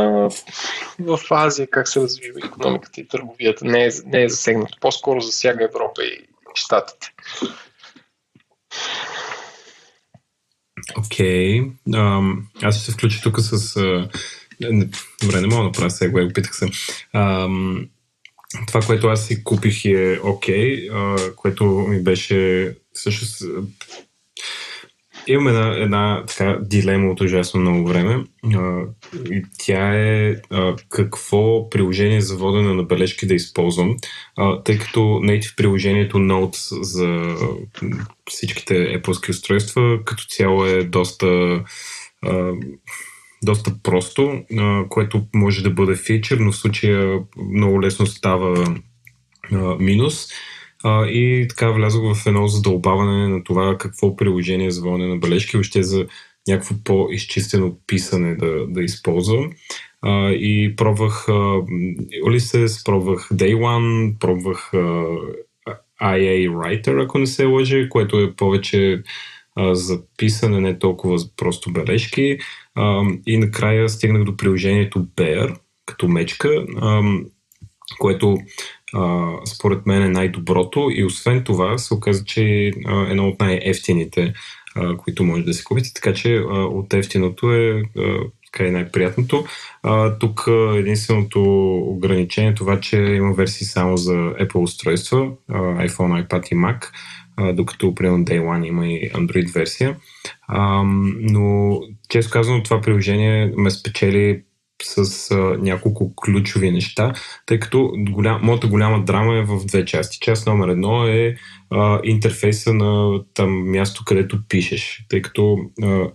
[0.99, 3.65] в Азия как се развива економиката и търговията.
[3.65, 4.79] Не е, не е засегнато.
[4.81, 7.13] По-скоро засяга Европа и Штатите.
[10.95, 11.63] Окей.
[11.63, 12.43] Okay.
[12.63, 13.59] аз ще се включа тук с...
[13.59, 14.09] Uh,
[15.23, 16.67] добре, не мога да направя сега, опитах се.
[17.15, 17.89] Um,
[18.67, 23.43] това, което аз си купих е окей, okay, което ми беше всъщност
[25.29, 28.25] Имам една, една така дилема от ужасно много време.
[28.55, 28.81] А,
[29.31, 33.97] и тя е а, какво приложение за водене на бележки да използвам,
[34.37, 37.37] а, тъй като native приложението Notes за
[38.31, 41.27] всичките Apple устройства като цяло е доста
[42.23, 42.53] а,
[43.43, 47.19] доста просто, а, което може да бъде фичър, но в случая
[47.53, 48.77] много лесно става
[49.53, 50.29] а, минус.
[50.85, 55.57] А, и така влязох в едно задълбаване на това какво приложение за водене на бележки,
[55.57, 56.07] въобще за
[56.49, 59.51] някакво по-изчистено писане да, да използвам.
[60.03, 61.27] А, и пробвах
[62.27, 65.19] Ulysses, пробвах Day One, пробвах uh,
[66.03, 69.03] IA Writer, ако не се лъжи, което е повече
[69.57, 72.39] а, за писане, не толкова просто бележки.
[72.75, 77.03] А, и накрая стигнах до приложението Bear, като мечка, а,
[77.99, 78.39] което
[79.47, 82.73] според мен е най-доброто и освен това се оказа, че е
[83.09, 84.33] едно от най-ефтините,
[84.99, 88.19] които може да се купите, така че от ефтиното е а,
[88.53, 89.45] така и най-приятното.
[90.21, 91.43] Тук единственото
[91.77, 96.91] ограничение е това, че има версии само за Apple устройства, iPhone, iPad и Mac,
[97.55, 99.97] докато примерно Day One има и Android версия.
[101.21, 104.43] Но често казано това приложение ме спечели
[104.83, 107.13] с а, няколко ключови неща,
[107.47, 110.19] тъй като голям, моята голяма драма е в две части.
[110.21, 111.37] Част номер едно е
[111.71, 116.11] а, интерфейса на там място, където пишеш, тъй като а,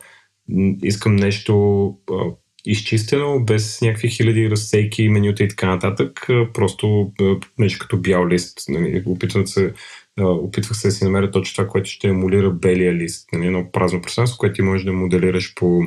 [0.83, 2.15] искам нещо а,
[2.65, 6.27] изчистено, без някакви хиляди разсейки, менюта и така нататък.
[6.53, 7.11] Просто
[7.59, 8.59] нещо като бял лист.
[8.69, 9.73] Нали, опитвам се,
[10.19, 13.29] опитвах се да си намеря точно това, което ще емулира белия лист.
[13.33, 15.81] Нали, едно празно пространство, което ти можеш да моделираш по,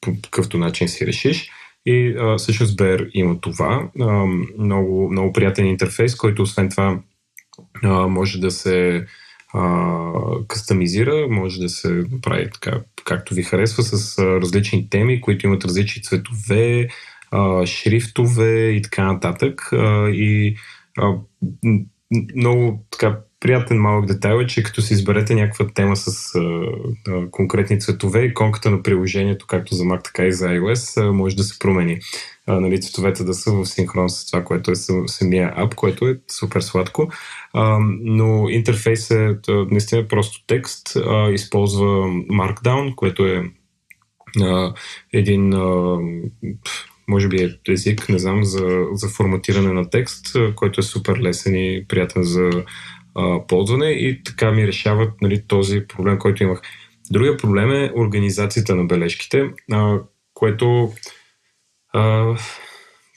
[0.00, 1.50] по какъвто начин си решиш.
[1.86, 3.88] И а, всъщност Bear има това.
[4.00, 4.26] А,
[4.58, 7.00] много, много приятен интерфейс, който освен това
[7.82, 9.06] а, може да се
[10.48, 15.64] кастомизира, може да се направи така, както ви харесва, с а, различни теми, които имат
[15.64, 16.88] различни цветове,
[17.30, 19.72] а, шрифтове и така нататък.
[19.72, 20.56] А, и
[20.98, 21.14] а,
[22.36, 26.40] много така приятен малък детайл е, че като си изберете някаква тема с а,
[27.08, 31.36] а, конкретни цветове, иконката на приложението, както за Mac, така и за iOS, а, може
[31.36, 31.98] да се промени.
[32.46, 34.74] А, нали, цветовете да са в синхрон с това, което е
[35.06, 37.10] самия ап, което е супер сладко.
[37.52, 41.86] А, но интерфейс е наистина просто текст, а, използва
[42.30, 43.44] Markdown, което е
[44.42, 44.74] а,
[45.12, 45.98] един а,
[47.08, 51.54] може би е език, не знам, за, за форматиране на текст, който е супер лесен
[51.54, 52.50] и приятен за
[53.14, 56.62] а, ползване и така ми решават нали, този проблем, който имах.
[57.10, 59.98] Другия проблем е организацията на бележките, а,
[60.34, 60.92] което
[61.92, 62.34] а,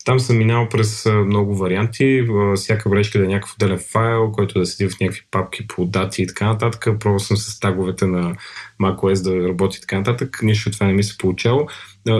[0.05, 2.27] там съм минал през много варианти.
[2.55, 6.21] Всяка бележка да е някакъв отделен файл, който да седи в някакви папки по дати
[6.21, 6.83] и така нататък.
[6.99, 8.35] Пробвал съм с таговете на
[8.81, 10.39] macOS да работи и така нататък.
[10.43, 11.67] Нищо от това не ми се получало.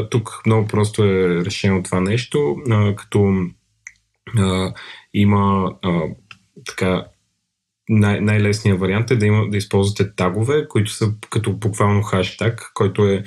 [0.10, 2.58] Тук много просто е решено това нещо,
[2.98, 3.48] като
[5.14, 5.76] има
[6.66, 7.06] така
[7.90, 13.06] най- най-лесният вариант е да, има, да използвате тагове, които са като буквално хаштаг, който
[13.06, 13.24] е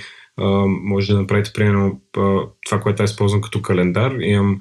[0.82, 2.00] може да направите примерно
[2.66, 4.12] това, което е използвам като календар.
[4.20, 4.58] Имам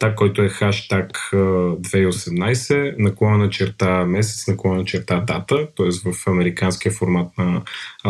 [0.00, 6.12] так, който е хаштаг 2018, наклона на черта месец, наклона на черта дата, т.е.
[6.12, 7.62] в американския формат на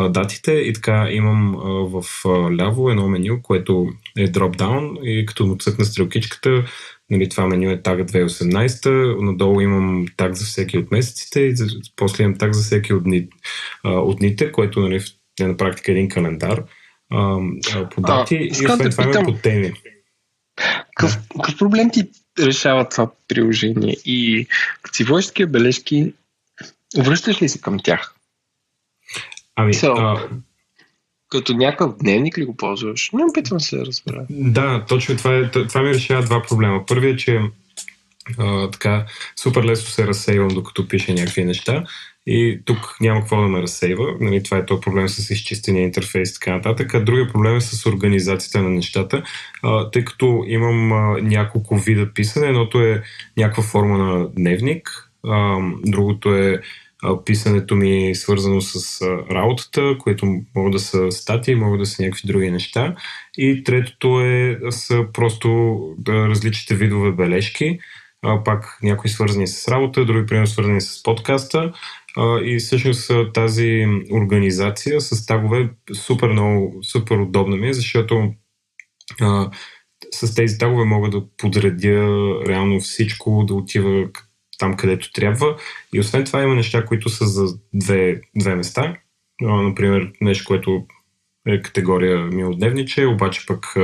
[0.09, 0.53] датите.
[0.53, 1.57] И така имам
[1.93, 2.05] в
[2.61, 3.89] ляво едно меню, което
[4.19, 6.65] е дропдаун и като му цъкна стрелкичката,
[7.11, 11.55] нали, това меню е тага 2018, надолу имам так за всеки от месеците и
[11.97, 13.29] после имам так за всеки от, дни,
[13.85, 15.01] от дните, което нали,
[15.41, 16.65] е на практика един календар
[17.11, 17.39] а,
[17.91, 19.73] по дати а, и освен това има по теми.
[20.97, 22.09] Какъв, какъв проблем ти
[22.39, 24.47] решава това приложение и
[24.83, 26.13] като си водиш такива бележки,
[26.99, 28.15] връщаш ли се към тях?
[29.57, 30.29] Ами, so, а...
[31.35, 33.11] като някакъв дневник ли го ползваш?
[33.13, 34.27] Не опитвам се да разбера.
[34.31, 36.87] Да, точно това, е, това ми решава два проблема.
[36.87, 37.41] Първият е, че
[38.39, 39.07] а, така
[39.37, 41.85] супер лесно се разсейвам докато пиша някакви неща.
[42.27, 44.17] И тук няма какво да ме разсейва.
[44.21, 46.95] Нали, това е то проблем с изчистения интерфейс и така нататък.
[46.95, 49.23] А другия проблем е с организацията на нещата,
[49.63, 52.47] а, тъй като имам а, няколко вида писане.
[52.47, 53.03] Едното е
[53.37, 56.61] някаква форма на дневник, а, другото е
[57.25, 60.27] писането ми свързано с работата, което
[60.57, 62.97] могат да са статии, могат да са някакви други неща.
[63.39, 65.79] И третото е са просто
[66.09, 67.79] различните видове бележки.
[68.45, 71.73] Пак някои свързани с работа, други примерно свързани с подкаста
[72.45, 78.33] и всъщност тази организация с тагове супер много, супер удобна ми е, защото
[80.15, 82.09] с тези тагове мога да подредя
[82.47, 84.09] реално всичко, да отива
[84.65, 85.57] там където трябва.
[85.95, 88.97] И освен това има неща, които са за две, две места.
[89.41, 90.87] Например, нещо, което
[91.49, 93.75] е категория ми от дневниче, обаче пък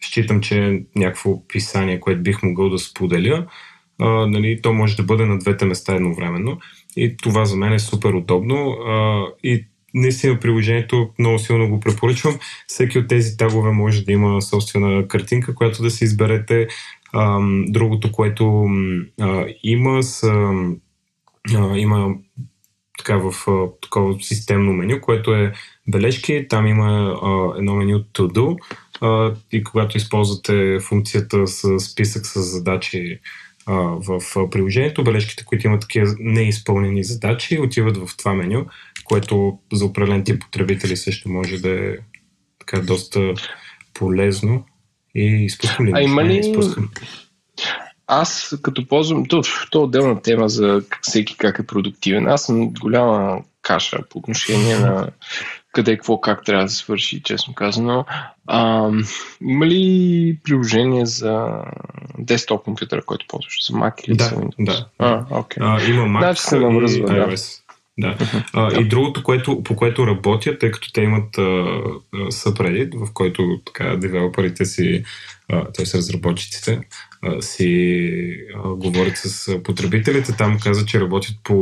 [0.00, 3.46] считам, че е някакво писание, което бих могъл да споделя.
[3.98, 6.58] А, нали, то може да бъде на двете места едновременно.
[6.96, 8.70] И това за мен е супер удобно.
[8.70, 12.38] А, и наистина приложението много силно го препоръчвам.
[12.66, 16.68] Всеки от тези тагове може да има собствена картинка, която да си изберете.
[17.66, 18.66] Другото, което
[19.20, 20.22] а, има, с,
[21.54, 22.14] а, има
[22.98, 23.32] така в
[23.82, 25.52] такова системно меню, което е
[25.88, 26.46] бележки.
[26.48, 28.56] Там има а, едно меню To Do
[29.00, 33.18] а, и когато използвате функцията с списък с задачи
[33.66, 34.20] а, в
[34.50, 35.04] приложението.
[35.04, 38.66] Бележките, които имат такива неизпълнени задачи, отиват в това меню,
[39.04, 41.96] което за определен тип потребители също може да е
[42.58, 43.34] така доста
[43.94, 44.64] полезно.
[45.16, 45.92] И изпускам ли?
[45.94, 46.56] А има ли...
[48.06, 52.28] Аз като ползвам, то, то е отделна тема за всеки как е продуктивен.
[52.28, 55.08] Аз съм голяма каша по отношение на
[55.72, 58.04] къде, какво, как трябва да се свърши, честно казано.
[58.46, 58.90] А,
[59.42, 61.48] има ли приложение за
[62.18, 63.66] десктоп компютъра, който ползваш?
[63.66, 64.64] За Mac или да, за Windows?
[64.64, 65.56] Да, а, okay.
[65.60, 67.60] а, има Mac значи се навръзва, и iOS.
[67.60, 67.65] Да.
[68.52, 71.38] А, и другото, което, по което работят, тъй като те имат
[72.30, 75.04] съпредит, в който така девелоперите си,
[75.48, 75.98] т.е.
[75.98, 76.80] разработчиците,
[77.40, 78.20] си
[78.64, 80.36] а, говорят с потребителите.
[80.36, 81.52] Там каза, че работят по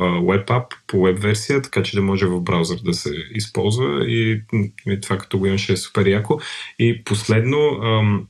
[0.00, 4.42] web app, по web версия, така че да може в браузър да се използва и,
[4.86, 6.40] и това като го имаше е супер яко.
[6.78, 8.26] И последно, ам,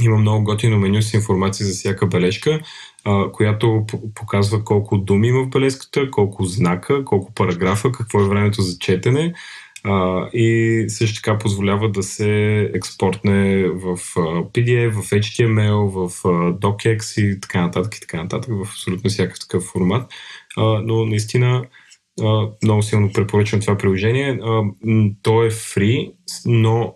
[0.00, 2.60] има много готино меню с информация за всяка бележка,
[3.04, 8.62] а, която показва колко думи има в бележката, колко знака, колко параграфа, какво е времето
[8.62, 9.34] за четене
[9.84, 13.96] а, и също така позволява да се експортне в
[14.54, 16.22] PDF, в HTML, в
[16.60, 20.12] DocX и така нататък и така нататък, в абсолютно всякакъв такъв формат.
[20.56, 21.64] А, но наистина
[22.62, 24.38] много силно препоръчвам това приложение.
[25.22, 26.12] То е free,
[26.46, 26.94] но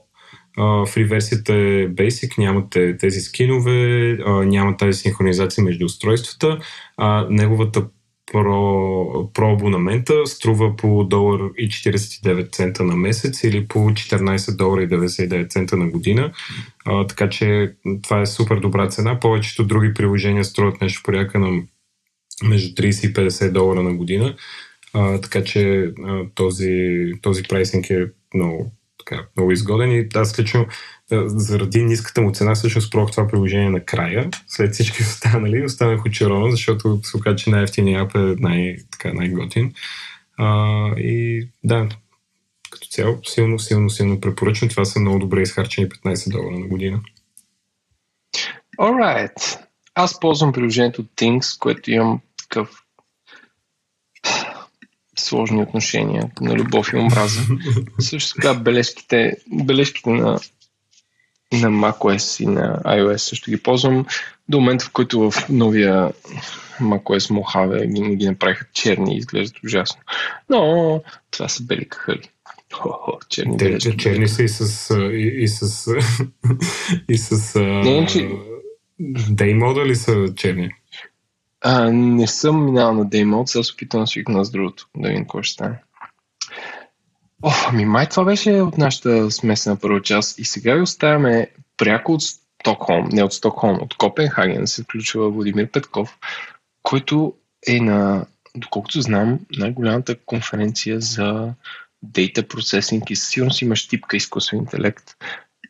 [0.86, 6.58] фри версията е basic, нямате тези скинове, няма тази синхронизация между устройствата.
[6.96, 7.84] А, неговата
[8.32, 14.82] про, про абонамента струва по долар и 49 цента на месец или по 14 долара
[14.82, 16.32] и 99 цента на година.
[16.84, 19.20] А, така че това е супер добра цена.
[19.20, 21.62] Повечето други приложения струват нещо порядка на
[22.44, 24.36] между 30 и 50 долара на година.
[24.92, 28.72] А, така че а, този, този прайсинг е много,
[29.08, 30.66] така, много изгоден и аз лично
[31.26, 37.00] заради ниската му цена всъщност пробвах това приложение накрая, след всички останали, останах очарован, защото
[37.02, 39.72] се оказа, че най-ефтиният ап е най, така, най-готин.
[40.36, 41.88] А, и да,
[42.70, 44.68] като цяло, силно, силно, силно препоръчвам.
[44.68, 47.00] Това са много добре изхарчени 15 долара на година.
[48.78, 49.58] Alright.
[49.94, 52.82] Аз ползвам приложението Things, което имам такъв
[55.20, 57.40] сложни отношения на любов и омраза.
[58.00, 60.38] Също така бележките, бележките на
[61.52, 64.06] на macOS и на iOS също ги ползвам.
[64.48, 66.12] До момента, в който в новия
[66.80, 70.02] macOS Mojave ги, ги направиха черни и изглеждат ужасно.
[70.50, 72.30] Но това са бели кахали.
[73.28, 74.94] Черни, Те, че, черни са и с...
[74.94, 75.94] И, и с...
[77.08, 77.60] и с...
[77.60, 78.30] Не, че...
[79.30, 80.70] Деймода ли са черни?
[81.70, 85.24] А, не съм минал на Деймод, сега се опитвам да свикна с другото, да видим
[85.24, 85.76] какво ще стане.
[87.42, 92.12] О, ами май това беше от нашата смесена първа част и сега ви оставяме пряко
[92.12, 96.18] от Стокхолм, не от Стокхолм, от Копенхаген се включва Владимир Петков,
[96.82, 97.34] който
[97.68, 98.26] е на,
[98.56, 101.54] доколкото знам, най-голямата конференция за
[102.06, 105.16] Data Processing и със сигурност имаш типка изкуствен интелект.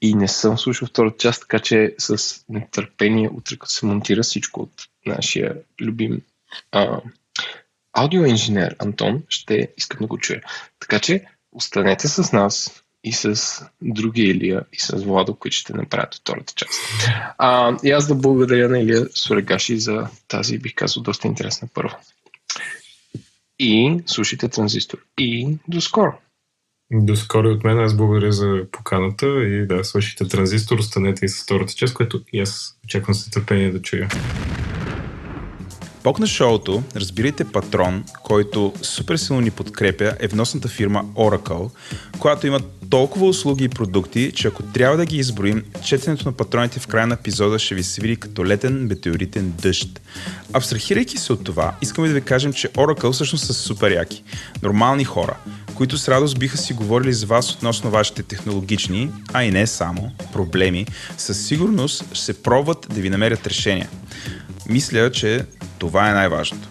[0.01, 4.61] И не съм слушал втората част, така че с нетърпение утре, като се монтира всичко
[4.61, 4.73] от
[5.07, 6.21] нашия любим
[6.73, 7.01] а,
[7.93, 10.43] аудиоинженер Антон, ще искам да го чуя.
[10.81, 16.15] Така че останете с нас и с други Илия и с Владо, които ще направят
[16.15, 16.81] втората част.
[17.39, 21.97] А, и аз да благодаря на Илия Сурегаши за тази, бих казал, доста интересна първа.
[23.59, 24.99] И слушайте транзистор.
[25.19, 26.13] И до скоро!
[26.93, 27.79] До скоро от мен.
[27.79, 32.41] Аз благодаря за поканата и да, слушайте транзистор, останете и с втората част, което и
[32.41, 34.09] аз очаквам с нетърпение да чуя.
[36.05, 41.71] Бог на шоуто, разбирайте патрон, който супер силно ни подкрепя, е вносната фирма Oracle,
[42.19, 42.61] която има
[42.91, 47.07] толкова услуги и продукти, че ако трябва да ги изброим, четенето на патроните в края
[47.07, 50.01] на епизода ще ви се види като летен метеоритен дъжд.
[50.53, 54.25] Абстрахирайки се от това, искаме да ви кажем, че Oracle всъщност са супер яки.
[54.63, 55.37] Нормални хора,
[55.79, 60.11] които с радост биха си говорили с вас относно вашите технологични, а и не само,
[60.33, 60.87] проблеми,
[61.17, 63.89] със сигурност се пробват да ви намерят решения.
[64.69, 65.45] Мисля, че
[65.79, 66.69] това е най-важното.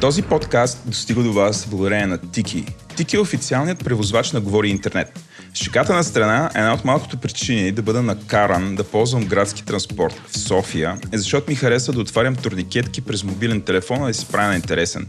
[0.00, 2.66] Този подкаст достига до вас благодарение на Тики.
[2.96, 5.20] Тики е официалният превозвач на Говори Интернет.
[5.54, 10.38] Шиката на страна, една от малкото причини да бъда накаран да ползвам градски транспорт в
[10.38, 14.56] София е защото ми харесва да отварям турникетки през мобилен телефон, да си правя на
[14.56, 15.06] интересен.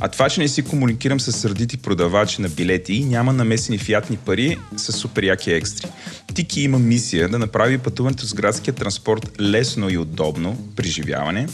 [0.00, 4.58] А това, че не си комуникирам с сърдити продавачи на билети няма намесени фиатни пари,
[4.76, 5.86] са супер яки екстри.
[6.34, 11.46] Тики има мисия да направи пътуването с градския транспорт лесно и удобно, преживяване,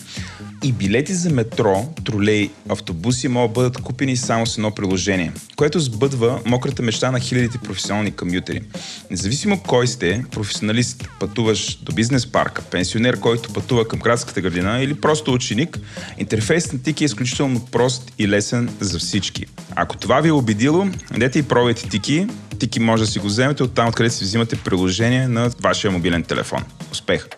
[0.64, 5.80] И билети за метро, тролей, автобуси могат да бъдат купени само с едно приложение, което
[5.80, 8.60] сбъдва мократа мечта на хилядите професионални комютери.
[9.10, 14.94] Независимо кой сте, професионалист, пътуваш до бизнес парка, пенсионер, който пътува към градската градина или
[14.94, 15.78] просто ученик,
[16.18, 19.46] интерфейс на Тики е изключително прост и лесен за всички.
[19.76, 20.86] Ако това ви е убедило,
[21.18, 22.26] дете и пробвайте Тики.
[22.58, 26.22] Тики може да си го вземете от там, откъдето си взимате приложение на вашия мобилен
[26.22, 26.64] телефон.
[26.92, 27.28] Успех!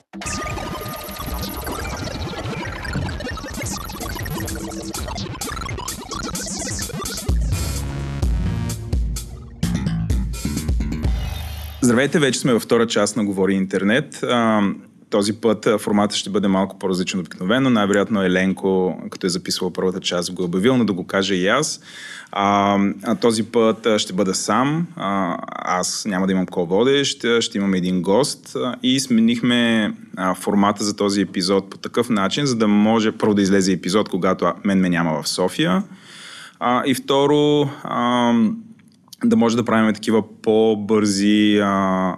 [11.84, 14.24] Здравейте, вече сме във втора част на Говори Интернет.
[15.10, 17.70] Този път формата ще бъде малко по-различен обикновено.
[17.70, 21.48] Най-вероятно Еленко, като е записвал първата част, го е обявил, но да го кажа и
[21.48, 21.80] аз.
[22.32, 22.78] А
[23.20, 24.86] този път ще бъда сам.
[24.96, 30.96] А, аз няма да имам ко-водещ, ще имам един гост и сменихме а, формата за
[30.96, 34.88] този епизод по такъв начин, за да може първо да излезе епизод, когато мен ме
[34.88, 35.82] няма в София.
[36.60, 38.32] А, и второ, а,
[39.24, 42.16] да може да правим такива по-бързи, а,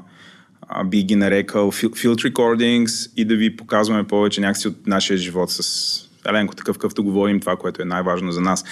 [0.69, 5.51] а, би ги нарекал field recordings и да ви показваме повече някакси от нашия живот
[5.51, 8.65] с Еленко, такъв какъвто говорим, това, което е най-важно за нас.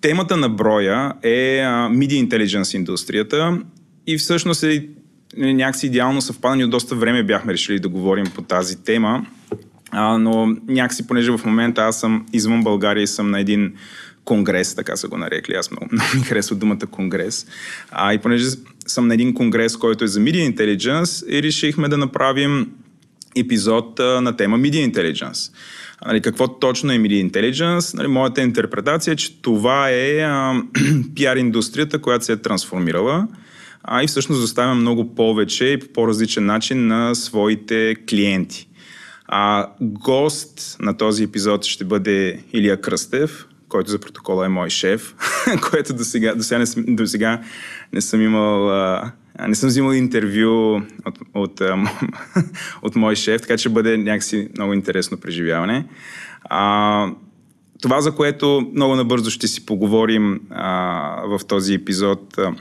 [0.00, 3.58] Темата на броя е а, Media Intelligence индустрията
[4.06, 4.88] и всъщност е
[5.36, 9.26] някакси идеално съвпадане от доста време бяхме решили да говорим по тази тема,
[9.90, 13.74] а, но някакси, понеже в момента аз съм извън България и съм на един
[14.28, 15.54] конгрес, така са го нарекли.
[15.54, 17.46] Аз много, много ми харесва думата конгрес.
[17.90, 18.46] А, и понеже
[18.86, 22.70] съм на един конгрес, който е за Media Intelligence, и решихме да направим
[23.36, 25.52] епизод а, на тема Media Intelligence.
[25.98, 27.94] А, нали, какво точно е Media Intelligence?
[27.96, 30.62] Нали, моята интерпретация е, че това е а,
[31.14, 33.28] пиар индустрията, която се е трансформирала
[33.90, 38.68] а и всъщност доставя много повече и по по-различен начин на своите клиенти.
[39.28, 45.14] А гост на този епизод ще бъде Илия Кръстев, който за протокола е мой шеф,
[45.70, 47.40] което до сега, до сега, не, до сега
[47.92, 49.12] не съм имал, а,
[49.48, 51.90] не съм взимал интервю от, от, а,
[52.82, 55.86] от мой шеф, така че бъде някакси много интересно преживяване.
[56.44, 57.12] А,
[57.82, 62.54] това, за което много набързо ще си поговорим а, в този епизод, а,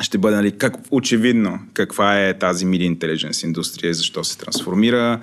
[0.00, 5.20] ще бъде нали, как, очевидно каква е тази Media Intelligence индустрия, защо се трансформира,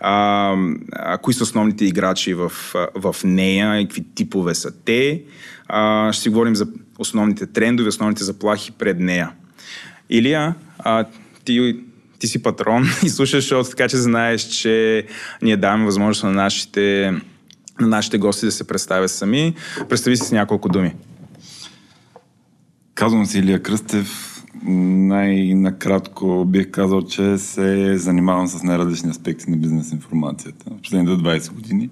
[0.00, 0.56] а,
[0.92, 2.52] а, кои са основните играчи в,
[2.94, 5.22] в нея и какви типове са те.
[5.68, 6.66] А, ще си говорим за
[6.98, 9.30] основните трендове, основните заплахи пред нея.
[10.10, 11.04] Илия, а,
[11.44, 11.80] ти,
[12.18, 15.06] ти си патрон и слушаш шоуто, така че знаеш, че
[15.42, 17.12] ние даваме възможност на нашите,
[17.80, 19.54] на нашите гости да се представят сами.
[19.88, 20.94] Представи си с няколко думи.
[22.94, 24.33] Казвам се Илия Кръстев.
[24.62, 30.70] Най-накратко бих казал, че се занимавам с най-различни аспекти на бизнес информацията.
[30.70, 31.90] В последните 20 години.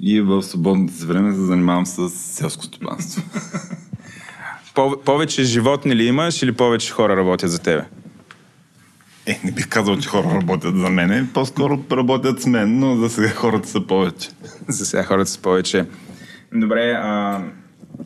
[0.00, 3.22] И в свободното си време се занимавам с селско стопанство.
[5.04, 7.84] повече животни ли имаш или повече хора работят за тебе?
[9.26, 11.30] Е, не бих казал, че хора работят за мен.
[11.34, 14.30] По-скоро работят с мен, но за сега хората са повече.
[14.68, 15.86] за сега хората са повече.
[16.54, 17.42] Добре, а,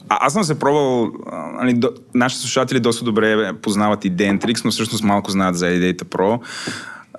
[0.09, 1.13] а, аз съм се пробвал,
[1.61, 6.03] нали, до, нашите слушатели доста добре познават и Dentrix, но всъщност малко знаят за Data
[6.03, 6.41] Pro.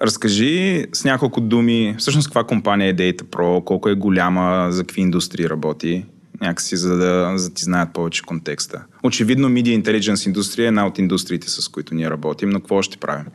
[0.02, 5.02] Разкажи с няколко думи, всъщност каква компания е Data Pro, колко е голяма, за какви
[5.02, 6.06] индустрии работи,
[6.42, 8.84] някакси, за да, за да ти знаят повече контекста.
[9.04, 12.98] Очевидно, Media Intelligence индустрия е една от индустриите, с които ние работим, но какво ще
[12.98, 13.26] правим?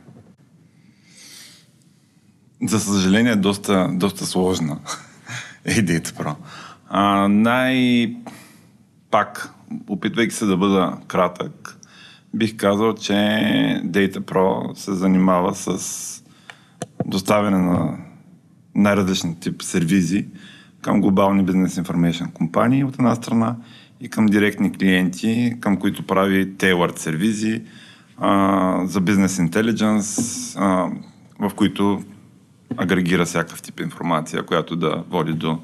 [2.67, 4.77] За съжаление, е доста, доста сложна
[5.65, 6.35] е Data Pro.
[6.89, 8.15] А, най-
[9.15, 9.49] пак,
[9.87, 11.77] опитвайки се да бъда кратък,
[12.33, 13.13] бих казал, че
[13.85, 16.23] Data Pro се занимава с
[17.05, 17.97] доставяне на
[18.75, 20.25] най-различни тип сервизи
[20.81, 23.55] към глобални бизнес информейшн компании от една страна
[24.01, 27.61] и към директни клиенти, към които прави tailored сервизи
[28.17, 30.53] а, за бизнес интелигенс,
[31.39, 32.03] в които
[32.77, 35.59] агрегира всякакъв тип информация, която да води до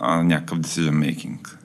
[0.00, 1.58] а, някакъв decision making.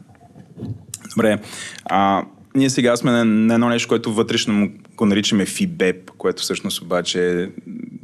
[1.10, 1.40] Добре.
[1.86, 2.24] А,
[2.56, 7.42] ние сега сме на, на едно нещо, което вътрешно го наричаме FIBEP, което всъщност обаче
[7.42, 7.48] е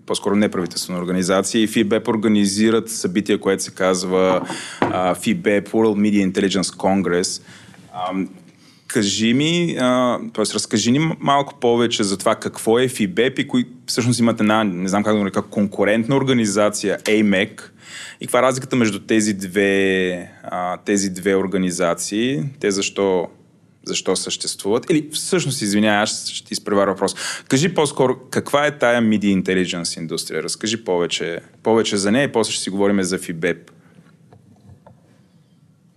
[0.05, 4.41] по-скоро неправителствена организация и FIBEP организират събитие, което се казва
[4.81, 7.43] uh, FIBEP World Media Intelligence Congress.
[7.95, 8.27] Uh,
[8.89, 9.75] кажи ми,
[10.33, 10.53] т.е.
[10.53, 14.89] разкажи ни малко повече за това какво е FIBEP и кои всъщност имат една, не
[14.89, 17.61] знам как да нарека, конкурентна организация, AMEC,
[18.21, 22.43] и каква е разликата между тези две, а, тези две организации?
[22.59, 23.27] Те защо,
[23.85, 24.89] защо съществуват?
[24.89, 27.15] Или всъщност, извинявай, аз ще ти изпреваря въпрос.
[27.47, 30.43] Кажи по-скоро, каква е тая Media Intelligence индустрия?
[30.43, 33.57] Разкажи повече, повече за нея и после ще си говорим за FIBEP.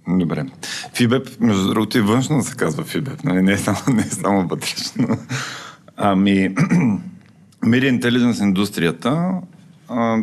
[0.08, 0.46] Добре.
[0.94, 3.42] Фибеп, между другото, и външно се казва Фибеп, нали?
[3.42, 5.08] не, е само, не е само вътрешно.
[5.96, 6.54] Ами,
[7.64, 9.30] Media Intelligence индустрията,
[9.88, 10.18] а,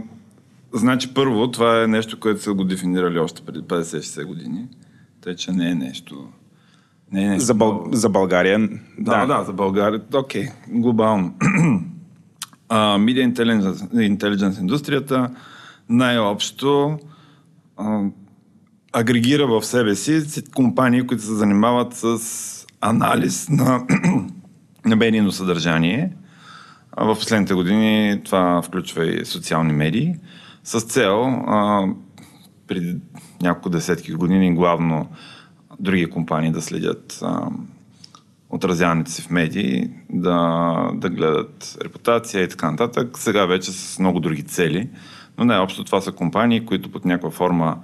[0.74, 4.68] значи първо, това е нещо, което са го дефинирали още преди 50-60 години,
[5.22, 6.28] тъй че не е нещо...
[7.12, 7.88] Не е нещо за, Бъл...
[7.92, 8.60] за България?
[9.00, 11.34] Да, да, да, за България, окей, okay, глобално.
[12.70, 15.30] а, Media Intelligence, Intelligence индустрията
[15.90, 17.00] най-общо
[18.94, 22.20] агрегира в себе си компании, които се занимават с
[22.82, 23.86] анализ на,
[24.86, 26.12] на медийно съдържание.
[26.92, 30.16] А в последните години това включва и социални медии
[30.64, 31.88] с цел а,
[32.68, 32.96] преди
[33.42, 35.10] няколко десетки години главно
[35.80, 37.50] други компании да следят а,
[38.50, 43.18] отразяването си в медии, да, да гледат репутация и така нататък.
[43.18, 44.90] Сега вече с много други цели,
[45.38, 47.78] но най-общо това са компании, които под някаква форма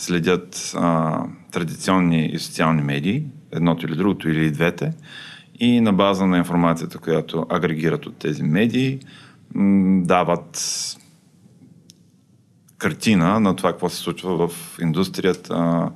[0.00, 1.18] следят а,
[1.50, 4.92] традиционни и социални медии, едното или другото, или двете,
[5.60, 9.00] и на база на информацията, която агрегират от тези медии,
[9.54, 10.58] м- дават
[12.78, 15.90] картина на това, какво се случва в индустрията,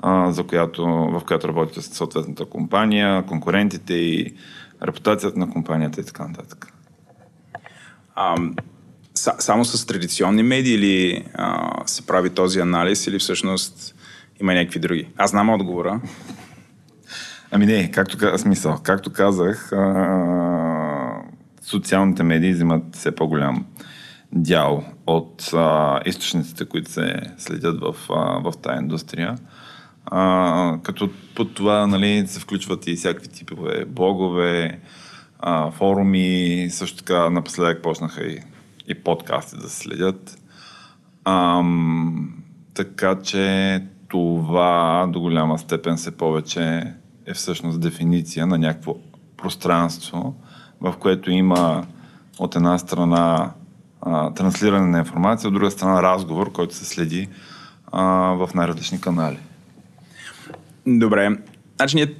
[0.00, 4.34] а, за която, в която работите с съответната компания, конкурентите и
[4.82, 6.72] репутацията на компанията и така нататък.
[9.38, 13.94] Само с традиционни медии или а, се прави този анализ или всъщност
[14.40, 15.08] има някакви други?
[15.16, 16.00] Аз знам отговора.
[17.50, 21.22] Ами не, както смисъл, както казах, а,
[21.62, 23.66] социалните медии взимат все по-голям
[24.32, 29.38] дял от а, източниците, които се следят в, а, в тази индустрия.
[30.06, 34.80] А, като под това нали, се включват и всякакви типове блогове,
[35.38, 38.40] а, форуми, също така напоследък почнаха и,
[38.88, 40.38] и подкасти да следят.
[41.24, 41.62] А,
[42.74, 46.94] така че това до голяма степен се повече
[47.26, 48.94] е всъщност дефиниция на някакво
[49.36, 50.34] пространство,
[50.80, 51.86] в което има
[52.38, 53.50] от една страна
[54.00, 57.28] а, транслиране на информация, от друга страна разговор, който се следи
[57.92, 58.02] а,
[58.32, 59.38] в най-различни канали.
[60.86, 61.38] Добре.
[61.76, 62.14] Значи ние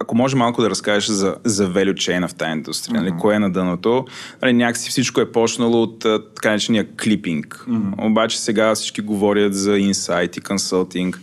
[0.00, 3.10] ако може малко да разкажеш за, за value chain в тази индустрия, mm-hmm.
[3.10, 4.04] нали, кое е на дъното,
[4.42, 5.98] нали, някакси всичко е почнало от
[6.34, 7.64] така наречения клипинг.
[7.68, 8.10] Mm-hmm.
[8.10, 11.20] Обаче сега всички говорят за инсайт и консултинг.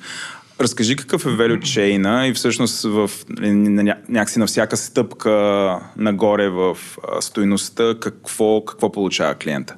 [0.60, 3.10] Разкажи какъв е value chain и всъщност в,
[3.40, 6.78] нали, някакси на всяка стъпка нагоре в
[7.20, 9.76] стоеността, какво, какво получава клиента?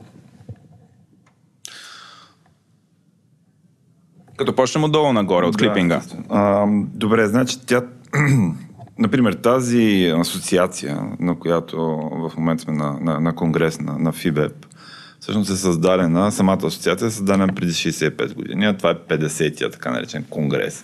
[4.38, 6.02] Като почнем отдолу нагоре, от да, клипинга.
[6.30, 7.82] А, добре, значи тя...
[9.00, 11.78] Например, тази асоциация, на която
[12.12, 14.66] в момента сме на, на, на конгрес на, на ФИБЕП,
[15.20, 19.92] всъщност е създадена, самата асоциация е създадена преди 65 години, а това е 50-я, така
[19.92, 20.84] наречен конгрес.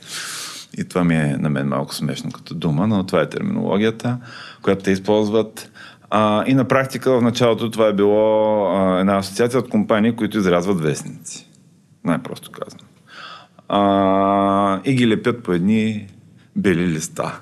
[0.77, 4.17] И това ми е на мен малко смешно като дума, но това е терминологията,
[4.61, 5.71] която те използват.
[6.09, 10.37] А, и на практика в началото това е било а, една асоциация от компании, които
[10.37, 11.47] изрязват вестници.
[12.03, 12.83] Най-просто казано.
[13.69, 16.07] А, и ги лепят по едни
[16.55, 17.39] бели листа.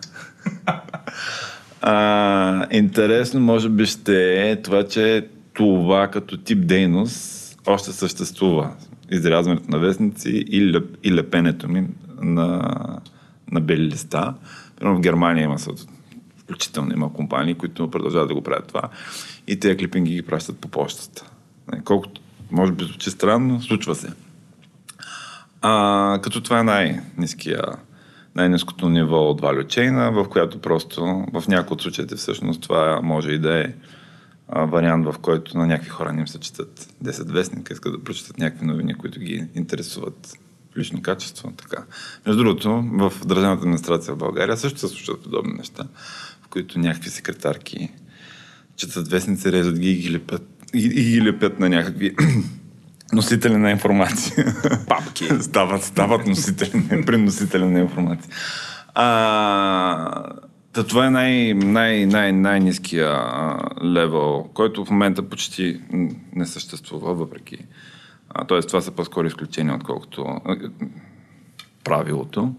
[1.81, 8.71] А, интересно може би ще е това, че това като тип дейност още съществува.
[9.11, 11.87] Изрязването на вестници и, леп, и лепенето ми
[12.21, 12.61] на,
[13.51, 14.33] на бели листа.
[14.75, 15.57] Примерно в Германия има
[16.37, 18.81] включително има компании, които продължават да го правят това.
[19.47, 21.25] И тези клипинги ги пращат по почтата.
[21.83, 22.21] Колкото
[22.51, 24.13] може би звучи странно, случва се.
[25.61, 27.61] А, като това е най-низкия
[28.35, 33.31] най-низкото ниво от value chain, в която просто в някои от случаите всъщност това може
[33.31, 33.73] и да е
[34.55, 38.37] вариант, в който на някакви хора не им се четат 10 вестника, искат да прочитат
[38.37, 40.37] някакви новини, които ги интересуват
[40.77, 41.53] лично качество.
[41.57, 41.83] Така.
[42.25, 45.83] Между другото, в Държавната администрация в България също се случват подобни неща,
[46.41, 47.93] в които някакви секретарки
[48.75, 49.95] четат вестници, режат ги и
[50.91, 52.15] ги лепят на някакви
[53.13, 54.55] носители на информация.
[54.87, 55.25] Папки.
[55.41, 58.31] стават, стават носители, преносители на информация.
[58.95, 60.33] А,
[60.73, 63.19] Та това е най, най, най, най-низкия
[63.83, 65.81] левел, който в момента почти
[66.35, 67.57] не съществува, въпреки.
[68.47, 70.55] Тоест, това са по-скоро изключения, отколкото а,
[71.83, 72.53] правилото.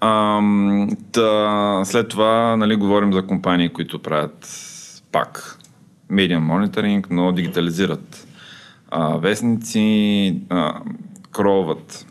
[0.00, 0.40] А,
[1.12, 4.48] та, след това нали, говорим за компании, които правят
[5.12, 5.58] пак
[6.10, 8.27] медиа мониторинг, но дигитализират
[8.88, 10.80] а, вестници, а,
[11.32, 12.06] кроват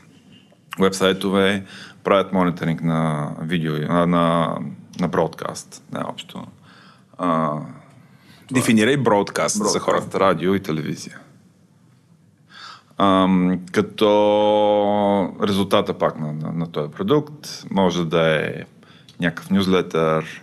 [0.80, 1.66] вебсайтове,
[2.04, 4.58] правят мониторинг на видео, а, на
[5.00, 6.44] на бродкаст, най-общо.
[7.18, 7.60] А,
[8.52, 10.20] Дефинирай бродкаст, бродкаст за хората.
[10.20, 11.20] Радио и телевизия.
[12.98, 18.54] Ам, като резултата пак на, на, на този продукт може да е
[19.20, 20.42] някакъв нюзлетър,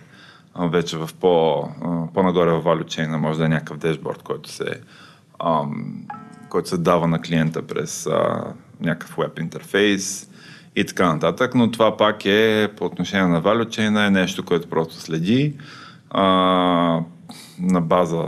[0.59, 1.63] вече в по,
[2.13, 4.81] по-нагоре в value chain може да е някакъв дешборд, който се,
[5.43, 6.05] ам,
[6.55, 8.43] който се дава на клиента през а,
[8.81, 10.29] някакъв веб интерфейс
[10.75, 14.69] и така нататък, но това пак е по отношение на value chain е нещо, което
[14.69, 15.53] просто следи
[16.09, 16.23] а,
[17.59, 18.23] на база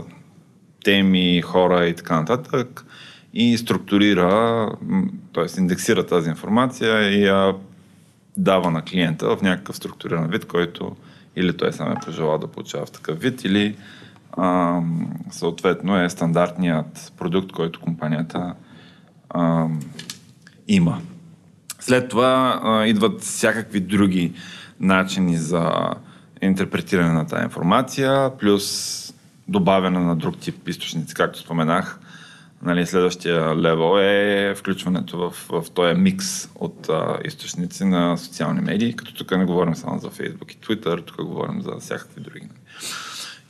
[0.84, 2.84] теми, хора и така нататък
[3.34, 4.70] и структурира,
[5.34, 5.60] т.е.
[5.60, 7.54] индексира тази информация и я
[8.36, 10.96] дава на клиента в някакъв структуриран вид, който
[11.36, 13.76] или той сам е пожелал да получава в такъв вид, или
[14.32, 14.80] а,
[15.30, 18.54] съответно е стандартният продукт, който компанията
[19.30, 19.66] а,
[20.68, 21.00] има.
[21.80, 24.32] След това а, идват всякакви други
[24.80, 25.94] начини за
[26.42, 29.14] интерпретиране на тази информация, плюс
[29.48, 32.00] добавяне на друг тип източници, както споменах.
[32.62, 38.96] Нали, следващия левел е включването в, в този микс от а, източници на социални медии,
[38.96, 42.48] като тук не говорим само за Facebook и Twitter, тук говорим за всякакви други.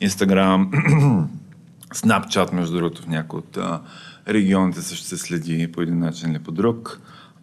[0.00, 0.70] Инстаграм,
[1.94, 3.80] Snapchat, между другото, в някои от а,
[4.28, 7.00] регионите също се следи по един начин или по друг.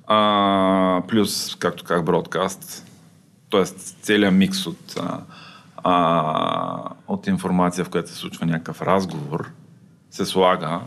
[0.07, 2.86] А, плюс, както казах, бродкаст,
[3.52, 3.65] т.е.
[4.02, 5.19] целият микс от, а,
[5.84, 9.52] а, от информация, в която се случва някакъв разговор,
[10.11, 10.80] се слага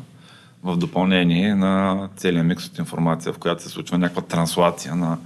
[0.62, 5.18] в допълнение на целият микс от информация, в която се случва някаква транслация на,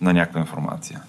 [0.00, 1.02] на някаква информация.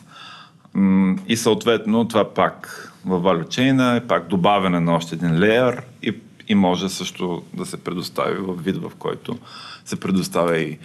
[1.27, 6.15] И съответно това пак в value chain е пак добавяне на още един леер и,
[6.47, 9.37] и може също да се предостави в вид, в който
[9.85, 10.79] се предоставя и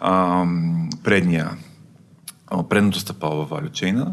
[0.00, 1.50] ам, предния,
[2.68, 4.06] предното стъпало в value chain.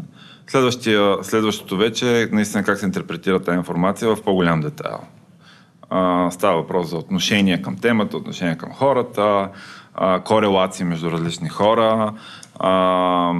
[1.22, 4.98] Следващото вече е наистина как се интерпретира тази информация в по-голям детайл.
[5.90, 9.48] А, става въпрос за отношение към темата, отношение към хората,
[9.94, 12.12] а, корелации между различни хора,
[12.58, 13.32] а,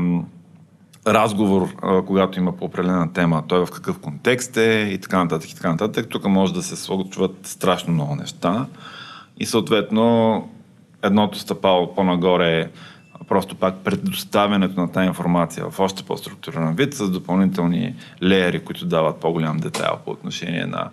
[1.07, 1.69] разговор,
[2.07, 5.71] когато има по определена тема, той в какъв контекст е и така нататък и така
[5.71, 6.07] нататък.
[6.09, 8.67] Тук може да се случват страшно много неща
[9.39, 10.49] и съответно
[11.03, 12.69] едното стъпало по-нагоре е
[13.29, 19.17] просто пак предоставянето на тази информация в още по-структуриран вид с допълнителни леери, които дават
[19.17, 20.91] по-голям детайл по отношение на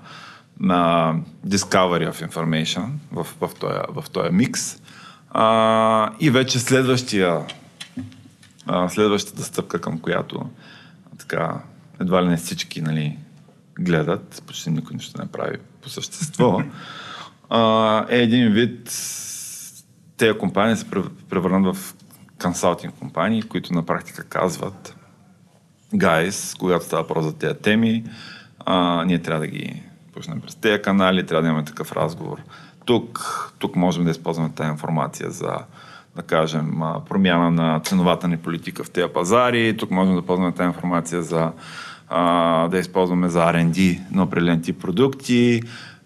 [0.59, 1.15] на
[1.47, 4.81] Discovery of Information в, в, този, в този микс.
[5.31, 7.39] А, и вече следващия,
[8.65, 10.49] а, следващата стъпка, към която
[11.17, 11.61] така,
[12.01, 13.17] едва ли не всички нали,
[13.79, 16.61] гледат, почти никой нищо не прави по същество,
[17.49, 18.89] а, е един вид
[20.17, 20.85] тези компании се
[21.29, 21.95] превърнат в
[22.41, 24.95] консалтинг компании, които на практика казват
[25.93, 28.03] guys, когато става въпрос за тези теми,
[28.59, 29.83] а, ние трябва да ги
[30.13, 32.37] пуснем през тези канали, трябва да имаме такъв разговор.
[32.85, 33.19] Тук,
[33.59, 35.57] тук можем да използваме тази информация за,
[36.15, 36.71] да кажем,
[37.09, 41.51] промяна на ценовата ни политика в тези пазари, тук можем да ползваме тази информация за
[42.69, 45.61] да използваме за R&D на определен тип продукти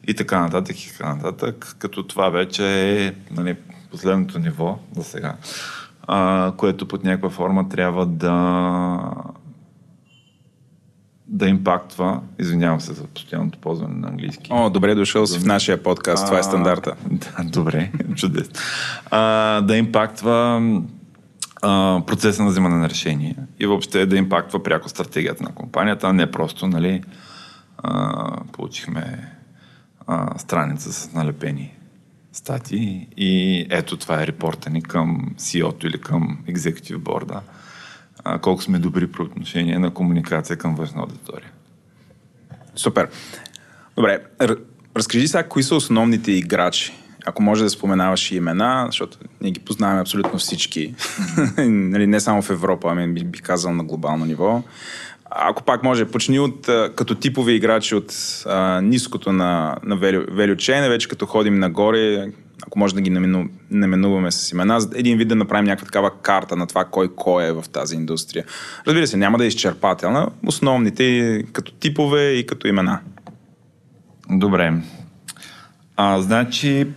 [0.08, 3.56] и така нататък и така нататък, като това вече е нали,
[3.92, 5.36] последното ниво за сега,
[6.08, 9.00] а, което под някаква форма трябва да
[11.28, 14.50] да импактва, извинявам се за постоянното ползване на английски.
[14.50, 16.96] О, добре дошъл си в нашия подкаст, а, това е стандарта.
[17.12, 18.54] Да, добре, чудесно.
[19.12, 20.62] А, да импактва
[21.62, 23.36] а, процеса на взимане на решение.
[23.60, 27.04] И въобще да импактва пряко стратегията на компанията, а не просто, нали,
[27.78, 29.32] а, получихме
[30.08, 31.74] а, страница с налепени
[32.34, 33.08] статии.
[33.18, 37.40] И ето това е репорта ни към CEO-то или към Executive Board
[38.42, 41.52] колко сме добри по отношение на комуникация към външна аудитория.
[42.76, 43.08] Супер.
[43.96, 44.20] Добре,
[44.98, 46.94] разкажи сега кои са основните играчи.
[47.26, 50.96] Ако може да споменаваш и имена, защото ние ги познаваме абсолютно всички.
[51.58, 54.64] нали, не само в Европа, ами би, би казал на глобално ниво.
[55.26, 58.14] Ако пак може, почни от, като типови играчи от
[58.46, 62.32] а, ниското на, на value, value chain, вече като ходим нагоре,
[62.68, 63.10] ако може да ги
[63.72, 67.52] наименуваме с имена, един вид да направим някаква такава карта на това кой кой е
[67.52, 68.46] в тази индустрия.
[68.88, 73.00] Разбира се, няма да е изчерпателна, основните като типове и като имена.
[74.30, 74.74] Добре.
[75.96, 76.88] А, значи,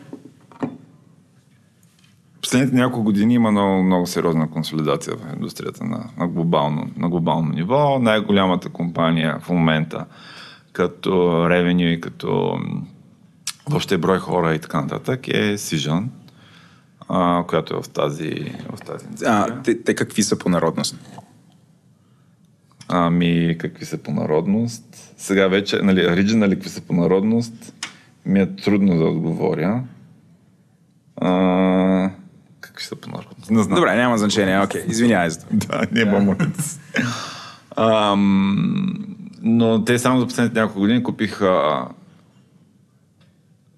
[2.43, 7.53] последните няколко години има много, много сериозна консолидация в индустрията на, на, глобално, на глобално
[7.53, 7.99] ниво.
[7.99, 10.05] Най-голямата компания в момента
[10.73, 11.11] като
[11.47, 12.59] Revenue и като
[13.71, 16.11] въобще брой хора и така нататък е Сижан,
[17.09, 20.97] а, която е в тази, в тази А, те, те какви са по народност?
[22.89, 25.15] Ами, какви са по народност?
[25.17, 27.75] Сега вече, нали, оригинали какви са по народност,
[28.27, 29.83] ми е трудно да отговоря.
[31.17, 32.11] А,
[32.61, 33.51] какви са по народ.
[33.51, 33.75] Не знам.
[33.75, 34.61] Добре, няма значение.
[34.61, 34.91] Окей, okay.
[34.91, 35.57] извинявай за това.
[35.79, 36.81] да, не бомонец.
[39.43, 41.85] но те само за последните няколко години купиха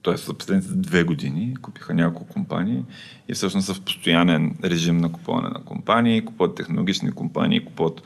[0.03, 0.16] т.е.
[0.16, 2.83] за последните две години купиха няколко компании
[3.29, 8.03] и всъщност са в постоянен режим на купуване на компании, купуват технологични компании, купуват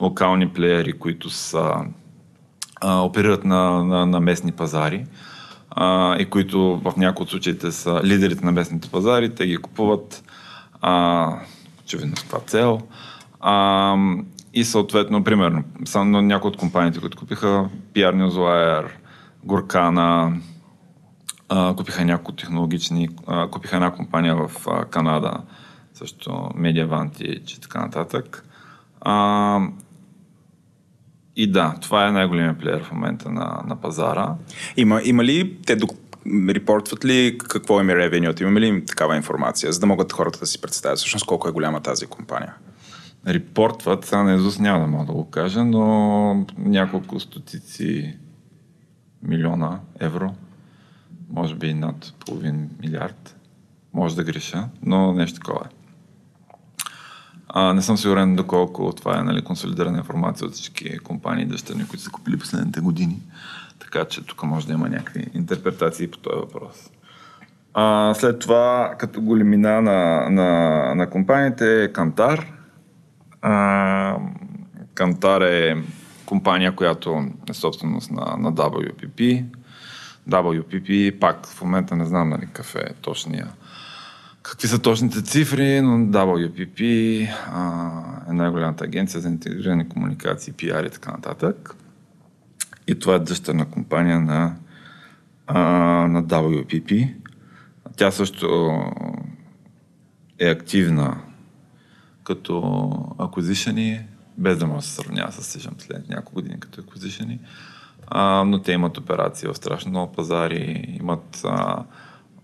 [0.00, 1.74] локални плеери, които са,
[2.80, 5.06] а, оперират на, на, на местни пазари
[5.70, 10.24] а, и които в някои от случаите са лидерите на местните пазари, те ги купуват
[10.80, 11.34] а,
[11.84, 12.80] очевидно с това цел.
[13.40, 13.96] А,
[14.54, 18.88] и съответно, примерно, само някои от компаниите, които купиха PR Newswire,
[19.44, 20.36] Горкана,
[21.48, 25.32] а, купиха няколко технологични, а, купиха една компания в а, Канада,
[25.94, 28.44] също Mediavantage и така нататък.
[29.00, 29.60] А,
[31.36, 34.34] и да, това е най-големият плеер в момента на, на пазара.
[34.76, 35.76] Има, има ли те
[36.48, 38.42] репортват ли какво им е ревенюто?
[38.42, 41.52] Има ли им такава информация, за да могат хората да си представят всъщност колко е
[41.52, 42.54] голяма тази компания?
[43.26, 48.16] Репортват, сега на Езус няма да мога да го кажа, но няколко стотици
[49.22, 50.34] милиона евро
[51.30, 53.36] може би над половин милиард.
[53.94, 55.74] Може да греша, но нещо такова е.
[57.48, 62.04] А, не съм сигурен доколко това е нали, консолидирана информация от всички компании дъщерни, които
[62.04, 63.22] са купили последните години.
[63.78, 66.90] Така че тук може да има някакви интерпретации по този въпрос.
[67.74, 72.52] А, след това, като големина на, на, на компаниите е Кантар.
[73.42, 74.16] А,
[74.94, 75.76] Кантар е
[76.26, 79.44] компания, която е собственост на, на WPP,
[80.30, 83.48] WPP, пак в момента не знам нали, какъв е точния
[84.48, 86.80] какви са точните цифри, но WPP
[87.52, 91.74] а, е най-голямата агенция за интегрирани комуникации, PR и така нататък.
[92.86, 94.56] И това е дъщерна компания на,
[95.46, 95.58] а,
[96.08, 97.14] на WPP.
[97.96, 98.80] Тя също
[100.38, 101.20] е активна
[102.24, 102.52] като
[103.18, 104.02] acquisition
[104.38, 107.38] без да може да се сравнява с Сижъм след няколко години като acquisition
[108.10, 111.84] а, но те имат операции в страшно много пазари, имат а,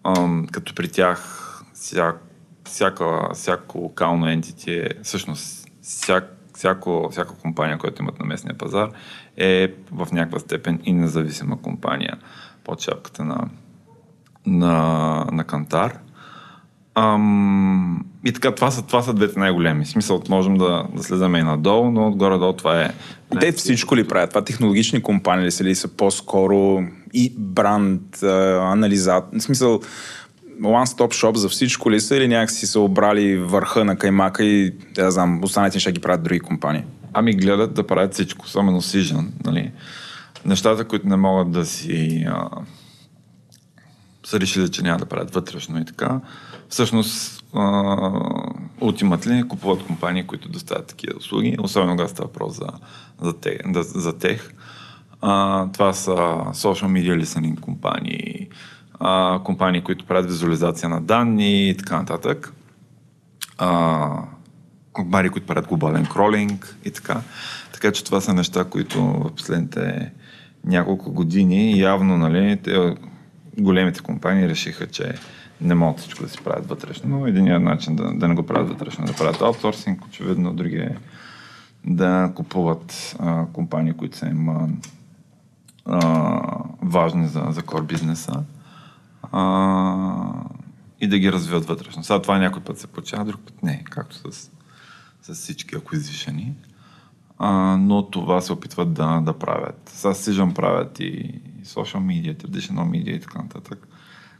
[0.04, 1.40] а, като при тях
[1.74, 2.22] всяк,
[2.64, 8.88] всяка, всяко локално ентити всъщност всяк, всяко, всяка компания, която имат на местния пазар
[9.36, 12.18] е в някаква степен и независима компания
[12.64, 13.48] под шапката на,
[14.46, 15.98] на, на Кантар.
[16.94, 19.86] Ам, и така, това са, това са двете най-големи.
[19.86, 22.90] Смисъл, можем да, да слезаме и надолу, но отгоре-долу това е...
[23.40, 24.30] Те всичко ли правят?
[24.30, 29.24] Това технологични компании ли са, ли са по-скоро и бранд, анализат?
[29.38, 29.80] В смисъл,
[30.62, 35.10] one-stop shop за всичко ли са или някакси са обрали върха на каймака и, да
[35.10, 36.84] знам, останалите ще ги правят други компании?
[37.12, 39.72] Ами гледат да правят всичко, особено Сижан, нали?
[40.46, 42.24] Нещата, които не могат да си...
[42.28, 42.48] А,
[44.26, 46.20] са решили, че няма да правят вътрешно и така
[46.68, 47.44] всъщност
[48.80, 52.68] ултиматли купуват компании, които доставят такива услуги, особено когато става въпрос за,
[53.22, 54.50] за, тех, за тех.
[55.20, 56.10] А, това са
[56.52, 58.48] social media listening компании,
[59.00, 62.52] а, компании, които правят визуализация на данни и така нататък.
[63.58, 64.10] А,
[64.92, 67.20] компании, които правят глобален кролинг и така.
[67.72, 70.12] Така че това са неща, които в последните
[70.64, 72.96] няколко години явно, нали, те,
[73.58, 75.14] големите компании решиха, че
[75.60, 78.68] не могат всичко да си правят вътрешно, но единият начин да, да не го правят
[78.68, 80.97] вътрешно, да правят аутсорсинг, очевидно, другия е
[81.86, 84.48] да купуват а, компании, които са им
[85.86, 86.40] а,
[86.82, 88.44] важни за, за core бизнеса
[89.32, 90.44] а,
[91.01, 92.05] и да ги развиват вътрешно.
[92.05, 94.51] Сега това някой път се получава, друг път не, както с,
[95.22, 96.52] с всички acquisition
[97.39, 99.90] а, но това се опитват да, да правят.
[99.94, 103.89] Сега Сижън правят и, и social media, traditional media и така нататък.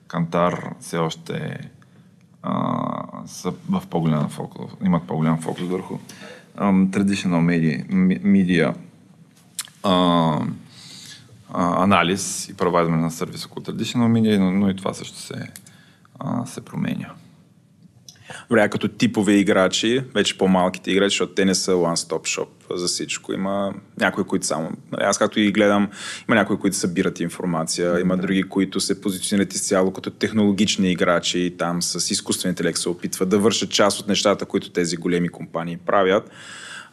[0.09, 1.59] Кантар все още
[2.43, 5.99] а, са в по-голям фокус, имат по-голям фокус върху
[6.59, 7.43] um, traditional
[8.23, 8.75] media,
[11.55, 15.49] анализ и провайдване на сервис около traditional media, но, но и това също се,
[16.19, 17.11] uh, се променя.
[18.49, 23.33] Добре, като типове играчи, вече по-малките играчи, защото те не са one-stop shop за всичко.
[23.33, 24.71] Има някои, които само...
[24.93, 25.89] Нали, аз както и гледам,
[26.29, 31.57] има някои, които събират информация, има други, които се позиционират изцяло като технологични играчи и
[31.57, 35.77] там с изкуствен интелект се опитват да вършат част от нещата, които тези големи компании
[35.77, 36.31] правят.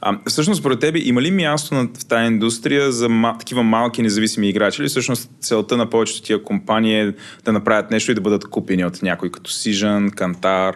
[0.02, 4.02] А, всъщност, според тебе, има ли място на, в тази индустрия за ма, такива малки
[4.02, 7.14] независими играчи или всъщност целта на повечето тия компании е
[7.46, 10.76] да направят нещо и да бъдат купени от някой като Сижан, Кантар?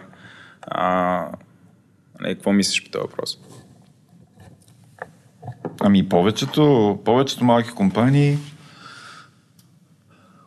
[0.66, 1.28] А,
[2.20, 3.38] нали, какво мислиш по този въпрос?
[5.80, 8.38] Ами повечето, повечето малки компании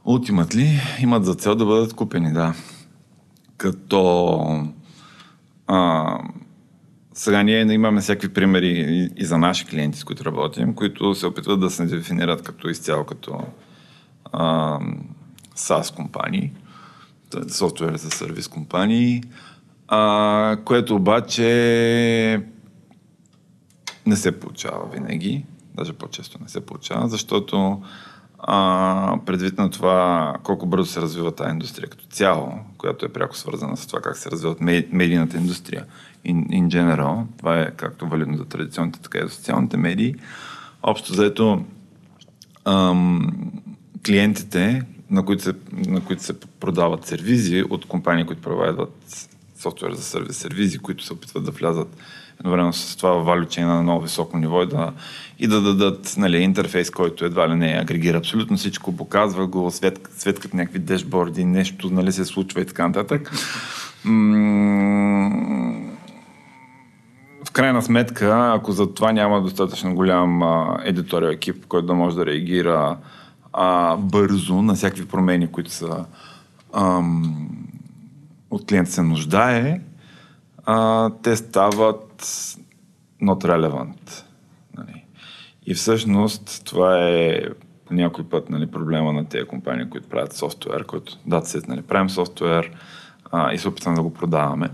[0.06, 2.54] Ultimately имат за цел да бъдат купени, да.
[3.58, 4.40] Като
[5.68, 6.18] А,
[7.14, 11.26] сега ние имаме всякакви примери и, и за наши клиенти, с които работим, които се
[11.26, 13.40] опитват да се дефинират като изцяло като
[14.32, 14.80] а,
[15.58, 16.52] SaaS компании,
[17.48, 19.24] софтуер за сервис компании,
[19.92, 22.44] а, което обаче
[24.06, 25.46] не се получава винаги,
[25.76, 27.82] даже по-често не се получава, защото
[28.40, 33.38] а, предвид на това колко бързо се развива тази индустрия като цяло, която е пряко
[33.38, 34.62] свързана с това как се развиват
[34.92, 35.86] медийната индустрия
[36.26, 40.16] in, in general, това е както валидно за традиционните, така и за социалните медии,
[40.84, 41.66] общо заето
[42.66, 43.32] ам,
[44.06, 49.30] клиентите, на които, се, на които се продават сервизи от компании, които провайдват
[49.60, 51.98] софтуер за сервис, сервизи, които се опитват да влязат
[52.40, 54.94] едновременно с това в на много високо ниво и да,
[55.40, 60.10] и да дадат нали, интерфейс, който едва ли не агрегира абсолютно всичко, показва го, свет,
[60.18, 63.32] светкат някакви дешборди, нещо нали, се случва и така нататък.
[67.46, 70.44] в крайна сметка, ако за това няма достатъчно голям
[70.84, 72.98] едиториал екип, който да може да реагира
[73.54, 76.06] а, бързо на всякакви промени, които са
[76.74, 77.50] ам,
[78.52, 79.82] от клиента се нуждае,
[80.66, 82.24] а, те стават
[83.22, 84.24] not relevant.
[84.78, 85.06] Нали.
[85.66, 87.42] И всъщност това е
[87.92, 92.10] някой път нали, проблема на тези компании, които правят софтуер, който да, се, нали, правим
[92.10, 92.72] софтуер
[93.32, 94.70] а, и се опитваме да го продаваме.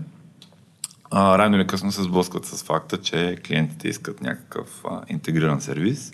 [1.10, 6.12] А, рано или късно се сблъскват с факта, че клиентите искат някакъв а, интегриран сервис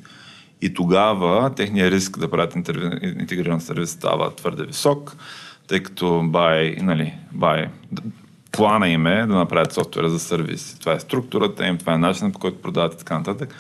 [0.63, 2.57] и тогава техният риск да правят
[3.03, 5.17] интегриран сервис става твърде висок,
[5.67, 7.69] тъй като buy, нали, buy,
[8.53, 10.77] плана им е да направят софтуера за сервис.
[10.81, 13.55] Това е структурата им, това е начинът по който продават и така нататък.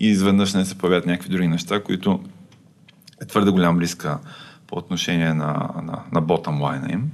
[0.00, 2.20] И изведнъж не се появят някакви други неща, които
[3.22, 4.18] е твърде голям риска
[4.66, 7.10] по отношение на, на, на bottom line им.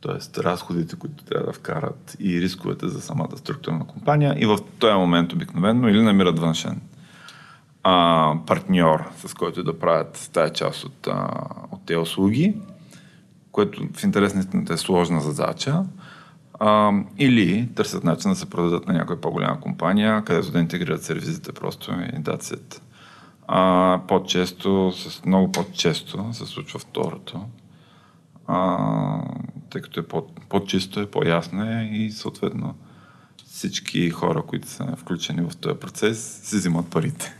[0.00, 4.34] Тоест разходите, които трябва да вкарат и рисковете за самата структура на компания.
[4.38, 6.80] И в този момент обикновено или намират външен
[7.82, 11.30] а, партньор, с който да правят тази част от, а,
[11.70, 12.54] от тези услуги,
[13.58, 14.34] което в интерес
[14.70, 15.84] е сложна задача,
[16.60, 21.52] а, или търсят начин да се продадат на някоя по-голяма компания, където да интегрират сервизите
[21.52, 22.80] просто и it.
[23.48, 24.92] А, по-често,
[25.26, 27.40] много по-често се случва второто,
[28.46, 28.78] а,
[29.70, 32.74] тъй като е по- по-чисто, е по-ясно е и съответно
[33.46, 37.37] всички хора, които са включени в този процес, си взимат парите.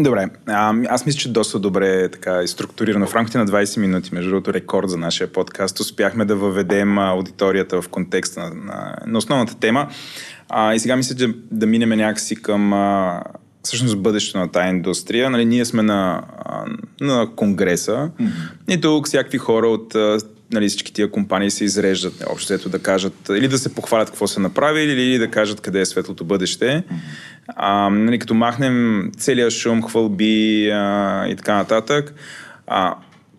[0.00, 3.06] Добре, а, аз мисля, че доста добре е така структурирано.
[3.06, 7.82] В рамките на 20 минути, между другото рекорд за нашия подкаст, успяхме да въведем аудиторията
[7.82, 9.88] в контекста на, на, на основната тема.
[10.48, 13.22] А, и сега мисля, че да минем някакси към а,
[13.62, 15.30] всъщност бъдещето на тази индустрия.
[15.30, 16.22] Нали, ние сме на,
[17.00, 18.74] на конгреса mm-hmm.
[18.76, 19.96] и тук всякакви хора от
[20.52, 24.26] нали, всички тия компании се изреждат, общо ето да кажат, или да се похвалят какво
[24.26, 26.84] са направили, или да кажат къде е светлото бъдеще.
[27.48, 32.14] А, нали, като махнем целият шум, хвалби а, и така нататък,
[32.66, 32.94] а,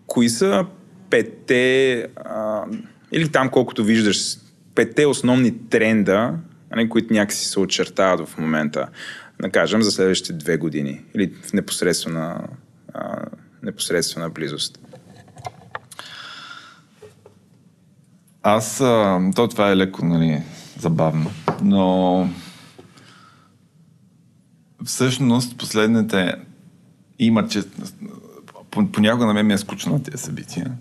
[0.06, 0.66] кои са
[1.10, 2.64] петте, а,
[3.12, 4.36] или там колкото виждаш,
[4.74, 6.34] петте основни тренда,
[6.76, 8.86] нали, които някакси се очертават в момента,
[9.42, 12.48] да кажем, за следващите две години или в непосредствена,
[12.94, 13.24] а,
[13.62, 14.78] непосредствена близост?
[18.42, 18.78] Аз,
[19.34, 20.42] то това е леко, нали,
[20.78, 21.30] забавно,
[21.62, 22.28] но
[24.84, 26.34] всъщност последните
[27.18, 27.62] има, че
[28.70, 30.72] понякога на мен ми е скучно на тези събития,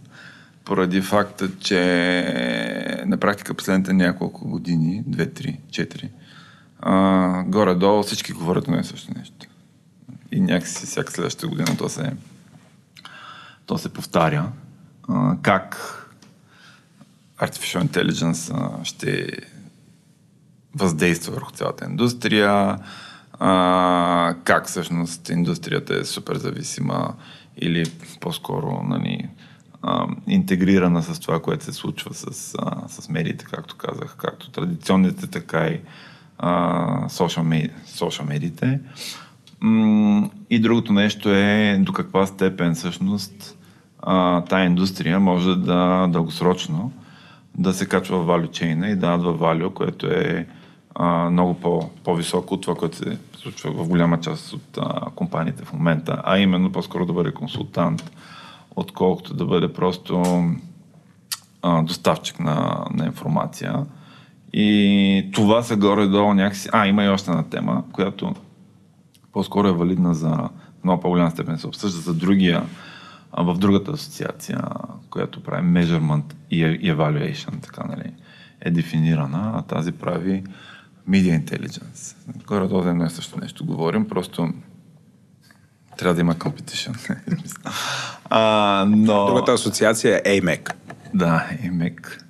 [0.66, 6.10] поради факта, че на практика последните няколко години, две, три, четири,
[7.46, 9.48] горе-долу всички говорят на също нещо.
[10.32, 12.12] И някакси всяка следващата година то се,
[13.66, 14.52] то се повтаря.
[15.10, 15.96] А, как
[17.42, 18.54] Artificial Intelligence
[18.84, 19.28] ще
[20.76, 22.78] въздейства върху цялата индустрия,
[23.40, 27.14] а, как всъщност индустрията е супер зависима
[27.58, 27.86] или
[28.22, 29.30] по-скоро нали,
[29.82, 35.28] а, интегрирана с това, което се случва с, а, с медиите, както казах, както традиционните,
[35.28, 35.80] така и
[37.88, 38.80] социал медиите.
[40.50, 43.58] И другото нещо е до каква степен всъщност
[44.50, 46.92] тая индустрия може да дългосрочно
[47.58, 50.48] да се качва в value chain и да надва value, което е
[50.96, 55.66] а, много по, по-високо от това, което се случва в голяма част от а, компаниите
[55.66, 58.12] в момента, а именно по-скоро да бъде консултант,
[58.76, 60.24] отколкото да бъде просто
[61.62, 63.86] а, доставчик на, на информация.
[64.54, 66.70] И това се горе-долу някакси...
[66.72, 68.36] А, има и още една тема, която
[69.34, 70.50] по-скоро е валидна за
[70.84, 72.64] много по-голяма степен се обсъжда за другия
[73.38, 74.62] в другата асоциация,
[75.10, 78.14] която прави measurement и evaluation, така, нали,
[78.62, 80.44] е дефинирана, а тази прави
[81.10, 82.16] Media Intelligence.
[82.48, 84.50] Горе-долу едно и също нещо говорим, просто
[85.98, 87.18] трябва да има competition.
[88.30, 89.26] а, но...
[89.26, 90.74] Другата асоциация е AMEC.
[91.14, 92.22] Да, AMEC.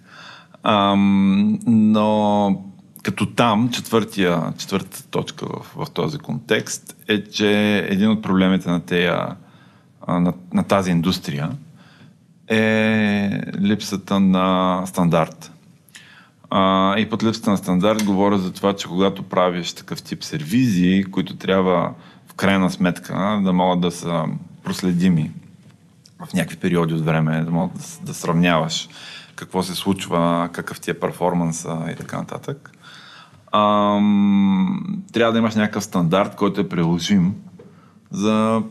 [0.63, 2.63] Ам, но
[3.03, 8.80] като там, четвъртия, четвъртата точка в, в този контекст е, че един от проблемите на,
[8.80, 9.35] тея,
[10.10, 11.52] на, на тази индустрия
[12.48, 15.52] е липсата на стандарт.
[16.49, 21.06] А, и под липсата на стандарт говоря за това, че когато правиш такъв тип сервизи,
[21.11, 21.94] които трябва
[22.27, 24.26] в крайна сметка да могат да са
[24.64, 25.31] проследими
[26.26, 28.90] в някакви периоди от време, да могат да, да сравняваш
[29.36, 32.72] какво се случва, какъв ти е перформанса и така нататък.
[33.52, 37.36] Ам, трябва да имаш някакъв стандарт, който е приложим
[38.11, 38.61] за,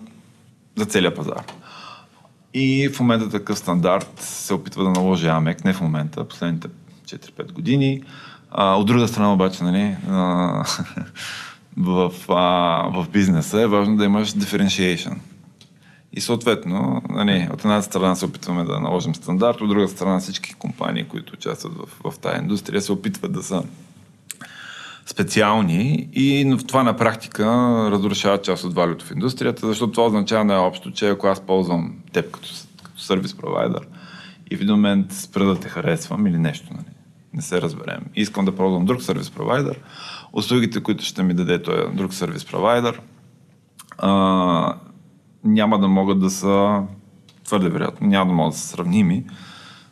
[0.78, 1.42] за целият пазар.
[2.54, 6.68] И в момента такъв стандарт се опитва да наложи АМЕК, не в момента, последните
[7.04, 8.02] 4-5 години.
[8.50, 10.14] А, от друга страна обаче, нали, а,
[11.76, 15.14] в, а, в бизнеса е важно да имаш differentiation.
[16.12, 20.54] И съответно, нали, от една страна се опитваме да наложим стандарт, от друга страна всички
[20.54, 23.62] компании, които участват в, в тази индустрия, се опитват да са
[25.10, 27.44] специални и в това на практика
[27.90, 32.30] разрушава част от валюто в индустрията, защото това означава най-общо, че ако аз ползвам теб
[32.30, 32.48] като,
[32.82, 33.88] като сервис провайдер
[34.50, 36.94] и в един момент спра да те харесвам или нещо, нали,
[37.32, 39.80] не се разберем, искам да ползвам друг сервис провайдер,
[40.32, 43.00] услугите, които ще ми даде този друг сервис провайдер,
[43.98, 44.74] а,
[45.44, 46.82] няма да могат да са
[47.44, 49.24] твърде вероятно, няма да могат да са сравними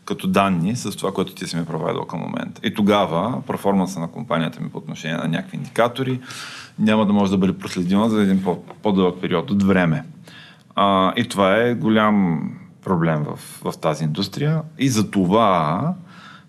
[0.06, 2.60] като данни с това, което ти си ми провайдал към момента.
[2.64, 6.20] И тогава перформанса на компанията ми по отношение на някакви индикатори
[6.78, 10.04] няма да може да бъде проследима за един по- по-дълъг период от време.
[10.74, 12.42] А, и това е голям
[12.84, 14.62] проблем в, в тази индустрия.
[14.78, 15.94] И за това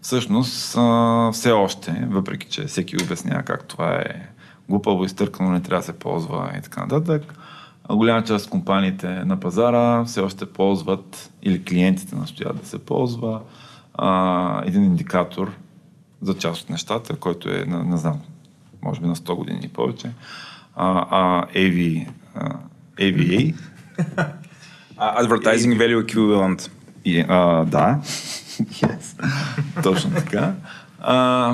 [0.02, 4.30] всъщност а, все още, въпреки че всеки обяснява как това е
[4.70, 7.34] глупаво, изтъркано, не трябва да се ползва и така нататък,
[7.96, 13.42] голяма част от компаниите на пазара все още ползват или клиентите настоят да се ползва
[13.94, 15.52] а, един индикатор
[16.22, 18.20] за част от нещата, който е, не, не знам,
[18.82, 20.12] може би на 100 години и повече,
[20.76, 22.56] а, а AV, а,
[22.98, 23.56] AVA.
[24.98, 25.78] Advertising AV.
[25.78, 26.72] Value Equivalent.
[27.06, 28.00] И, а, да,
[28.62, 29.24] yes.
[29.84, 30.54] точно така.
[31.00, 31.54] А,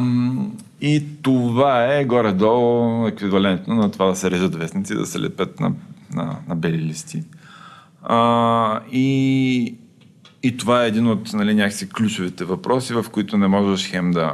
[0.82, 5.72] и това е горе-долу еквивалентно на това да се режат вестници, да се лепят на
[6.14, 7.24] на, на бели листи.
[8.04, 9.76] А, и,
[10.44, 14.34] и това е един от нали, някакси ключовите въпроси, в които не можеш хем да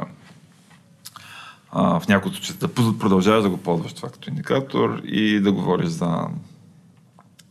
[1.72, 5.88] а, в някои случаи да продължаваш да го ползваш това като индикатор и да говориш
[5.88, 6.26] за,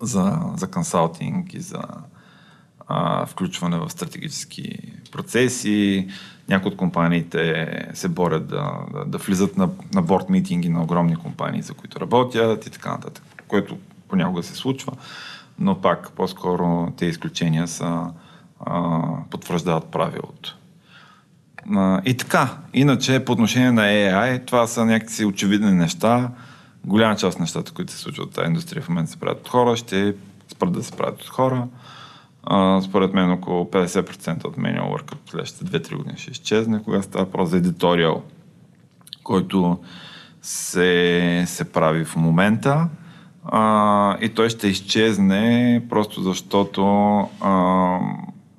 [0.01, 1.81] за, за консалтинг и за
[2.87, 4.77] а, включване в стратегически
[5.11, 6.07] процеси.
[6.49, 11.15] Някои от компаниите се борят да, да, да влизат на, на борт митинги на огромни
[11.15, 13.77] компании, за които работят и така нататък, което
[14.09, 14.93] понякога се случва,
[15.59, 18.11] но пак по-скоро те изключения са
[18.65, 20.57] а, потвърждават правилото.
[21.75, 26.31] А, и така, иначе по отношение на AI, това са някакси очевидни неща.
[26.85, 29.49] Голяма част от нещата, които се случват в тази индустрия в момента се правят от
[29.49, 30.15] хора, ще
[30.47, 31.67] спрат да се правят от хора.
[32.43, 37.03] А, според мен около 50% от manual work в следващите 2-3 години ще изчезне, когато
[37.03, 38.23] става въпрос за едиториал,
[39.23, 39.79] който
[40.41, 42.87] се, се прави в момента
[43.45, 46.83] а, и той ще изчезне просто защото
[47.41, 47.97] а,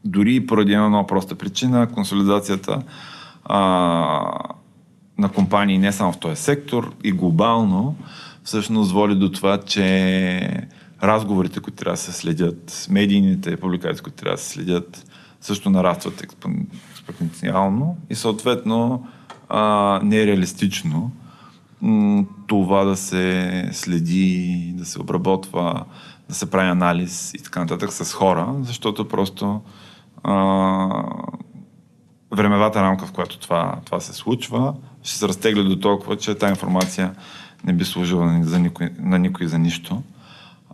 [0.04, 2.82] дори поради една много проста причина, консолидацията
[3.44, 3.58] а,
[5.18, 7.96] на компании не само в този сектор и глобално
[8.44, 10.66] всъщност води до това, че
[11.02, 15.06] разговорите, които трябва да се следят, медийните публикации, които трябва да се следят,
[15.40, 19.06] също нарастват експоненциално и съответно
[19.48, 21.10] а, не е реалистично
[22.46, 25.84] това да се следи, да се обработва,
[26.28, 29.60] да се прави анализ и така нататък с хора, защото просто
[30.22, 30.34] а,
[32.30, 36.50] времевата рамка, в която това, това се случва, ще се разтегля до толкова, че тази
[36.50, 37.14] информация
[37.64, 40.02] не би служила за никой, на никой за нищо.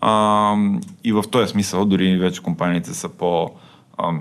[0.00, 0.54] А,
[1.04, 3.50] и в този смисъл, дори вече компаниите са по...
[3.98, 4.12] А,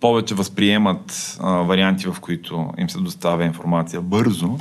[0.00, 4.58] повече възприемат а, варианти, в които им се доставя информация бързо,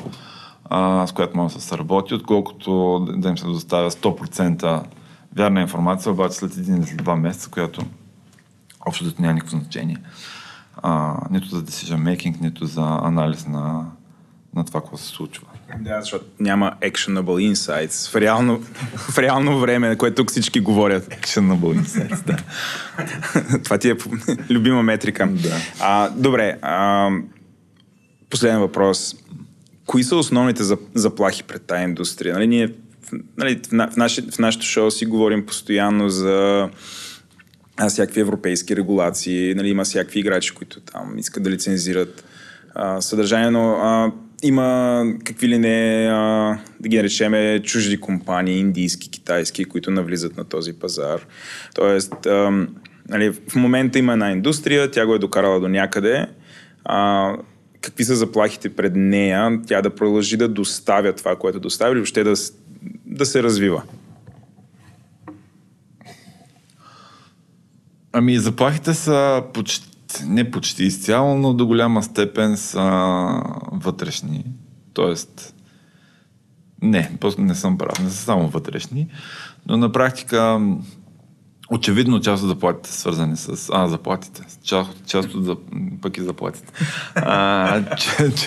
[0.70, 4.84] а, с която може да се работи, отколкото да им се доставя 100%
[5.36, 7.82] вярна информация, обаче след един или два месеца, която
[8.88, 9.98] общо няма никакво значение.
[10.78, 13.86] А, нито за decision making, нито за анализ на,
[14.56, 15.48] на това, какво се случва.
[15.80, 18.62] Да, защото няма actionable insights в реално,
[18.96, 21.08] в реално време, на което тук всички говорят.
[21.08, 22.38] Actionable insights, да.
[23.64, 23.96] това ти е
[24.50, 25.28] любима метрика.
[25.28, 25.56] Да.
[25.80, 27.10] А, добре, а,
[28.30, 29.16] последен въпрос.
[29.90, 30.64] Кои са основните
[30.94, 32.34] заплахи пред тази индустрия?
[32.34, 32.74] Нали, ние
[33.38, 36.70] нали, в, наше, в нашето шоу си говорим постоянно за
[37.78, 42.24] а, всякакви европейски регулации, нали, има всякакви играчи, които там искат да лицензират
[42.76, 44.12] а, съдържание, но а,
[44.44, 50.44] има какви ли не, а, да ги наречеме, чужди компании, индийски, китайски, които навлизат на
[50.44, 51.28] този пазар.
[51.76, 52.68] Тоест, а,
[53.10, 56.28] нали, в момента има една индустрия, тя го е докарала до някъде.
[56.86, 57.34] А,
[57.82, 62.24] какви са заплахите пред нея, тя да продължи да доставя това, което доставя, или въобще
[62.24, 62.34] да,
[63.06, 63.84] да се развива?
[68.14, 69.90] Ами, заплахите са почти,
[70.26, 72.82] не почти изцяло, но до голяма степен са
[73.72, 74.46] вътрешни.
[74.94, 75.56] Тоест,
[76.82, 79.08] не, просто не съм прав, не са само вътрешни,
[79.68, 80.60] но на практика
[81.72, 83.70] Очевидно част от заплатите свързани с...
[83.74, 84.42] А, заплатите.
[84.64, 85.60] Част, част от...
[86.02, 86.74] Пък и заплатите.
[87.16, 87.96] А,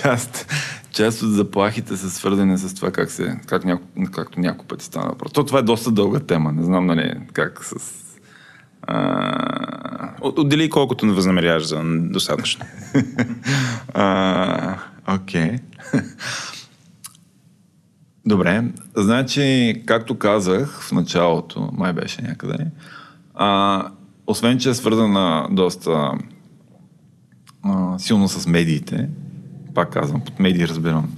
[0.02, 0.52] част,
[0.90, 3.40] част от заплахите са свързани с това как се...
[3.46, 3.82] Как няко,
[4.12, 5.32] както няколко пъти стана въпрос.
[5.32, 6.52] То това е доста дълга тема.
[6.52, 7.74] Не знам, нали, как с...
[8.82, 10.10] А...
[10.20, 12.66] Отдели колкото не възнамеряваш за достатъчно.
[15.08, 15.50] Окей.
[15.50, 15.60] Okay.
[18.26, 18.64] Добре.
[18.96, 22.66] Значи, както казах в началото, май беше някъде,
[23.34, 23.88] а,
[24.26, 26.12] освен, че е свързана доста
[27.62, 29.08] а, силно с медиите,
[29.74, 31.12] пак казвам, под медии разбирам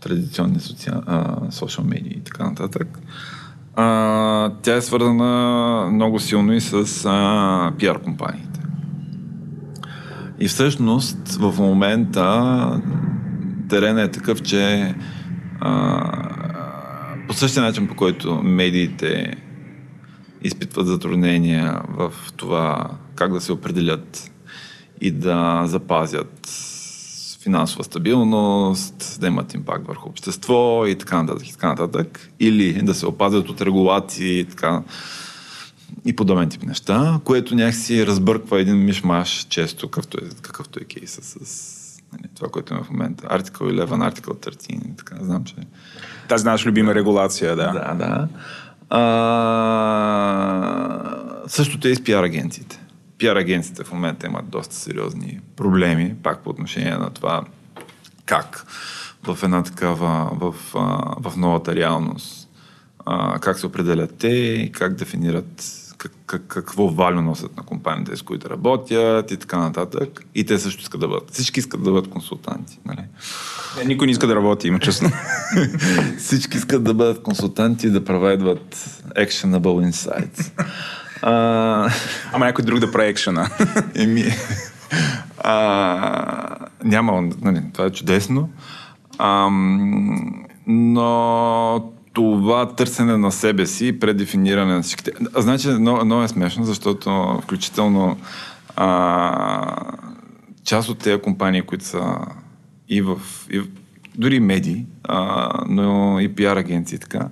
[0.00, 2.98] традиционни социал, а, социал медии и така нататък.
[3.76, 8.60] А, тя е свързана много силно и с а, пиар компаниите.
[10.40, 12.80] И всъщност в момента
[13.68, 14.94] терена е такъв, че
[15.60, 16.02] а,
[17.28, 19.36] по същия начин, по който медиите
[20.46, 24.30] изпитват затруднения в това как да се определят
[25.00, 26.48] и да запазят
[27.42, 32.30] финансова стабилност, да имат импакт върху общество и така нататък, и така нататък.
[32.40, 34.82] Или да се опазят от регулации и така
[36.04, 41.22] и подобен тип неща, което някакси разбърква един мишмаш често, какъвто е, какъвто е кейса
[41.22, 43.26] с нали, това, което има в момента.
[43.26, 45.54] Article 11, Article 13 и така, знам, че...
[46.28, 47.72] Тази наша любима регулация, да.
[47.72, 48.28] Да, да.
[48.90, 49.00] А,
[51.46, 52.80] същото е и с пиар агенциите.
[53.18, 57.44] Пиар агенциите в момента имат доста сериозни проблеми, пак по отношение на това
[58.24, 58.66] как
[59.22, 60.54] в една такава, в,
[61.20, 62.48] в новата реалност,
[63.40, 68.50] как се определят те как дефинират как, как, какво валю носят на компаниите, с които
[68.50, 70.24] работят и така нататък.
[70.34, 71.30] И те също искат да бъдат.
[71.30, 72.78] Всички искат да бъдат консултанти.
[72.84, 73.04] Нали?
[73.78, 75.10] Не, никой не иска да работи, има честно.
[76.18, 78.74] Всички искат да бъдат консултанти и да провайдват
[79.16, 80.50] actionable insights.
[81.22, 81.90] А...
[82.32, 83.50] Ама някой друг да прави екшена.
[83.94, 84.24] Еми,
[85.38, 88.50] а, няма, нали, това е чудесно.
[89.18, 89.48] А,
[90.66, 95.12] но това търсене на себе си, предефиниране на всичките.
[95.36, 98.16] Значи, много е смешно, защото включително
[98.76, 99.92] а,
[100.64, 102.18] част от тези компании, които са
[102.88, 103.20] и в,
[103.50, 103.66] и в
[104.14, 107.28] дори медии, а, но и пиар агенции така,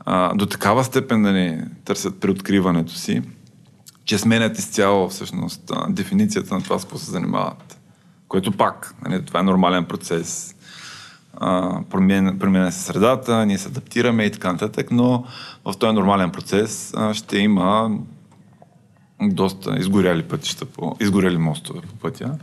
[0.00, 3.22] а, до такава степен да ни търсят при откриването си,
[4.04, 7.80] че сменят изцяло всъщност дефиницията на това, с какво се занимават.
[8.28, 10.54] Което пак, нали, това е нормален процес
[11.90, 15.24] променя, променя се средата, ние се адаптираме и така нататък, но
[15.64, 17.98] в този нормален процес а, ще има
[19.22, 22.38] доста изгоряли пътища, по, изгоряли мостове по пътя.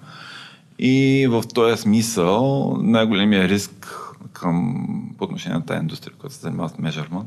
[0.80, 4.04] И в този смисъл най-големия риск
[4.34, 4.88] към,
[5.18, 7.26] по отношение на тази индустрия, която се занимава с measurement,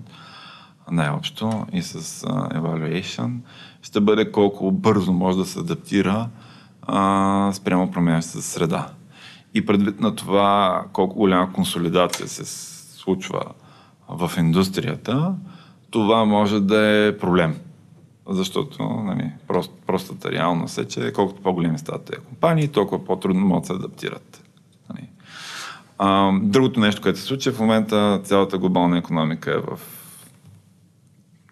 [0.90, 3.32] най-общо и с uh, evaluation,
[3.82, 6.28] ще бъде колко бързо може да се адаптира
[6.88, 8.88] uh, спрямо променящата среда.
[9.54, 12.44] И предвид на това колко голяма консолидация се
[12.96, 13.42] случва
[14.08, 15.34] в индустрията,
[15.90, 17.56] това може да е проблем.
[18.28, 23.62] Защото нали, прост, простата реалност е, че колкото по-големи стават тези компании, толкова по-трудно могат
[23.62, 24.44] да се адаптират.
[24.90, 25.08] Нали.
[25.98, 29.80] А, другото нещо, което се случва в момента, цялата глобална економика е в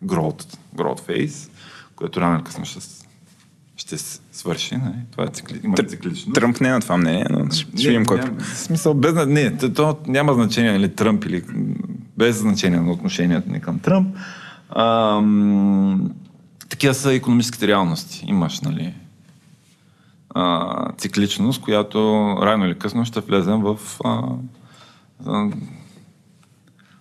[0.04, 1.50] growth, growth phase,
[1.96, 2.80] което рано или късно ще
[3.88, 3.98] ще
[4.32, 4.76] свърши.
[4.76, 4.82] Не?
[4.84, 4.96] Нали?
[5.10, 5.60] Това е цикли...
[5.64, 6.32] има циклично.
[6.32, 8.20] Тръмп не е на това мнение, но ще видим кой.
[8.20, 9.26] В смисъл, без...
[9.26, 11.44] Не, то, то няма значение нали, Тръмп или
[12.18, 14.16] без значение на отношението ни към Тръмп.
[14.70, 16.10] Ам...
[16.68, 18.24] Такива са економическите реалности.
[18.26, 18.94] Имаш, нали,
[20.34, 21.98] а, цикличност, която
[22.42, 24.22] рано или късно ще влезем в а,
[25.26, 25.50] а,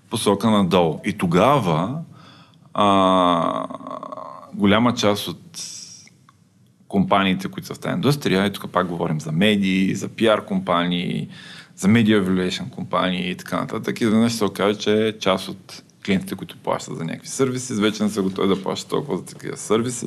[0.10, 1.00] посока надолу.
[1.06, 2.00] И тогава
[2.74, 3.68] а,
[4.54, 5.77] голяма част от
[6.88, 8.46] компаниите, които са в тази индустрия.
[8.46, 11.28] И тук пак говорим за медии, за пиар компании,
[11.76, 14.02] за media evaluation компании и така нататък.
[14.02, 18.22] Изведнъж се окаже, че част от клиентите, които плащат за някакви сервиси, вече не са
[18.22, 20.06] готови да плащат толкова за такива сервиси,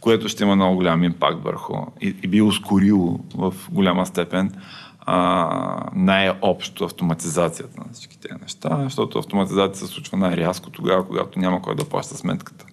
[0.00, 4.52] което ще има много голям импакт върху и, и би ускорило в голяма степен
[5.00, 11.62] а, най-общо автоматизацията на всички тези неща, защото автоматизацията се случва най-рязко тогава, когато няма
[11.62, 12.66] кой да плаща сметката.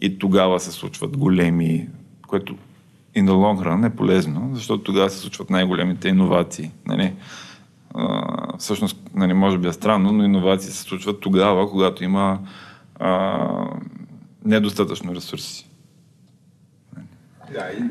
[0.00, 1.88] И тогава се случват големи,
[2.30, 2.54] което
[3.16, 6.70] in the long run е полезно, защото тогава се случват най-големите иновации.
[6.86, 7.12] Нали?
[7.94, 12.38] А, всъщност, нали, може би е странно, но иновации се случват тогава, когато има
[12.98, 13.38] а,
[14.44, 15.66] недостатъчно ресурси.
[17.52, 17.82] Да, и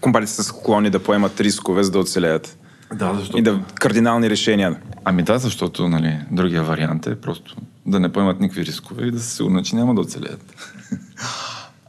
[0.00, 2.58] компаниите са склонни да поемат рискове, за да оцелеят.
[2.94, 3.38] Да, защото...
[3.38, 4.80] И да кардинални решения.
[5.04, 7.56] Ами да, защото нали, другия вариант е просто
[7.86, 10.54] да не поемат никакви рискове и да се сигурни, че няма да оцелеят.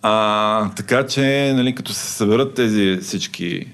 [0.09, 3.67] А, така че, нали, като се съберат тези всички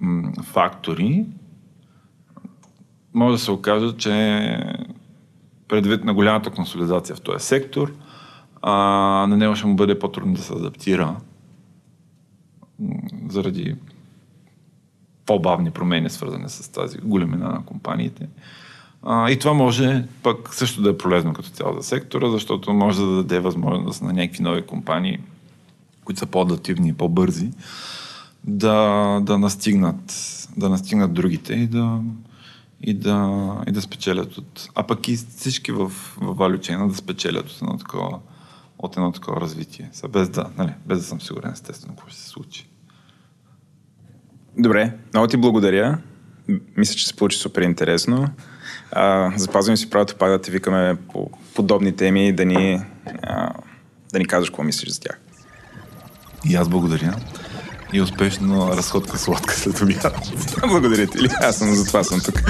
[0.00, 1.24] м- фактори,
[3.14, 4.58] може да се окаже, че
[5.68, 7.94] предвид на голямата консолидация в този сектор,
[8.62, 8.72] а,
[9.28, 11.16] на него ще му бъде по-трудно да се адаптира
[13.28, 13.76] заради
[15.26, 18.28] по-бавни промени, свързани с тази големина на компаниите.
[19.02, 23.00] А, и това може пък също да е полезно като цяло за сектора, защото може
[23.00, 25.18] да даде възможност на някакви нови компании,
[26.08, 27.50] които са по-адаптивни и по-бързи,
[28.44, 30.12] да, да, настигнат,
[30.56, 32.00] да настигнат другите и да,
[32.82, 34.68] и да, и да спечелят от...
[34.74, 38.18] А пък и всички в, в валючейна да спечелят от едно такова,
[38.78, 39.90] от едно такова развитие.
[39.92, 42.68] Са без, да, нали, без да съм сигурен, естествено, какво ще се случи.
[44.58, 45.98] Добре, много ти благодаря.
[46.76, 48.28] Мисля, че се получи супер интересно.
[48.92, 52.80] А, запазваме си правото пак да те викаме по подобни теми да ни,
[53.22, 53.52] а,
[54.12, 55.20] да ни казваш какво мислиш за тях.
[56.48, 57.14] И аз благодаря.
[57.92, 60.32] И успешно разходка сладка след обяд.
[60.68, 61.18] благодаря ти.
[61.40, 62.42] Аз съм за това съм тук.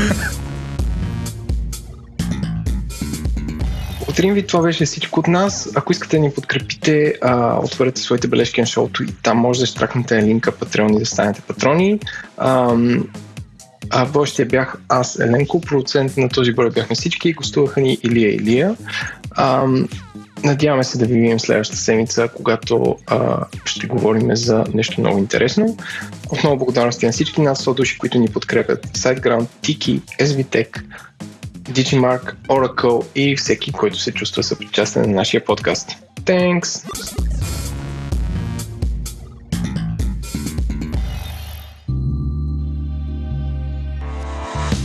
[4.07, 5.71] Благодарим ви, това беше всичко от нас.
[5.75, 9.65] Ако искате да ни подкрепите, а, отворете своите бележки на шоуто и там може да
[9.65, 12.01] изтракнете линка Patreon и да станете патрони.
[12.37, 12.77] А,
[13.91, 18.77] а водещия бях аз, Еленко, продуцент на този брой бяхме всички, гостуваха ни Илия Илия.
[19.31, 19.67] А,
[20.45, 25.77] надяваме се да ви видим следващата седмица, когато а, ще говорим за нещо много интересно.
[26.31, 28.87] Отново благодарности на всички нас, души, които ни подкрепят.
[28.87, 30.83] SiteGround, Tiki, SVTech,
[31.63, 35.91] Digimark, Oracle и всеки, който се чувства съпричастен на нашия подкаст.
[36.21, 36.85] Thanks!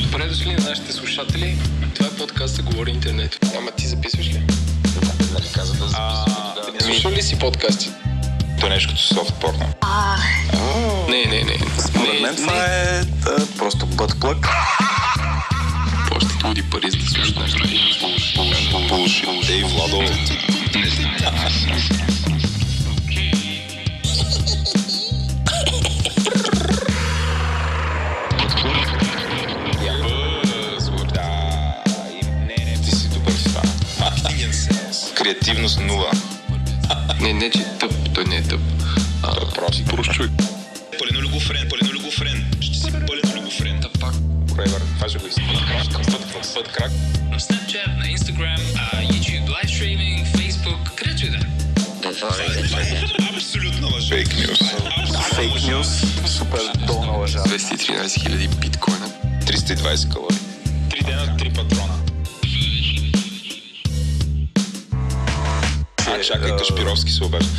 [0.03, 1.55] Добре дошли на нашите слушатели.
[1.95, 3.39] Това е подкаста Говори Интернет.
[3.57, 4.52] Ама ти записваш ли?
[5.53, 6.81] Каза да записваш тогава.
[6.81, 7.89] Слушал ли си подкасти?
[8.59, 9.65] То нещо като софт порно.
[11.09, 11.57] Не, не, не.
[11.88, 13.01] Според мен това е
[13.57, 14.47] просто бътплък.
[16.09, 17.35] Плащат луди пари за да слушат
[18.89, 19.49] Булшит.
[19.49, 20.03] Ей, Владо.
[35.24, 36.12] Креативност нула.
[37.22, 37.91] Не, не, че тъп.
[38.14, 38.60] Той не е тъп.
[39.24, 39.86] А, Той е прост.
[39.86, 40.32] прост човек.
[41.00, 42.45] Паленолюгофрен, паленолюгофрен.
[42.62, 43.80] Ще си паленолюгофрен.
[43.82, 44.14] Та пак.
[44.56, 45.84] Фрейвър, това ще го изпълня.
[45.94, 46.91] Път, път крак.
[47.32, 48.60] На Snapchat, на Instagram,
[49.12, 51.41] YouTube, live streaming, Facebook, където и да е.
[53.36, 54.16] Абсолютно лъжа.
[54.16, 54.60] Фейк нюс.
[55.36, 55.88] Фейк нюс.
[56.38, 57.40] Супер долна лъжа.
[57.40, 59.10] 213 000 биткоина.
[59.45, 60.38] 320 калории.
[60.90, 62.02] Три дена, три патрона.
[66.07, 67.49] А, чакай, Кашпировски се обажда.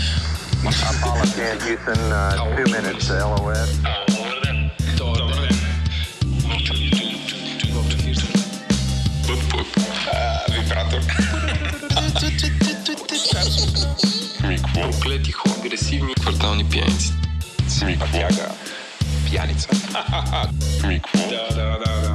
[0.65, 3.71] Apollo Camp Houston, uh, two minutes to LOS.
[4.09, 4.71] Добър ден.
[9.27, 9.67] Пъп, пъп.
[10.51, 11.01] Вибратор.
[14.75, 17.13] Проклети хора, агресивни квартални пияници.
[17.99, 18.49] Пътяга.
[19.31, 19.69] Пияница.
[21.31, 22.14] Да, да, да, да.